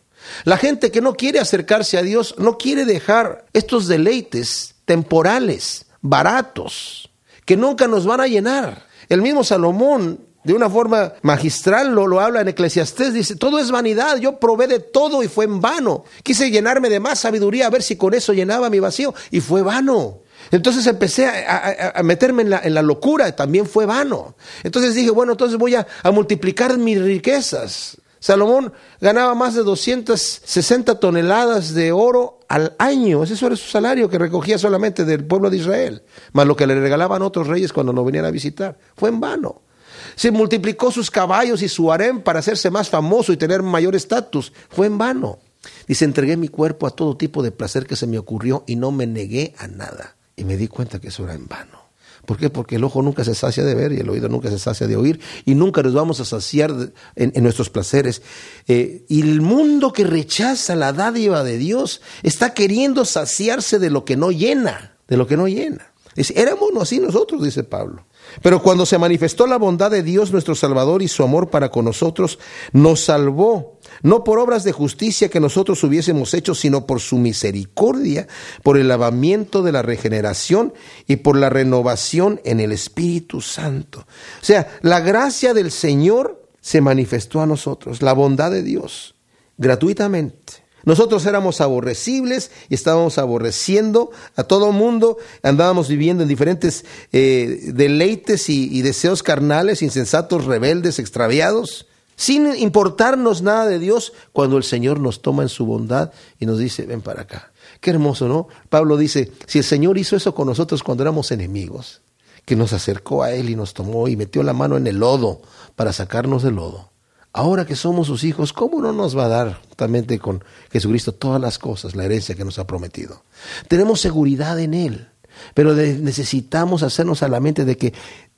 La 0.43 0.57
gente 0.57 0.91
que 0.91 1.01
no 1.01 1.15
quiere 1.15 1.39
acercarse 1.39 1.97
a 1.97 2.01
Dios 2.01 2.35
no 2.37 2.57
quiere 2.57 2.85
dejar 2.85 3.45
estos 3.53 3.87
deleites 3.87 4.75
temporales, 4.85 5.85
baratos, 6.01 7.09
que 7.45 7.57
nunca 7.57 7.87
nos 7.87 8.05
van 8.05 8.21
a 8.21 8.27
llenar. 8.27 8.87
El 9.09 9.21
mismo 9.21 9.43
Salomón 9.43 10.26
de 10.47 10.53
una 10.53 10.69
forma 10.69 11.11
magistral 11.23 11.93
lo, 11.93 12.07
lo 12.07 12.21
habla 12.21 12.39
en 12.39 12.47
Eclesiastés, 12.47 13.13
dice, 13.13 13.35
todo 13.35 13.59
es 13.59 13.69
vanidad, 13.69 14.15
yo 14.15 14.39
probé 14.39 14.67
de 14.67 14.79
todo 14.79 15.21
y 15.21 15.27
fue 15.27 15.43
en 15.43 15.59
vano. 15.59 16.05
Quise 16.23 16.49
llenarme 16.49 16.87
de 16.87 17.01
más 17.01 17.19
sabiduría 17.19 17.67
a 17.67 17.69
ver 17.69 17.83
si 17.83 17.97
con 17.97 18.13
eso 18.13 18.31
llenaba 18.31 18.69
mi 18.69 18.79
vacío 18.79 19.13
y 19.29 19.41
fue 19.41 19.61
vano. 19.61 20.21
Entonces 20.49 20.87
empecé 20.87 21.27
a, 21.27 22.01
meterme 22.01 22.43
en 22.43 22.51
la, 22.51 22.61
en 22.63 22.75
la, 22.75 22.81
locura, 22.81 23.35
también 23.35 23.65
fue 23.65 23.85
vano. 23.85 24.35
Entonces 24.63 24.95
dije, 24.95 25.09
bueno, 25.09 25.33
entonces 25.33 25.57
voy 25.57 25.75
a, 25.75 25.85
multiplicar 26.13 26.77
mis 26.77 27.01
riquezas. 27.01 27.97
Salomón 28.17 28.71
ganaba 29.01 29.35
más 29.35 29.53
de 29.53 29.63
260 29.63 30.97
toneladas 31.01 31.73
de 31.73 31.91
oro 31.91 32.39
al 32.47 32.73
año. 32.79 33.21
Ese 33.21 33.45
era 33.45 33.57
su 33.57 33.67
salario 33.67 34.09
que 34.09 34.17
recogía 34.17 34.57
solamente 34.57 35.03
del 35.03 35.25
pueblo 35.25 35.49
de 35.49 35.57
Israel, 35.57 36.03
más 36.31 36.47
lo 36.47 36.55
que 36.55 36.67
le 36.67 36.79
regalaban 36.79 37.21
otros 37.21 37.47
reyes 37.47 37.73
cuando 37.73 37.91
no 37.91 38.05
venían 38.05 38.23
a 38.23 38.31
visitar. 38.31 38.77
Fue 38.95 39.09
en 39.09 39.19
vano. 39.19 39.66
Se 40.15 40.31
multiplicó 40.31 40.91
sus 40.91 41.11
caballos 41.11 41.61
y 41.61 41.69
su 41.69 41.91
harem 41.91 42.21
para 42.21 42.39
hacerse 42.39 42.69
más 42.69 42.89
famoso 42.89 43.33
y 43.33 43.37
tener 43.37 43.63
mayor 43.63 43.95
estatus. 43.95 44.53
Fue 44.69 44.87
en 44.87 44.97
vano. 44.97 45.39
Dice, 45.87 46.05
entregué 46.05 46.37
mi 46.37 46.47
cuerpo 46.47 46.87
a 46.87 46.91
todo 46.91 47.17
tipo 47.17 47.43
de 47.43 47.51
placer 47.51 47.85
que 47.85 47.95
se 47.95 48.07
me 48.07 48.17
ocurrió 48.17 48.63
y 48.67 48.75
no 48.75 48.91
me 48.91 49.07
negué 49.07 49.53
a 49.57 49.67
nada. 49.67 50.15
Y 50.35 50.43
me 50.43 50.57
di 50.57 50.67
cuenta 50.67 50.99
que 50.99 51.09
eso 51.09 51.23
era 51.23 51.33
en 51.33 51.47
vano. 51.47 51.87
¿Por 52.27 52.37
qué? 52.37 52.49
Porque 52.49 52.75
el 52.75 52.83
ojo 52.83 53.01
nunca 53.01 53.23
se 53.23 53.33
sacia 53.33 53.63
de 53.63 53.73
ver 53.73 53.93
y 53.93 54.01
el 54.01 54.09
oído 54.09 54.27
nunca 54.27 54.49
se 54.49 54.59
sacia 54.59 54.85
de 54.85 54.97
oír 54.97 55.21
y 55.45 55.55
nunca 55.55 55.81
nos 55.81 55.93
vamos 55.93 56.19
a 56.19 56.25
saciar 56.25 56.73
en, 57.15 57.41
nuestros 57.41 57.69
placeres. 57.69 58.21
Eh, 58.67 59.05
y 59.07 59.21
el 59.21 59.39
mundo 59.39 59.93
que 59.93 60.03
rechaza 60.03 60.75
la 60.75 60.91
dádiva 60.91 61.45
de 61.45 61.57
Dios 61.57 62.01
está 62.23 62.53
queriendo 62.53 63.05
saciarse 63.05 63.79
de 63.79 63.89
lo 63.89 64.03
que 64.03 64.17
no 64.17 64.31
llena, 64.31 64.97
de 65.07 65.15
lo 65.15 65.25
que 65.25 65.37
no 65.37 65.47
llena. 65.47 65.93
éramos 66.35 66.71
así 66.81 66.99
nosotros, 66.99 67.41
dice 67.41 67.63
Pablo. 67.63 68.05
Pero 68.41 68.61
cuando 68.61 68.85
se 68.85 68.97
manifestó 68.97 69.47
la 69.47 69.57
bondad 69.57 69.91
de 69.91 70.03
Dios 70.03 70.31
nuestro 70.31 70.55
Salvador 70.55 71.01
y 71.01 71.07
su 71.07 71.23
amor 71.23 71.49
para 71.49 71.69
con 71.69 71.85
nosotros, 71.85 72.39
nos 72.71 73.01
salvó, 73.01 73.79
no 74.01 74.23
por 74.23 74.39
obras 74.39 74.63
de 74.63 74.71
justicia 74.71 75.29
que 75.29 75.39
nosotros 75.39 75.83
hubiésemos 75.83 76.33
hecho, 76.33 76.53
sino 76.55 76.85
por 76.85 76.99
su 76.99 77.17
misericordia, 77.17 78.27
por 78.63 78.77
el 78.77 78.87
lavamiento 78.87 79.61
de 79.61 79.71
la 79.71 79.81
regeneración 79.81 80.73
y 81.07 81.17
por 81.17 81.37
la 81.37 81.49
renovación 81.49 82.41
en 82.43 82.59
el 82.59 82.71
Espíritu 82.71 83.41
Santo. 83.41 83.99
O 83.99 84.45
sea, 84.45 84.77
la 84.81 84.99
gracia 84.99 85.53
del 85.53 85.71
Señor 85.71 86.47
se 86.61 86.81
manifestó 86.81 87.41
a 87.41 87.45
nosotros, 87.45 88.01
la 88.01 88.13
bondad 88.13 88.51
de 88.51 88.63
Dios, 88.63 89.15
gratuitamente. 89.57 90.66
Nosotros 90.87 91.25
éramos 91.25 91.59
aborrecibles 91.59 92.49
y 92.69 92.75
estábamos 92.75 93.17
aborreciendo 93.17 94.09
a 94.37 94.45
todo 94.45 94.71
mundo, 94.71 95.17
andábamos 95.43 95.89
viviendo 95.89 96.23
en 96.23 96.29
diferentes 96.29 96.85
eh, 97.11 97.73
deleites 97.73 98.47
y, 98.47 98.81
deseos 98.81 99.21
carnales, 99.21 99.81
insensatos, 99.81 100.45
rebeldes, 100.45 100.99
extraviados, 100.99 101.87
sin 102.15 102.55
importarnos 102.55 103.41
nada 103.41 103.65
de 103.65 103.79
Dios, 103.79 104.13
cuando 104.31 104.55
el 104.55 104.63
Señor 104.63 105.01
nos 105.01 105.21
toma 105.21 105.43
en 105.43 105.49
su 105.49 105.65
bondad 105.65 106.13
y 106.39 106.45
nos 106.45 106.57
dice, 106.57 106.85
ven 106.85 107.01
para 107.01 107.23
acá. 107.23 107.51
Qué 107.81 107.89
hermoso, 107.89 108.29
¿no? 108.29 108.47
Pablo 108.69 108.95
dice, 108.95 109.33
si 109.45 109.57
el 109.57 109.65
Señor 109.65 109.97
hizo 109.97 110.15
eso 110.15 110.33
con 110.33 110.47
nosotros 110.47 110.83
cuando 110.83 111.03
éramos 111.03 111.31
enemigos, 111.31 111.99
que 112.45 112.55
nos 112.55 112.71
acercó 112.71 113.23
a 113.23 113.33
Él 113.33 113.49
y 113.49 113.57
nos 113.57 113.73
tomó 113.73 114.07
y 114.07 114.15
metió 114.15 114.41
la 114.41 114.53
mano 114.53 114.77
en 114.77 114.87
el 114.87 114.99
lodo 114.99 115.41
para 115.75 115.91
sacarnos 115.91 116.43
del 116.43 116.55
lodo 116.55 116.91
ahora 117.37 117.67
que 117.67 117.75
somos 117.75 118.07
sus 118.07 118.23
hijos, 118.23 118.51
¿cómo 118.51 118.81
no 118.81 118.91
nos 118.93 119.15
va 119.15 119.25
a 119.25 119.27
dar 119.27 119.61
justamente 119.67 120.17
con 120.17 120.43
Jesucristo 120.71 121.11
todas 121.11 121.39
las 121.39 121.59
cosas, 121.59 121.95
la 121.95 122.03
herencia 122.03 122.33
que 122.33 122.43
nos 122.43 122.57
ha 122.57 122.65
prometido? 122.65 123.23
Tenemos 123.67 124.01
seguridad 124.01 124.59
en 124.59 124.73
Él, 124.73 125.09
pero 125.53 125.75
necesitamos 125.75 126.81
hacernos 126.81 127.21
a 127.21 127.27
la 127.27 127.39
mente 127.39 127.63
de 127.63 127.77
que 127.77 127.93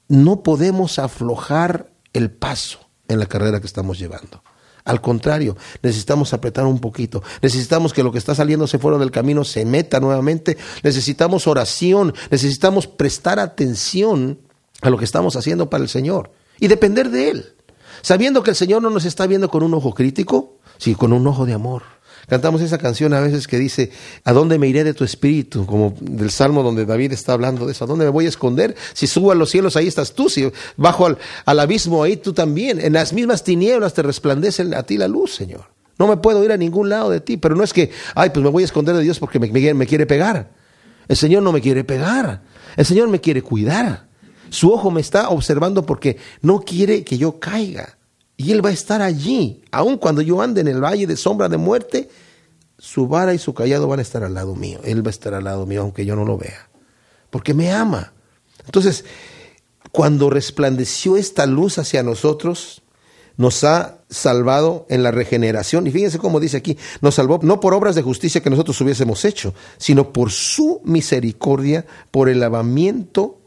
no 0.10 0.43
podemos 0.43 1.00
aflojar 1.00 1.93
el 2.12 2.30
paso 2.30 2.80
en 3.08 3.20
la 3.20 3.26
carrera 3.26 3.62
que 3.62 3.68
estamos 3.68 3.97
llevando. 3.97 4.43
Al 4.84 5.00
contrario, 5.00 5.56
necesitamos 5.82 6.34
apretar 6.34 6.66
un 6.66 6.80
poquito. 6.80 7.24
Necesitamos 7.41 7.93
que 7.93 8.04
lo 8.04 8.12
que 8.12 8.18
está 8.18 8.36
saliéndose 8.36 8.80
fuera 8.80 8.97
del 8.97 9.12
camino 9.12 9.45
se 9.45 9.64
meta 9.64 10.02
nuevamente. 10.02 10.58
Necesitamos 10.84 11.47
oración. 11.47 12.14
Necesitamos 12.32 12.88
prestar 12.88 13.39
atención 13.39 14.39
a 14.82 14.89
lo 14.89 14.97
que 14.97 15.06
estamos 15.06 15.38
haciendo 15.38 15.70
para 15.70 15.84
el 15.84 15.89
Señor 15.89 16.32
y 16.60 16.68
depender 16.68 17.12
de 17.12 17.30
Él 17.30 17.56
sabiendo 18.02 18.43
que 18.43 18.52
el 18.52 18.56
Señor 18.56 18.82
no 18.82 18.89
nos 18.89 19.06
está 19.06 19.28
viendo 19.28 19.50
con 19.50 19.64
un 19.64 19.74
ojo 19.74 19.93
crítico, 19.93 20.60
sino 20.78 20.97
con 20.97 21.14
un 21.14 21.26
ojo 21.28 21.45
de 21.45 21.54
amor. 21.54 21.84
Cantamos 22.30 22.62
esa 22.62 22.78
canción 22.78 23.14
a 23.16 23.22
veces 23.22 23.47
que 23.47 23.58
dice, 23.58 23.91
¿a 24.24 24.34
dónde 24.34 24.60
me 24.60 24.68
iré 24.68 24.84
de 24.84 24.93
tu 24.93 25.04
espíritu? 25.04 25.66
Como 25.66 25.95
del 26.00 26.30
Salmo 26.30 26.62
donde 26.62 26.86
David 26.86 27.12
está 27.12 27.34
hablando 27.34 27.66
de 27.66 27.72
eso. 27.72 27.86
¿A 27.86 27.88
dónde 27.88 28.06
me 28.06 28.12
voy 28.12 28.28
a 28.28 28.30
esconder? 28.30 28.76
Si 28.93 29.08
subo 29.08 29.32
a 29.32 29.36
los 29.36 29.50
cielos, 29.50 29.76
ahí 29.76 29.88
estás 29.88 30.14
tú. 30.14 30.30
Si 30.30 30.47
bajo 30.78 31.08
al, 31.08 31.60
abismo, 31.60 32.04
ahí 32.04 32.18
tú 32.18 32.34
también. 32.34 32.80
En 32.80 32.93
las 32.93 33.14
mismas 33.14 33.43
tinieblas 33.43 33.95
te 33.95 34.04
resplandece 34.04 34.76
a 34.76 34.84
ti 34.84 34.97
la 34.97 35.08
luz, 35.08 35.34
Señor. 35.34 35.66
No 35.97 36.08
me 36.08 36.18
puedo 36.18 36.43
ir 36.43 36.52
a 36.52 36.58
ningún 36.58 36.89
lado 36.89 37.10
de 37.10 37.20
ti, 37.20 37.38
pero 37.38 37.56
no 37.56 37.64
es 37.64 37.74
que, 37.74 37.89
ay, 38.14 38.30
pues 38.30 38.43
me 38.43 38.52
voy 38.52 38.62
a 38.62 38.66
esconder 38.66 38.95
de 38.95 39.02
Dios 39.02 39.18
porque 39.18 39.39
me, 39.39 39.74
me 39.74 39.88
quiere 39.88 40.06
pegar. 40.06 40.52
El 41.08 41.18
Señor 41.18 41.41
no 41.41 41.52
me 41.52 41.62
quiere 41.62 41.84
pegar. 41.84 42.43
El 42.78 42.86
Señor 42.86 43.10
me 43.10 43.20
quiere 43.20 43.41
cuidar. 43.41 44.09
Su 44.50 44.72
ojo 44.72 44.91
me 44.91 45.02
está 45.02 45.30
observando 45.30 45.86
porque 45.86 46.18
no 46.41 46.62
quiere 46.62 47.04
que 47.04 47.18
yo 47.18 47.39
caiga. 47.39 47.97
Y 48.38 48.52
Él 48.52 48.64
va 48.64 48.70
a 48.70 48.74
estar 48.74 49.02
allí. 49.02 49.64
Aun 49.72 49.97
cuando 49.97 50.22
yo 50.22 50.41
ande 50.41 50.62
en 50.62 50.68
el 50.68 50.84
valle 50.84 51.08
de 51.08 51.18
sombra 51.18 51.50
de 51.50 51.58
muerte, 51.58 52.10
su 52.78 53.08
vara 53.08 53.34
y 53.34 53.38
su 53.38 53.54
callado 53.54 53.88
van 53.88 54.00
a 54.00 54.02
estar 54.02 54.24
al 54.24 54.34
lado 54.34 54.56
mío. 54.56 54.80
Él 54.84 55.06
va 55.06 55.10
a 55.10 55.12
estar 55.12 55.34
al 55.34 55.43
lado 55.43 55.66
mío, 55.66 55.82
aunque 55.82 56.06
yo 56.06 56.16
no 56.16 56.24
lo 56.24 56.38
vea. 56.38 56.70
Porque 57.30 57.54
me 57.54 57.72
ama. 57.72 58.14
Entonces, 58.66 59.04
cuando 59.91 60.30
resplandeció 60.30 61.18
esta 61.18 61.45
luz 61.45 61.78
hacia 61.80 62.04
nosotros, 62.04 62.82
nos 63.36 63.64
ha 63.64 64.00
salvado 64.10 64.86
en 64.89 65.04
la 65.04 65.12
regeneración. 65.12 65.88
Y 65.88 65.91
fíjense 65.91 66.20
cómo 66.20 66.39
dice 66.39 66.58
aquí, 66.58 66.78
nos 67.02 67.16
salvó 67.16 67.39
no 67.41 67.60
por 67.60 67.74
obras 67.74 67.95
de 67.95 68.02
justicia 68.02 68.41
que 68.41 68.50
nosotros 68.50 68.80
hubiésemos 68.82 69.26
hecho, 69.26 69.54
sino 69.78 70.14
por 70.14 70.32
su 70.32 70.82
misericordia, 70.84 71.86
por 72.12 72.30
el 72.30 72.39
lavamiento 72.39 73.39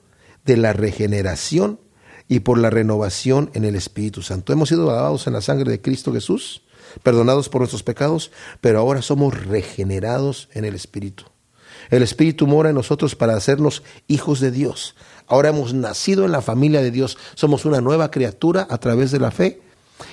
de 0.44 0.56
la 0.56 0.72
regeneración 0.72 1.80
y 2.28 2.40
por 2.40 2.58
la 2.58 2.70
renovación 2.70 3.50
en 3.54 3.64
el 3.64 3.74
Espíritu 3.74 4.22
Santo. 4.22 4.52
Hemos 4.52 4.68
sido 4.68 4.86
lavados 4.86 5.26
en 5.26 5.34
la 5.34 5.40
sangre 5.40 5.70
de 5.70 5.80
Cristo 5.80 6.12
Jesús, 6.12 6.62
perdonados 7.02 7.48
por 7.48 7.60
nuestros 7.60 7.82
pecados, 7.82 8.30
pero 8.60 8.78
ahora 8.78 9.02
somos 9.02 9.46
regenerados 9.46 10.48
en 10.52 10.64
el 10.64 10.74
Espíritu. 10.74 11.24
El 11.90 12.02
Espíritu 12.02 12.46
mora 12.46 12.70
en 12.70 12.76
nosotros 12.76 13.14
para 13.16 13.36
hacernos 13.36 13.82
hijos 14.08 14.40
de 14.40 14.50
Dios. 14.50 14.94
Ahora 15.26 15.50
hemos 15.50 15.74
nacido 15.74 16.24
en 16.24 16.32
la 16.32 16.42
familia 16.42 16.80
de 16.80 16.90
Dios. 16.90 17.18
Somos 17.34 17.64
una 17.64 17.80
nueva 17.80 18.10
criatura 18.10 18.66
a 18.70 18.78
través 18.78 19.10
de 19.10 19.18
la 19.18 19.30
fe. 19.30 19.62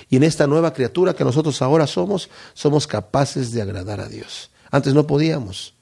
Y 0.08 0.16
en 0.16 0.22
esta 0.22 0.46
nueva 0.46 0.72
criatura 0.72 1.14
que 1.14 1.24
nosotros 1.24 1.62
ahora 1.62 1.86
somos, 1.86 2.28
somos 2.54 2.86
capaces 2.86 3.52
de 3.52 3.62
agradar 3.62 4.00
a 4.00 4.08
Dios. 4.08 4.50
Antes 4.70 4.94
no 4.94 5.06
podíamos. 5.06 5.74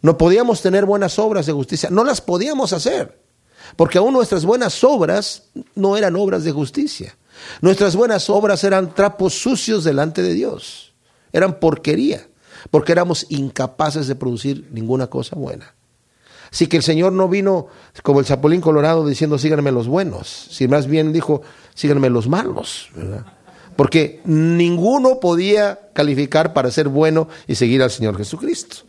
No 0.00 0.16
podíamos 0.16 0.62
tener 0.62 0.86
buenas 0.86 1.18
obras 1.18 1.46
de 1.46 1.52
justicia. 1.52 1.90
No 1.90 2.04
las 2.04 2.20
podíamos 2.20 2.72
hacer. 2.72 3.27
Porque 3.76 3.98
aún 3.98 4.12
nuestras 4.12 4.44
buenas 4.44 4.82
obras 4.84 5.44
no 5.74 5.96
eran 5.96 6.16
obras 6.16 6.44
de 6.44 6.52
justicia. 6.52 7.16
Nuestras 7.60 7.94
buenas 7.96 8.28
obras 8.30 8.64
eran 8.64 8.94
trapos 8.94 9.34
sucios 9.34 9.84
delante 9.84 10.22
de 10.22 10.34
Dios. 10.34 10.94
Eran 11.32 11.60
porquería. 11.60 12.28
Porque 12.70 12.92
éramos 12.92 13.26
incapaces 13.28 14.08
de 14.08 14.16
producir 14.16 14.68
ninguna 14.72 15.06
cosa 15.06 15.36
buena. 15.36 15.74
Así 16.50 16.66
que 16.66 16.78
el 16.78 16.82
Señor 16.82 17.12
no 17.12 17.28
vino 17.28 17.66
como 18.02 18.20
el 18.20 18.26
Chapulín 18.26 18.60
Colorado 18.60 19.06
diciendo 19.06 19.38
síganme 19.38 19.70
los 19.70 19.86
buenos, 19.86 20.48
si 20.50 20.66
más 20.66 20.86
bien 20.86 21.12
dijo 21.12 21.42
síganme 21.74 22.08
los 22.10 22.28
malos, 22.28 22.88
Porque 23.76 24.20
ninguno 24.24 25.20
podía 25.20 25.90
calificar 25.92 26.52
para 26.52 26.70
ser 26.70 26.88
bueno 26.88 27.28
y 27.46 27.54
seguir 27.54 27.82
al 27.82 27.90
Señor 27.90 28.16
Jesucristo. 28.16 28.87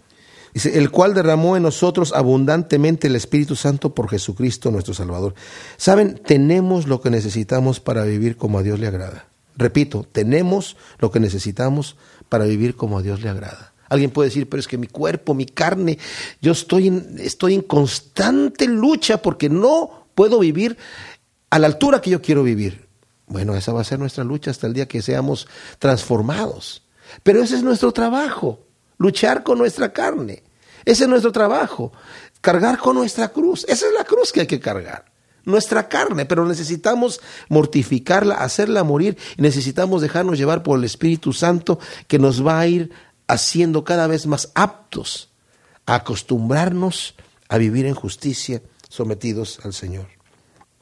Dice, 0.54 0.78
el 0.78 0.90
cual 0.90 1.14
derramó 1.14 1.56
en 1.56 1.64
nosotros 1.64 2.12
abundantemente 2.14 3.08
el 3.08 3.16
Espíritu 3.16 3.56
Santo 3.56 3.94
por 3.94 4.10
Jesucristo 4.10 4.72
nuestro 4.72 4.94
Salvador. 4.94 5.36
Saben, 5.78 6.20
tenemos 6.26 6.88
lo 6.88 7.02
que 7.02 7.10
necesitamos 7.10 7.80
para 7.80 8.04
vivir 8.04 8.36
como 8.36 8.60
a 8.60 8.64
Dios 8.64 8.80
le 8.80 8.88
agrada. 8.88 9.28
Repito, 9.56 10.08
tenemos 10.12 10.78
lo 11.00 11.12
que 11.12 11.20
necesitamos 11.20 11.98
para 12.30 12.46
vivir 12.46 12.76
como 12.76 12.98
a 12.98 13.02
Dios 13.02 13.22
le 13.22 13.30
agrada. 13.30 13.74
Alguien 13.90 14.12
puede 14.12 14.30
decir, 14.30 14.48
pero 14.48 14.60
es 14.60 14.68
que 14.68 14.78
mi 14.78 14.88
cuerpo, 14.88 15.34
mi 15.34 15.46
carne, 15.46 15.98
yo 16.42 16.52
estoy 16.52 16.88
en, 16.88 17.18
estoy 17.20 17.56
en 17.56 17.62
constante 17.62 18.68
lucha 18.68 19.22
porque 19.22 19.50
no 19.50 20.08
puedo 20.16 20.40
vivir 20.40 20.78
a 21.50 21.60
la 21.60 21.68
altura 21.68 22.02
que 22.02 22.12
yo 22.12 22.22
quiero 22.22 22.44
vivir. 22.44 22.88
Bueno, 23.28 23.56
esa 23.56 23.74
va 23.74 23.82
a 23.82 23.86
ser 23.86 24.00
nuestra 24.00 24.24
lucha 24.24 24.52
hasta 24.52 24.68
el 24.68 24.74
día 24.74 24.88
que 24.88 25.02
seamos 25.02 25.48
transformados. 25.80 26.84
Pero 27.24 27.42
ese 27.42 27.56
es 27.56 27.64
nuestro 27.64 27.92
trabajo 27.92 28.69
luchar 29.00 29.42
con 29.42 29.58
nuestra 29.58 29.92
carne. 29.92 30.44
Ese 30.86 31.06
es 31.06 31.10
nuestro 31.10 31.32
trabajo, 31.32 31.92
cargar 32.42 32.78
con 32.78 32.96
nuestra 32.96 33.30
cruz. 33.30 33.66
Esa 33.68 33.88
es 33.88 33.94
la 33.94 34.04
cruz 34.04 34.32
que 34.32 34.42
hay 34.42 34.48
que 34.48 34.60
cargar. 34.60 35.06
Nuestra 35.46 35.90
carne, 35.90 36.26
pero 36.26 36.46
necesitamos 36.46 37.20
mortificarla, 37.48 38.36
hacerla 38.36 38.84
morir 38.84 39.18
y 39.38 39.42
necesitamos 39.42 40.02
dejarnos 40.02 40.38
llevar 40.38 40.62
por 40.62 40.78
el 40.78 40.86
Espíritu 40.86 41.34
Santo 41.34 41.80
que 42.08 42.20
nos 42.20 42.46
va 42.46 42.60
a 42.60 42.68
ir 42.68 42.92
haciendo 43.28 43.84
cada 43.84 44.06
vez 44.06 44.28
más 44.28 44.52
aptos 44.54 45.32
a 45.88 45.96
acostumbrarnos 45.96 47.16
a 47.48 47.58
vivir 47.58 47.88
en 47.88 47.96
justicia, 47.96 48.62
sometidos 48.90 49.60
al 49.64 49.74
Señor 49.74 50.19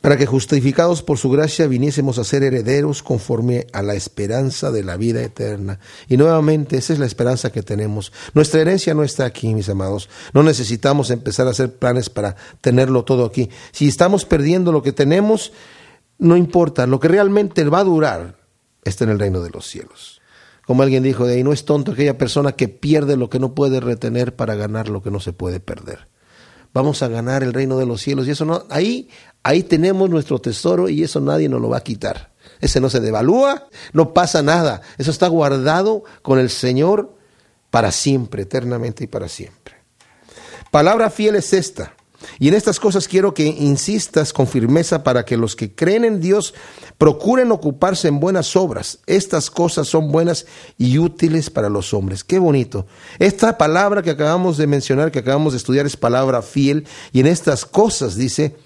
para 0.01 0.15
que 0.15 0.27
justificados 0.27 1.01
por 1.01 1.17
su 1.17 1.29
gracia 1.29 1.67
viniésemos 1.67 2.19
a 2.19 2.23
ser 2.23 2.43
herederos 2.43 3.01
conforme 3.01 3.65
a 3.73 3.81
la 3.81 3.95
esperanza 3.95 4.71
de 4.71 4.83
la 4.83 4.95
vida 4.95 5.21
eterna. 5.21 5.79
Y 6.07 6.17
nuevamente, 6.17 6.77
esa 6.77 6.93
es 6.93 6.99
la 6.99 7.07
esperanza 7.07 7.51
que 7.51 7.63
tenemos. 7.63 8.13
Nuestra 8.33 8.61
herencia 8.61 8.93
no 8.93 9.03
está 9.03 9.25
aquí, 9.25 9.53
mis 9.55 9.69
amados. 9.69 10.07
No 10.33 10.43
necesitamos 10.43 11.09
empezar 11.09 11.47
a 11.47 11.51
hacer 11.51 11.73
planes 11.73 12.09
para 12.09 12.35
tenerlo 12.61 13.03
todo 13.05 13.25
aquí. 13.25 13.49
Si 13.71 13.87
estamos 13.87 14.23
perdiendo 14.23 14.71
lo 14.71 14.83
que 14.83 14.91
tenemos, 14.91 15.51
no 16.19 16.37
importa. 16.37 16.85
Lo 16.85 16.99
que 16.99 17.07
realmente 17.07 17.63
va 17.65 17.79
a 17.79 17.83
durar 17.83 18.37
está 18.83 19.03
en 19.03 19.09
el 19.09 19.19
reino 19.19 19.41
de 19.41 19.49
los 19.49 19.65
cielos. 19.65 20.21
Como 20.67 20.83
alguien 20.83 21.01
dijo 21.01 21.25
de 21.25 21.35
ahí, 21.35 21.43
no 21.43 21.53
es 21.53 21.65
tonto 21.65 21.93
aquella 21.93 22.17
persona 22.17 22.51
que 22.51 22.67
pierde 22.67 23.17
lo 23.17 23.29
que 23.29 23.39
no 23.39 23.55
puede 23.55 23.79
retener 23.79 24.35
para 24.35 24.53
ganar 24.55 24.89
lo 24.89 25.01
que 25.01 25.09
no 25.09 25.19
se 25.19 25.33
puede 25.33 25.59
perder 25.59 26.07
vamos 26.77 27.01
a 27.01 27.07
ganar 27.07 27.41
el 27.41 27.53
reino 27.53 27.77
de 27.77 27.85
los 27.85 28.01
cielos. 28.01 28.27
Y 28.27 28.31
eso 28.31 28.45
no, 28.45 28.63
ahí, 28.69 29.09
ahí 29.47 29.63
tenemos 29.63 30.09
nuestro 30.09 30.39
tesoro 30.39 30.89
y 30.89 31.03
eso 31.03 31.21
nadie 31.21 31.47
nos 31.47 31.61
lo 31.61 31.69
va 31.69 31.77
a 31.77 31.83
quitar. 31.83 32.33
Ese 32.59 32.81
no 32.81 32.89
se 32.89 32.99
devalúa, 32.99 33.69
no 33.93 34.13
pasa 34.13 34.43
nada. 34.43 34.81
Eso 34.97 35.09
está 35.09 35.29
guardado 35.29 36.03
con 36.21 36.37
el 36.37 36.49
Señor 36.49 37.15
para 37.69 37.93
siempre, 37.93 38.43
eternamente 38.43 39.05
y 39.05 39.07
para 39.07 39.29
siempre. 39.29 39.75
Palabra 40.69 41.09
fiel 41.09 41.35
es 41.35 41.53
esta. 41.53 41.93
Y 42.39 42.49
en 42.49 42.55
estas 42.55 42.79
cosas 42.79 43.07
quiero 43.07 43.33
que 43.33 43.45
insistas 43.45 44.33
con 44.33 44.47
firmeza 44.47 45.03
para 45.03 45.23
que 45.23 45.37
los 45.37 45.55
que 45.55 45.73
creen 45.73 46.03
en 46.03 46.19
Dios 46.19 46.53
procuren 46.97 47.51
ocuparse 47.53 48.09
en 48.09 48.19
buenas 48.19 48.55
obras. 48.57 48.99
Estas 49.05 49.49
cosas 49.49 49.87
son 49.87 50.11
buenas 50.11 50.45
y 50.77 50.97
útiles 50.97 51.49
para 51.49 51.69
los 51.69 51.93
hombres. 51.93 52.25
Qué 52.25 52.39
bonito. 52.39 52.85
Esta 53.19 53.57
palabra 53.57 54.01
que 54.01 54.09
acabamos 54.09 54.57
de 54.57 54.67
mencionar, 54.67 55.11
que 55.11 55.19
acabamos 55.19 55.53
de 55.53 55.57
estudiar, 55.57 55.85
es 55.85 55.95
palabra 55.95 56.41
fiel. 56.41 56.85
Y 57.13 57.21
en 57.21 57.27
estas 57.27 57.65
cosas, 57.65 58.15
dice 58.15 58.57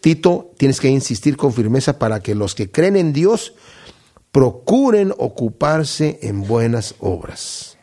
Tito, 0.00 0.52
tienes 0.56 0.80
que 0.80 0.88
insistir 0.88 1.36
con 1.36 1.52
firmeza 1.52 1.98
para 1.98 2.20
que 2.20 2.34
los 2.34 2.54
que 2.54 2.70
creen 2.70 2.96
en 2.96 3.12
Dios 3.12 3.54
procuren 4.32 5.12
ocuparse 5.18 6.18
en 6.22 6.46
buenas 6.46 6.94
obras. 7.00 7.78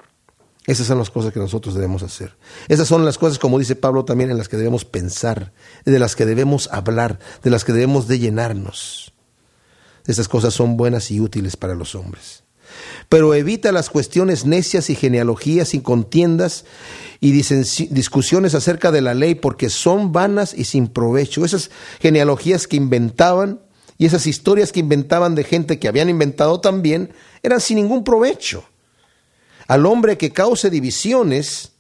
Esas 0.68 0.88
son 0.88 0.98
las 0.98 1.12
cosas 1.12 1.32
que 1.32 1.40
nosotros 1.40 1.76
debemos 1.76 2.02
hacer. 2.02 2.36
Esas 2.68 2.88
son 2.88 3.06
las 3.06 3.18
cosas, 3.18 3.38
como 3.38 3.60
dice 3.60 3.76
Pablo, 3.76 4.06
también 4.06 4.32
en 4.32 4.38
las 4.38 4.50
que 4.50 4.58
debemos 4.58 4.84
pensar, 4.84 5.54
de 5.86 6.00
las 6.00 6.16
que 6.16 6.26
debemos 6.26 6.70
hablar, 6.72 7.20
de 7.44 7.52
las 7.52 7.64
que 7.64 7.74
debemos 7.74 8.08
de 8.08 8.18
llenarnos. 8.18 9.14
Estas 10.08 10.28
cosas 10.28 10.54
son 10.54 10.78
buenas 10.78 11.12
y 11.12 11.20
útiles 11.20 11.56
para 11.56 11.76
los 11.76 11.94
hombres. 11.94 12.44
Pero 13.10 13.34
evita 13.36 13.72
las 13.72 13.90
cuestiones 13.90 14.46
necias 14.46 14.90
y 14.90 14.96
genealogías 14.96 15.74
y 15.76 15.82
contiendas 15.82 16.66
y 17.20 17.32
discusiones 17.32 18.56
acerca 18.56 18.92
de 18.92 19.02
la 19.02 19.14
ley 19.14 19.36
porque 19.36 19.70
son 19.70 20.12
vanas 20.12 20.54
y 20.54 20.66
sin 20.66 20.88
provecho. 20.88 21.46
Esas 21.46 21.72
genealogías 22.00 22.68
que 22.68 22.76
inventaban 22.76 23.62
y 23.98 24.06
esas 24.06 24.28
historias 24.28 24.72
que 24.72 24.82
inventaban 24.82 25.36
de 25.36 25.44
gente 25.44 25.80
que 25.80 25.88
habían 25.88 26.10
inventado 26.10 26.60
también 26.60 27.14
eran 27.44 27.62
sin 27.62 27.78
ningún 27.78 28.04
provecho 28.04 28.66
al 29.68 29.86
hombre 29.86 30.18
que 30.18 30.32
cause 30.32 30.70
divisiones, 30.70 31.72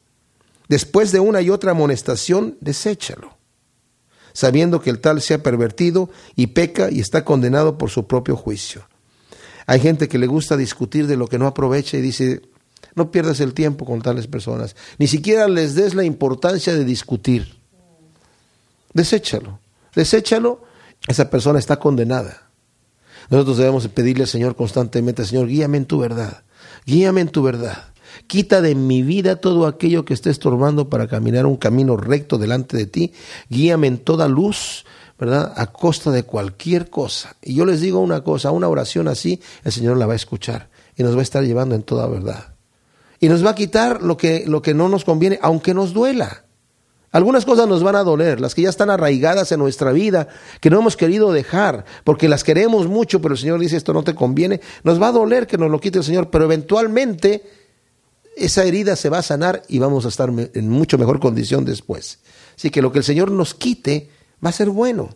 después 0.68 1.12
de 1.12 1.20
una 1.20 1.42
y 1.42 1.50
otra 1.50 1.72
amonestación, 1.72 2.58
deséchalo, 2.62 3.38
sabiendo 4.34 4.82
que 4.82 4.90
el 4.90 5.00
tal 5.00 5.22
se 5.22 5.36
ha 5.36 5.44
pervertido 5.44 6.10
y 6.36 6.48
peca 6.48 6.90
y 6.92 7.00
está 7.00 7.24
condenado 7.24 7.78
por 7.78 7.90
su 7.90 8.08
propio 8.08 8.36
juicio. 8.36 8.88
Hay 9.68 9.80
gente 9.80 10.08
que 10.08 10.18
le 10.18 10.28
gusta 10.28 10.58
discutir 10.58 11.08
de 11.08 11.18
lo 11.18 11.28
que 11.28 11.40
no 11.40 11.48
aprovecha 11.48 11.98
y 11.98 12.02
dice, 12.02 12.42
no 12.94 13.12
pierdas 13.12 13.40
el 13.40 13.54
tiempo 13.54 13.86
con 13.86 14.02
tales 14.02 14.28
personas, 14.28 14.76
ni 14.98 15.08
siquiera 15.08 15.48
les 15.48 15.76
des 15.76 15.96
la 15.96 16.04
importancia 16.04 16.74
de 16.74 16.86
discutir. 16.86 17.56
Deséchalo, 18.94 19.60
deséchalo, 19.96 20.62
esa 21.08 21.30
persona 21.30 21.60
está 21.60 21.78
condenada. 21.78 22.50
Nosotros 23.30 23.58
debemos 23.58 23.88
pedirle 23.88 24.24
al 24.24 24.30
Señor 24.30 24.56
constantemente, 24.56 25.26
Señor, 25.26 25.48
guíame 25.48 25.78
en 25.78 25.86
tu 25.86 26.00
verdad. 26.00 26.44
Guíame 26.86 27.22
en 27.22 27.30
tu 27.30 27.44
verdad. 27.44 27.86
Quita 28.28 28.62
de 28.62 28.76
mi 28.76 29.02
vida 29.02 29.38
todo 29.38 29.68
aquello 29.68 30.06
que 30.06 30.14
esté 30.14 30.30
estorbando 30.30 30.90
para 30.90 31.08
caminar 31.08 31.46
un 31.46 31.58
camino 31.58 31.98
recto 31.98 32.38
delante 32.38 32.78
de 32.78 32.86
ti. 32.86 33.14
Guíame 33.50 33.88
en 33.88 33.98
toda 33.98 34.28
luz, 34.28 34.86
¿verdad? 35.20 35.54
A 35.56 35.68
costa 35.68 36.12
de 36.12 36.24
cualquier 36.24 36.90
cosa. 36.90 37.36
Y 37.42 37.56
yo 37.56 37.66
les 37.66 37.82
digo 37.82 38.00
una 38.00 38.24
cosa, 38.24 38.52
una 38.52 38.70
oración 38.70 39.08
así, 39.08 39.42
el 39.64 39.72
Señor 39.72 39.98
la 39.98 40.06
va 40.06 40.14
a 40.14 40.18
escuchar 40.18 40.70
y 40.96 41.04
nos 41.04 41.16
va 41.16 41.20
a 41.20 41.24
estar 41.24 41.44
llevando 41.44 41.76
en 41.76 41.84
toda 41.84 42.08
verdad. 42.08 42.55
Y 43.26 43.28
nos 43.28 43.44
va 43.44 43.50
a 43.50 43.56
quitar 43.56 44.04
lo 44.04 44.18
que, 44.18 44.44
lo 44.46 44.62
que 44.62 44.76
no 44.76 44.88
nos 44.88 45.04
conviene, 45.04 45.40
aunque 45.42 45.74
nos 45.74 45.94
duela. 45.94 46.46
Algunas 47.10 47.44
cosas 47.44 47.68
nos 47.68 47.82
van 47.82 47.96
a 47.96 48.04
doler, 48.04 48.40
las 48.40 48.54
que 48.54 48.62
ya 48.62 48.70
están 48.70 48.92
arraigadas 48.92 49.52
en 49.52 49.58
nuestra 49.58 49.92
vida, 49.92 50.28
que 50.62 50.70
no 50.70 50.78
hemos 50.78 50.96
querido 50.96 51.34
dejar, 51.34 51.86
porque 52.04 52.30
las 52.30 52.44
queremos 52.44 52.86
mucho, 52.86 53.24
pero 53.24 53.34
el 53.34 53.40
Señor 53.40 53.60
dice 53.60 53.78
esto 53.78 53.94
no 53.94 54.04
te 54.04 54.14
conviene. 54.14 54.62
Nos 54.84 55.02
va 55.02 55.08
a 55.08 55.12
doler 55.12 55.48
que 55.48 55.58
nos 55.58 55.72
lo 55.72 55.80
quite 55.80 55.98
el 55.98 56.04
Señor, 56.04 56.30
pero 56.30 56.46
eventualmente 56.46 57.42
esa 58.38 58.64
herida 58.64 58.96
se 58.96 59.10
va 59.10 59.18
a 59.18 59.24
sanar 59.24 59.64
y 59.70 59.80
vamos 59.80 60.06
a 60.06 60.10
estar 60.10 60.30
en 60.30 60.70
mucho 60.70 61.00
mejor 61.00 61.20
condición 61.20 61.66
después. 61.66 62.20
Así 62.56 62.70
que 62.70 62.84
lo 62.84 62.92
que 62.92 63.00
el 63.00 63.04
Señor 63.04 63.32
nos 63.32 63.56
quite 63.56 64.12
va 64.46 64.50
a 64.50 64.54
ser 64.54 64.70
bueno. 64.70 65.10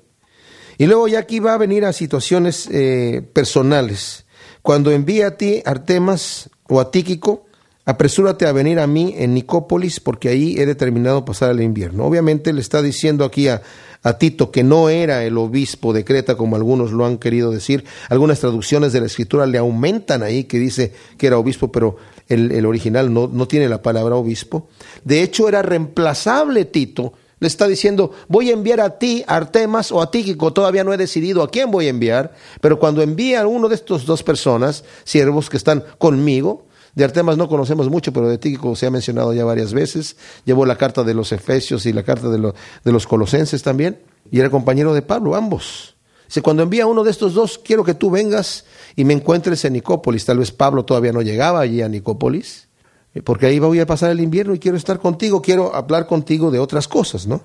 Y 0.80 0.88
luego 0.88 1.08
ya 1.08 1.20
aquí 1.20 1.40
va 1.40 1.54
a 1.54 1.60
venir 1.60 1.86
a 1.86 1.94
situaciones 1.94 2.68
eh, 2.72 3.22
personales. 3.34 4.26
Cuando 4.64 4.90
envíe 4.90 5.22
a 5.22 5.38
ti 5.38 5.62
Artemas 5.64 6.50
o 6.68 6.80
a 6.80 6.90
Tíquico, 6.90 7.46
apresúrate 7.90 8.46
a 8.46 8.52
venir 8.52 8.80
a 8.80 8.86
mí 8.86 9.16
en 9.18 9.34
Nicópolis 9.34 10.00
porque 10.00 10.30
ahí 10.30 10.56
he 10.60 10.68
determinado 10.68 11.26
pasar 11.26 11.50
el 11.50 11.62
invierno. 11.62 12.06
Obviamente 12.06 12.54
le 12.54 12.62
está 12.62 12.84
diciendo 12.84 13.26
aquí 13.26 13.48
a, 13.48 13.64
a 14.04 14.20
Tito, 14.20 14.52
que 14.52 14.64
no 14.64 14.90
era 14.90 15.24
el 15.24 15.40
obispo 15.40 15.92
de 15.92 16.06
Creta, 16.06 16.36
como 16.36 16.56
algunos 16.56 16.92
lo 16.92 17.08
han 17.08 17.18
querido 17.18 17.50
decir. 17.50 17.84
Algunas 18.10 18.42
traducciones 18.42 18.94
de 18.94 19.00
la 19.00 19.08
escritura 19.08 19.48
le 19.48 19.58
aumentan 19.58 20.22
ahí 20.22 20.44
que 20.44 20.60
dice 20.60 20.94
que 21.18 21.26
era 21.26 21.40
obispo, 21.40 21.72
pero 21.72 21.98
el, 22.28 22.52
el 22.52 22.68
original 22.68 23.12
no, 23.12 23.28
no 23.28 23.48
tiene 23.48 23.68
la 23.68 23.82
palabra 23.82 24.16
obispo. 24.16 24.68
De 25.04 25.24
hecho, 25.24 25.50
era 25.50 25.64
reemplazable 25.64 26.66
Tito. 26.66 27.14
Le 27.40 27.48
está 27.48 27.68
diciendo, 27.68 28.12
voy 28.28 28.52
a 28.52 28.54
enviar 28.54 28.82
a 28.82 29.00
ti, 29.00 29.24
Artemas, 29.26 29.92
o 29.92 30.00
a 30.00 30.12
Tíquico, 30.12 30.54
todavía 30.54 30.84
no 30.84 30.94
he 30.94 30.98
decidido 30.98 31.42
a 31.42 31.50
quién 31.50 31.72
voy 31.72 31.88
a 31.88 31.90
enviar, 31.90 32.36
pero 32.62 32.78
cuando 32.78 33.02
envíe 33.02 33.34
a 33.34 33.48
uno 33.48 33.68
de 33.68 33.76
estos 33.76 34.06
dos 34.06 34.22
personas, 34.22 34.84
siervos 35.06 35.50
que 35.50 35.58
están 35.58 35.86
conmigo, 35.98 36.69
de 36.96 37.04
Artemas 37.04 37.38
no 37.38 37.48
conocemos 37.48 37.90
mucho, 37.90 38.12
pero 38.12 38.28
de 38.28 38.38
Tíquico 38.38 38.76
se 38.76 38.86
ha 38.86 38.92
mencionado 38.92 39.34
ya 39.34 39.46
varias 39.46 39.74
veces. 39.74 40.16
Llevó 40.46 40.66
la 40.66 40.76
carta 40.76 41.04
de 41.04 41.14
los 41.14 41.32
Efesios 41.32 41.86
y 41.86 41.94
la 41.94 42.04
carta 42.04 42.30
de, 42.30 42.54
de 42.84 42.92
los 42.92 43.08
Colosenses 43.08 43.62
también. 43.62 44.00
Y 44.32 44.40
era 44.40 44.50
compañero 44.50 44.94
de 44.94 45.02
Pablo, 45.02 45.36
ambos. 45.36 45.96
Dice, 46.28 46.42
cuando 46.44 46.62
envía 46.62 46.86
uno 46.86 47.04
de 47.04 47.10
estos 47.10 47.34
dos, 47.34 47.58
quiero 47.58 47.84
que 47.84 47.96
tú 47.96 48.12
vengas 48.12 48.66
y 48.96 49.04
me 49.04 49.14
encuentres 49.14 49.66
en 49.66 49.74
Nicópolis. 49.74 50.26
Tal 50.26 50.38
vez 50.38 50.52
Pablo 50.52 50.86
todavía 50.86 51.12
no 51.12 51.22
llegaba 51.22 51.60
allí 51.60 51.82
a 51.82 51.90
Nicópolis, 51.90 52.68
eh, 53.16 53.24
porque 53.24 53.48
ahí 53.48 53.58
voy 53.58 53.80
a 53.80 53.88
pasar 53.88 54.12
el 54.12 54.20
invierno 54.20 54.54
y 54.54 54.60
quiero 54.60 54.78
estar 54.78 55.00
contigo, 55.00 55.42
quiero 55.42 55.74
hablar 55.76 56.06
contigo 56.06 56.52
de 56.52 56.60
otras 56.60 56.88
cosas, 56.88 57.26
¿no? 57.26 57.42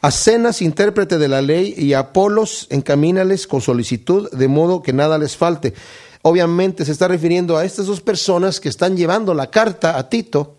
A 0.00 0.10
Cenas, 0.10 0.62
intérprete 0.62 1.18
de 1.18 1.28
la 1.28 1.42
ley, 1.42 1.74
y 1.76 1.92
a 1.92 2.00
Apolos, 2.00 2.66
encamínales 2.70 3.46
con 3.46 3.60
solicitud, 3.60 4.30
de 4.30 4.48
modo 4.48 4.82
que 4.82 4.92
nada 4.92 5.18
les 5.18 5.36
falte 5.36 5.74
obviamente 6.22 6.84
se 6.84 6.92
está 6.92 7.08
refiriendo 7.08 7.56
a 7.56 7.64
estas 7.64 7.86
dos 7.86 8.00
personas 8.00 8.60
que 8.60 8.68
están 8.68 8.96
llevando 8.96 9.34
la 9.34 9.50
carta 9.50 9.98
a 9.98 10.08
Tito 10.08 10.56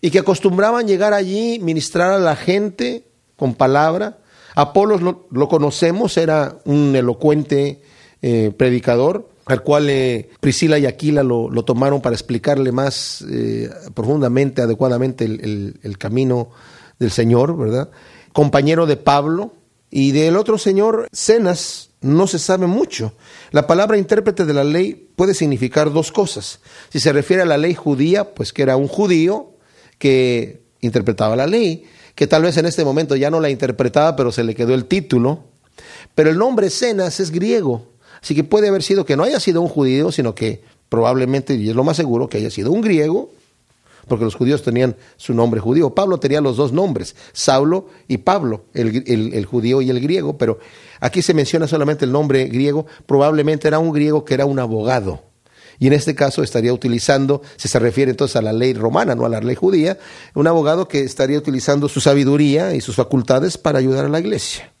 y 0.00 0.10
que 0.10 0.20
acostumbraban 0.20 0.86
llegar 0.86 1.12
allí, 1.12 1.58
ministrar 1.58 2.12
a 2.12 2.18
la 2.18 2.36
gente 2.36 3.04
con 3.36 3.54
palabra. 3.54 4.18
Apolos 4.54 5.00
lo, 5.02 5.48
conocemos, 5.48 6.16
era 6.16 6.58
un 6.64 6.94
elocuente 6.94 7.82
eh, 8.22 8.52
predicador, 8.56 9.28
al 9.46 9.62
cual 9.62 9.88
eh, 9.88 10.30
Priscila 10.40 10.78
y 10.78 10.86
Aquila 10.86 11.22
lo, 11.22 11.50
tomaron 11.64 12.00
para 12.00 12.14
explicarle 12.14 12.72
más 12.72 13.24
eh, 13.30 13.70
profundamente, 13.94 14.62
adecuadamente 14.62 15.24
el, 15.24 15.78
el 15.82 15.98
camino 15.98 16.50
del 16.98 17.10
Señor, 17.10 17.56
¿verdad? 17.56 17.90
Compañero 18.32 18.86
de 18.86 18.96
Pablo, 18.96 19.52
y 19.90 20.12
del 20.12 20.36
otro 20.36 20.58
señor, 20.58 21.08
Cenas, 21.12 21.87
no 22.00 22.26
se 22.26 22.38
sabe 22.38 22.66
mucho. 22.66 23.12
La 23.50 23.66
palabra 23.66 23.98
intérprete 23.98 24.44
de 24.44 24.54
la 24.54 24.64
ley 24.64 25.10
puede 25.16 25.34
significar 25.34 25.92
dos 25.92 26.12
cosas. 26.12 26.60
Si 26.90 27.00
se 27.00 27.12
refiere 27.12 27.42
a 27.42 27.46
la 27.46 27.58
ley 27.58 27.74
judía, 27.74 28.34
pues 28.34 28.52
que 28.52 28.62
era 28.62 28.76
un 28.76 28.88
judío 28.88 29.54
que 29.98 30.62
interpretaba 30.80 31.34
la 31.36 31.46
ley, 31.46 31.84
que 32.14 32.26
tal 32.26 32.42
vez 32.42 32.56
en 32.56 32.66
este 32.66 32.84
momento 32.84 33.16
ya 33.16 33.30
no 33.30 33.40
la 33.40 33.50
interpretaba, 33.50 34.14
pero 34.16 34.30
se 34.32 34.44
le 34.44 34.54
quedó 34.54 34.74
el 34.74 34.84
título. 34.84 35.44
Pero 36.14 36.30
el 36.30 36.38
nombre 36.38 36.70
Cenas 36.70 37.20
es 37.20 37.30
griego, 37.30 37.86
así 38.22 38.34
que 38.34 38.44
puede 38.44 38.68
haber 38.68 38.82
sido 38.82 39.04
que 39.04 39.16
no 39.16 39.24
haya 39.24 39.40
sido 39.40 39.60
un 39.60 39.68
judío, 39.68 40.12
sino 40.12 40.34
que 40.34 40.62
probablemente, 40.88 41.54
y 41.54 41.68
es 41.68 41.76
lo 41.76 41.84
más 41.84 41.96
seguro, 41.96 42.28
que 42.28 42.38
haya 42.38 42.50
sido 42.50 42.72
un 42.72 42.80
griego 42.80 43.30
porque 44.08 44.24
los 44.24 44.34
judíos 44.34 44.62
tenían 44.62 44.96
su 45.16 45.34
nombre 45.34 45.60
judío. 45.60 45.94
Pablo 45.94 46.18
tenía 46.18 46.40
los 46.40 46.56
dos 46.56 46.72
nombres, 46.72 47.14
Saulo 47.32 47.86
y 48.08 48.18
Pablo, 48.18 48.64
el, 48.74 49.44
judío 49.46 49.82
y 49.82 49.90
el 49.90 50.00
griego, 50.00 50.38
pero 50.38 50.58
aquí 51.00 51.22
se 51.22 51.34
menciona 51.34 51.68
solamente 51.68 52.04
el 52.04 52.12
nombre 52.12 52.46
griego, 52.46 52.86
probablemente 53.06 53.68
era 53.68 53.78
un 53.78 53.92
griego 53.92 54.24
que 54.24 54.34
era 54.34 54.46
un 54.46 54.58
abogado. 54.58 55.22
Y 55.78 55.86
en 55.86 55.92
este 55.92 56.14
caso 56.14 56.42
estaría 56.42 56.72
utilizando, 56.72 57.42
si 57.56 57.68
se 57.68 57.78
refiere 57.78 58.10
entonces 58.10 58.34
a 58.36 58.42
la 58.42 58.52
ley 58.52 58.74
romana, 58.74 59.14
no 59.14 59.24
a 59.24 59.28
la 59.28 59.40
ley 59.40 59.54
judía, 59.54 59.98
un 60.34 60.48
abogado 60.48 60.88
que 60.88 61.02
estaría 61.02 61.38
utilizando 61.38 61.88
su 61.88 62.00
sabiduría 62.00 62.74
y 62.74 62.80
sus 62.80 62.96
facultades 62.96 63.58
para 63.58 63.78
ayudar 63.78 64.06
a 64.06 64.08
la 64.08 64.18
iglesia. 64.18 64.72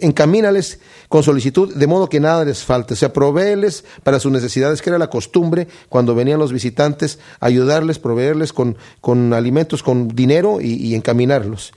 Encamínales 0.00 0.78
con 1.08 1.22
solicitud, 1.22 1.74
de 1.74 1.86
modo 1.86 2.08
que 2.08 2.20
nada 2.20 2.44
les 2.44 2.62
falte. 2.62 2.94
O 2.94 2.96
sea, 2.96 3.12
proveerles 3.12 3.84
para 4.02 4.20
sus 4.20 4.32
necesidades, 4.32 4.82
que 4.82 4.90
era 4.90 4.98
la 4.98 5.10
costumbre 5.10 5.68
cuando 5.88 6.14
venían 6.14 6.38
los 6.38 6.52
visitantes, 6.52 7.18
ayudarles, 7.40 7.98
proveerles 7.98 8.52
con, 8.52 8.76
con 9.00 9.32
alimentos, 9.32 9.82
con 9.82 10.08
dinero 10.08 10.60
y, 10.60 10.94
encaminarlos. 10.94 11.72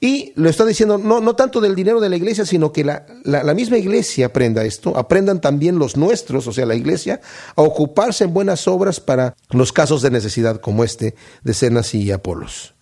Y 0.00 0.32
lo 0.36 0.48
está 0.48 0.64
diciendo, 0.64 0.96
no, 0.96 1.20
no 1.20 1.36
tanto 1.36 1.60
del 1.60 1.74
dinero 1.74 2.00
de 2.00 2.08
la 2.08 2.16
iglesia, 2.16 2.46
sino 2.46 2.72
que 2.72 2.84
la, 2.84 3.06
la, 3.24 3.54
misma 3.54 3.76
iglesia 3.76 4.26
aprenda 4.26 4.64
esto, 4.64 4.96
aprendan 4.96 5.40
también 5.40 5.78
los 5.78 5.96
nuestros, 5.96 6.46
o 6.46 6.52
sea, 6.52 6.64
la 6.66 6.74
iglesia, 6.74 7.20
a 7.56 7.62
ocuparse 7.62 8.24
en 8.24 8.32
buenas 8.32 8.66
obras 8.66 9.00
para 9.00 9.34
los 9.50 9.72
casos 9.72 10.00
de 10.02 10.10
necesidad 10.10 10.60
como 10.60 10.84
este 10.84 11.14
de 11.42 11.54
Cenas 11.54 11.94
y 11.94 12.10
Apolos 12.10 12.74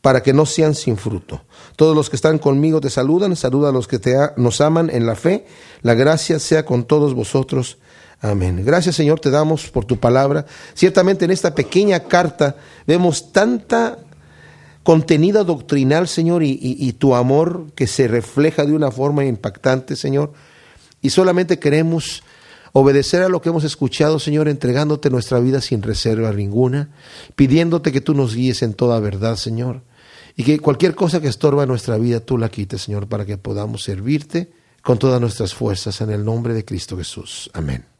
para 0.00 0.22
que 0.22 0.32
no 0.32 0.46
sean 0.46 0.74
sin 0.74 0.96
fruto. 0.96 1.42
Todos 1.76 1.94
los 1.94 2.10
que 2.10 2.16
están 2.16 2.38
conmigo 2.38 2.80
te 2.80 2.90
saludan, 2.90 3.34
saluda 3.36 3.70
a 3.70 3.72
los 3.72 3.88
que 3.88 3.98
te 3.98 4.16
nos 4.36 4.60
aman 4.60 4.90
en 4.90 5.06
la 5.06 5.16
fe. 5.16 5.46
La 5.82 5.94
gracia 5.94 6.38
sea 6.38 6.64
con 6.64 6.84
todos 6.84 7.14
vosotros. 7.14 7.78
Amén. 8.20 8.64
Gracias 8.64 8.96
Señor 8.96 9.20
te 9.20 9.30
damos 9.30 9.68
por 9.70 9.84
tu 9.84 9.98
palabra. 9.98 10.46
Ciertamente 10.74 11.24
en 11.24 11.30
esta 11.30 11.54
pequeña 11.54 12.00
carta 12.00 12.56
vemos 12.86 13.32
tanta 13.32 13.98
contenida 14.82 15.44
doctrinal, 15.44 16.08
Señor, 16.08 16.42
y, 16.42 16.58
y, 16.60 16.92
tu 16.94 17.14
amor 17.14 17.66
que 17.74 17.86
se 17.86 18.08
refleja 18.08 18.64
de 18.64 18.72
una 18.72 18.90
forma 18.90 19.22
impactante, 19.26 19.96
Señor. 19.96 20.32
Y 21.02 21.10
solamente 21.10 21.58
queremos 21.58 22.22
obedecer 22.78 23.22
a 23.22 23.28
lo 23.28 23.40
que 23.40 23.48
hemos 23.48 23.64
escuchado, 23.64 24.18
Señor, 24.18 24.48
entregándote 24.48 25.10
nuestra 25.10 25.40
vida 25.40 25.60
sin 25.60 25.82
reserva 25.82 26.32
ninguna, 26.32 26.90
pidiéndote 27.36 27.92
que 27.92 28.00
tú 28.00 28.14
nos 28.14 28.34
guíes 28.34 28.62
en 28.62 28.74
toda 28.74 29.00
verdad, 29.00 29.36
Señor. 29.36 29.82
Y 30.36 30.44
que 30.44 30.60
cualquier 30.60 30.94
cosa 30.94 31.20
que 31.20 31.28
estorba 31.28 31.66
nuestra 31.66 31.98
vida, 31.98 32.20
tú 32.20 32.38
la 32.38 32.48
quites, 32.48 32.82
Señor, 32.82 33.08
para 33.08 33.26
que 33.26 33.38
podamos 33.38 33.82
servirte 33.82 34.52
con 34.82 34.98
todas 34.98 35.20
nuestras 35.20 35.54
fuerzas 35.54 36.00
en 36.00 36.10
el 36.10 36.24
nombre 36.24 36.54
de 36.54 36.64
Cristo 36.64 36.96
Jesús. 36.96 37.50
Amén. 37.52 37.97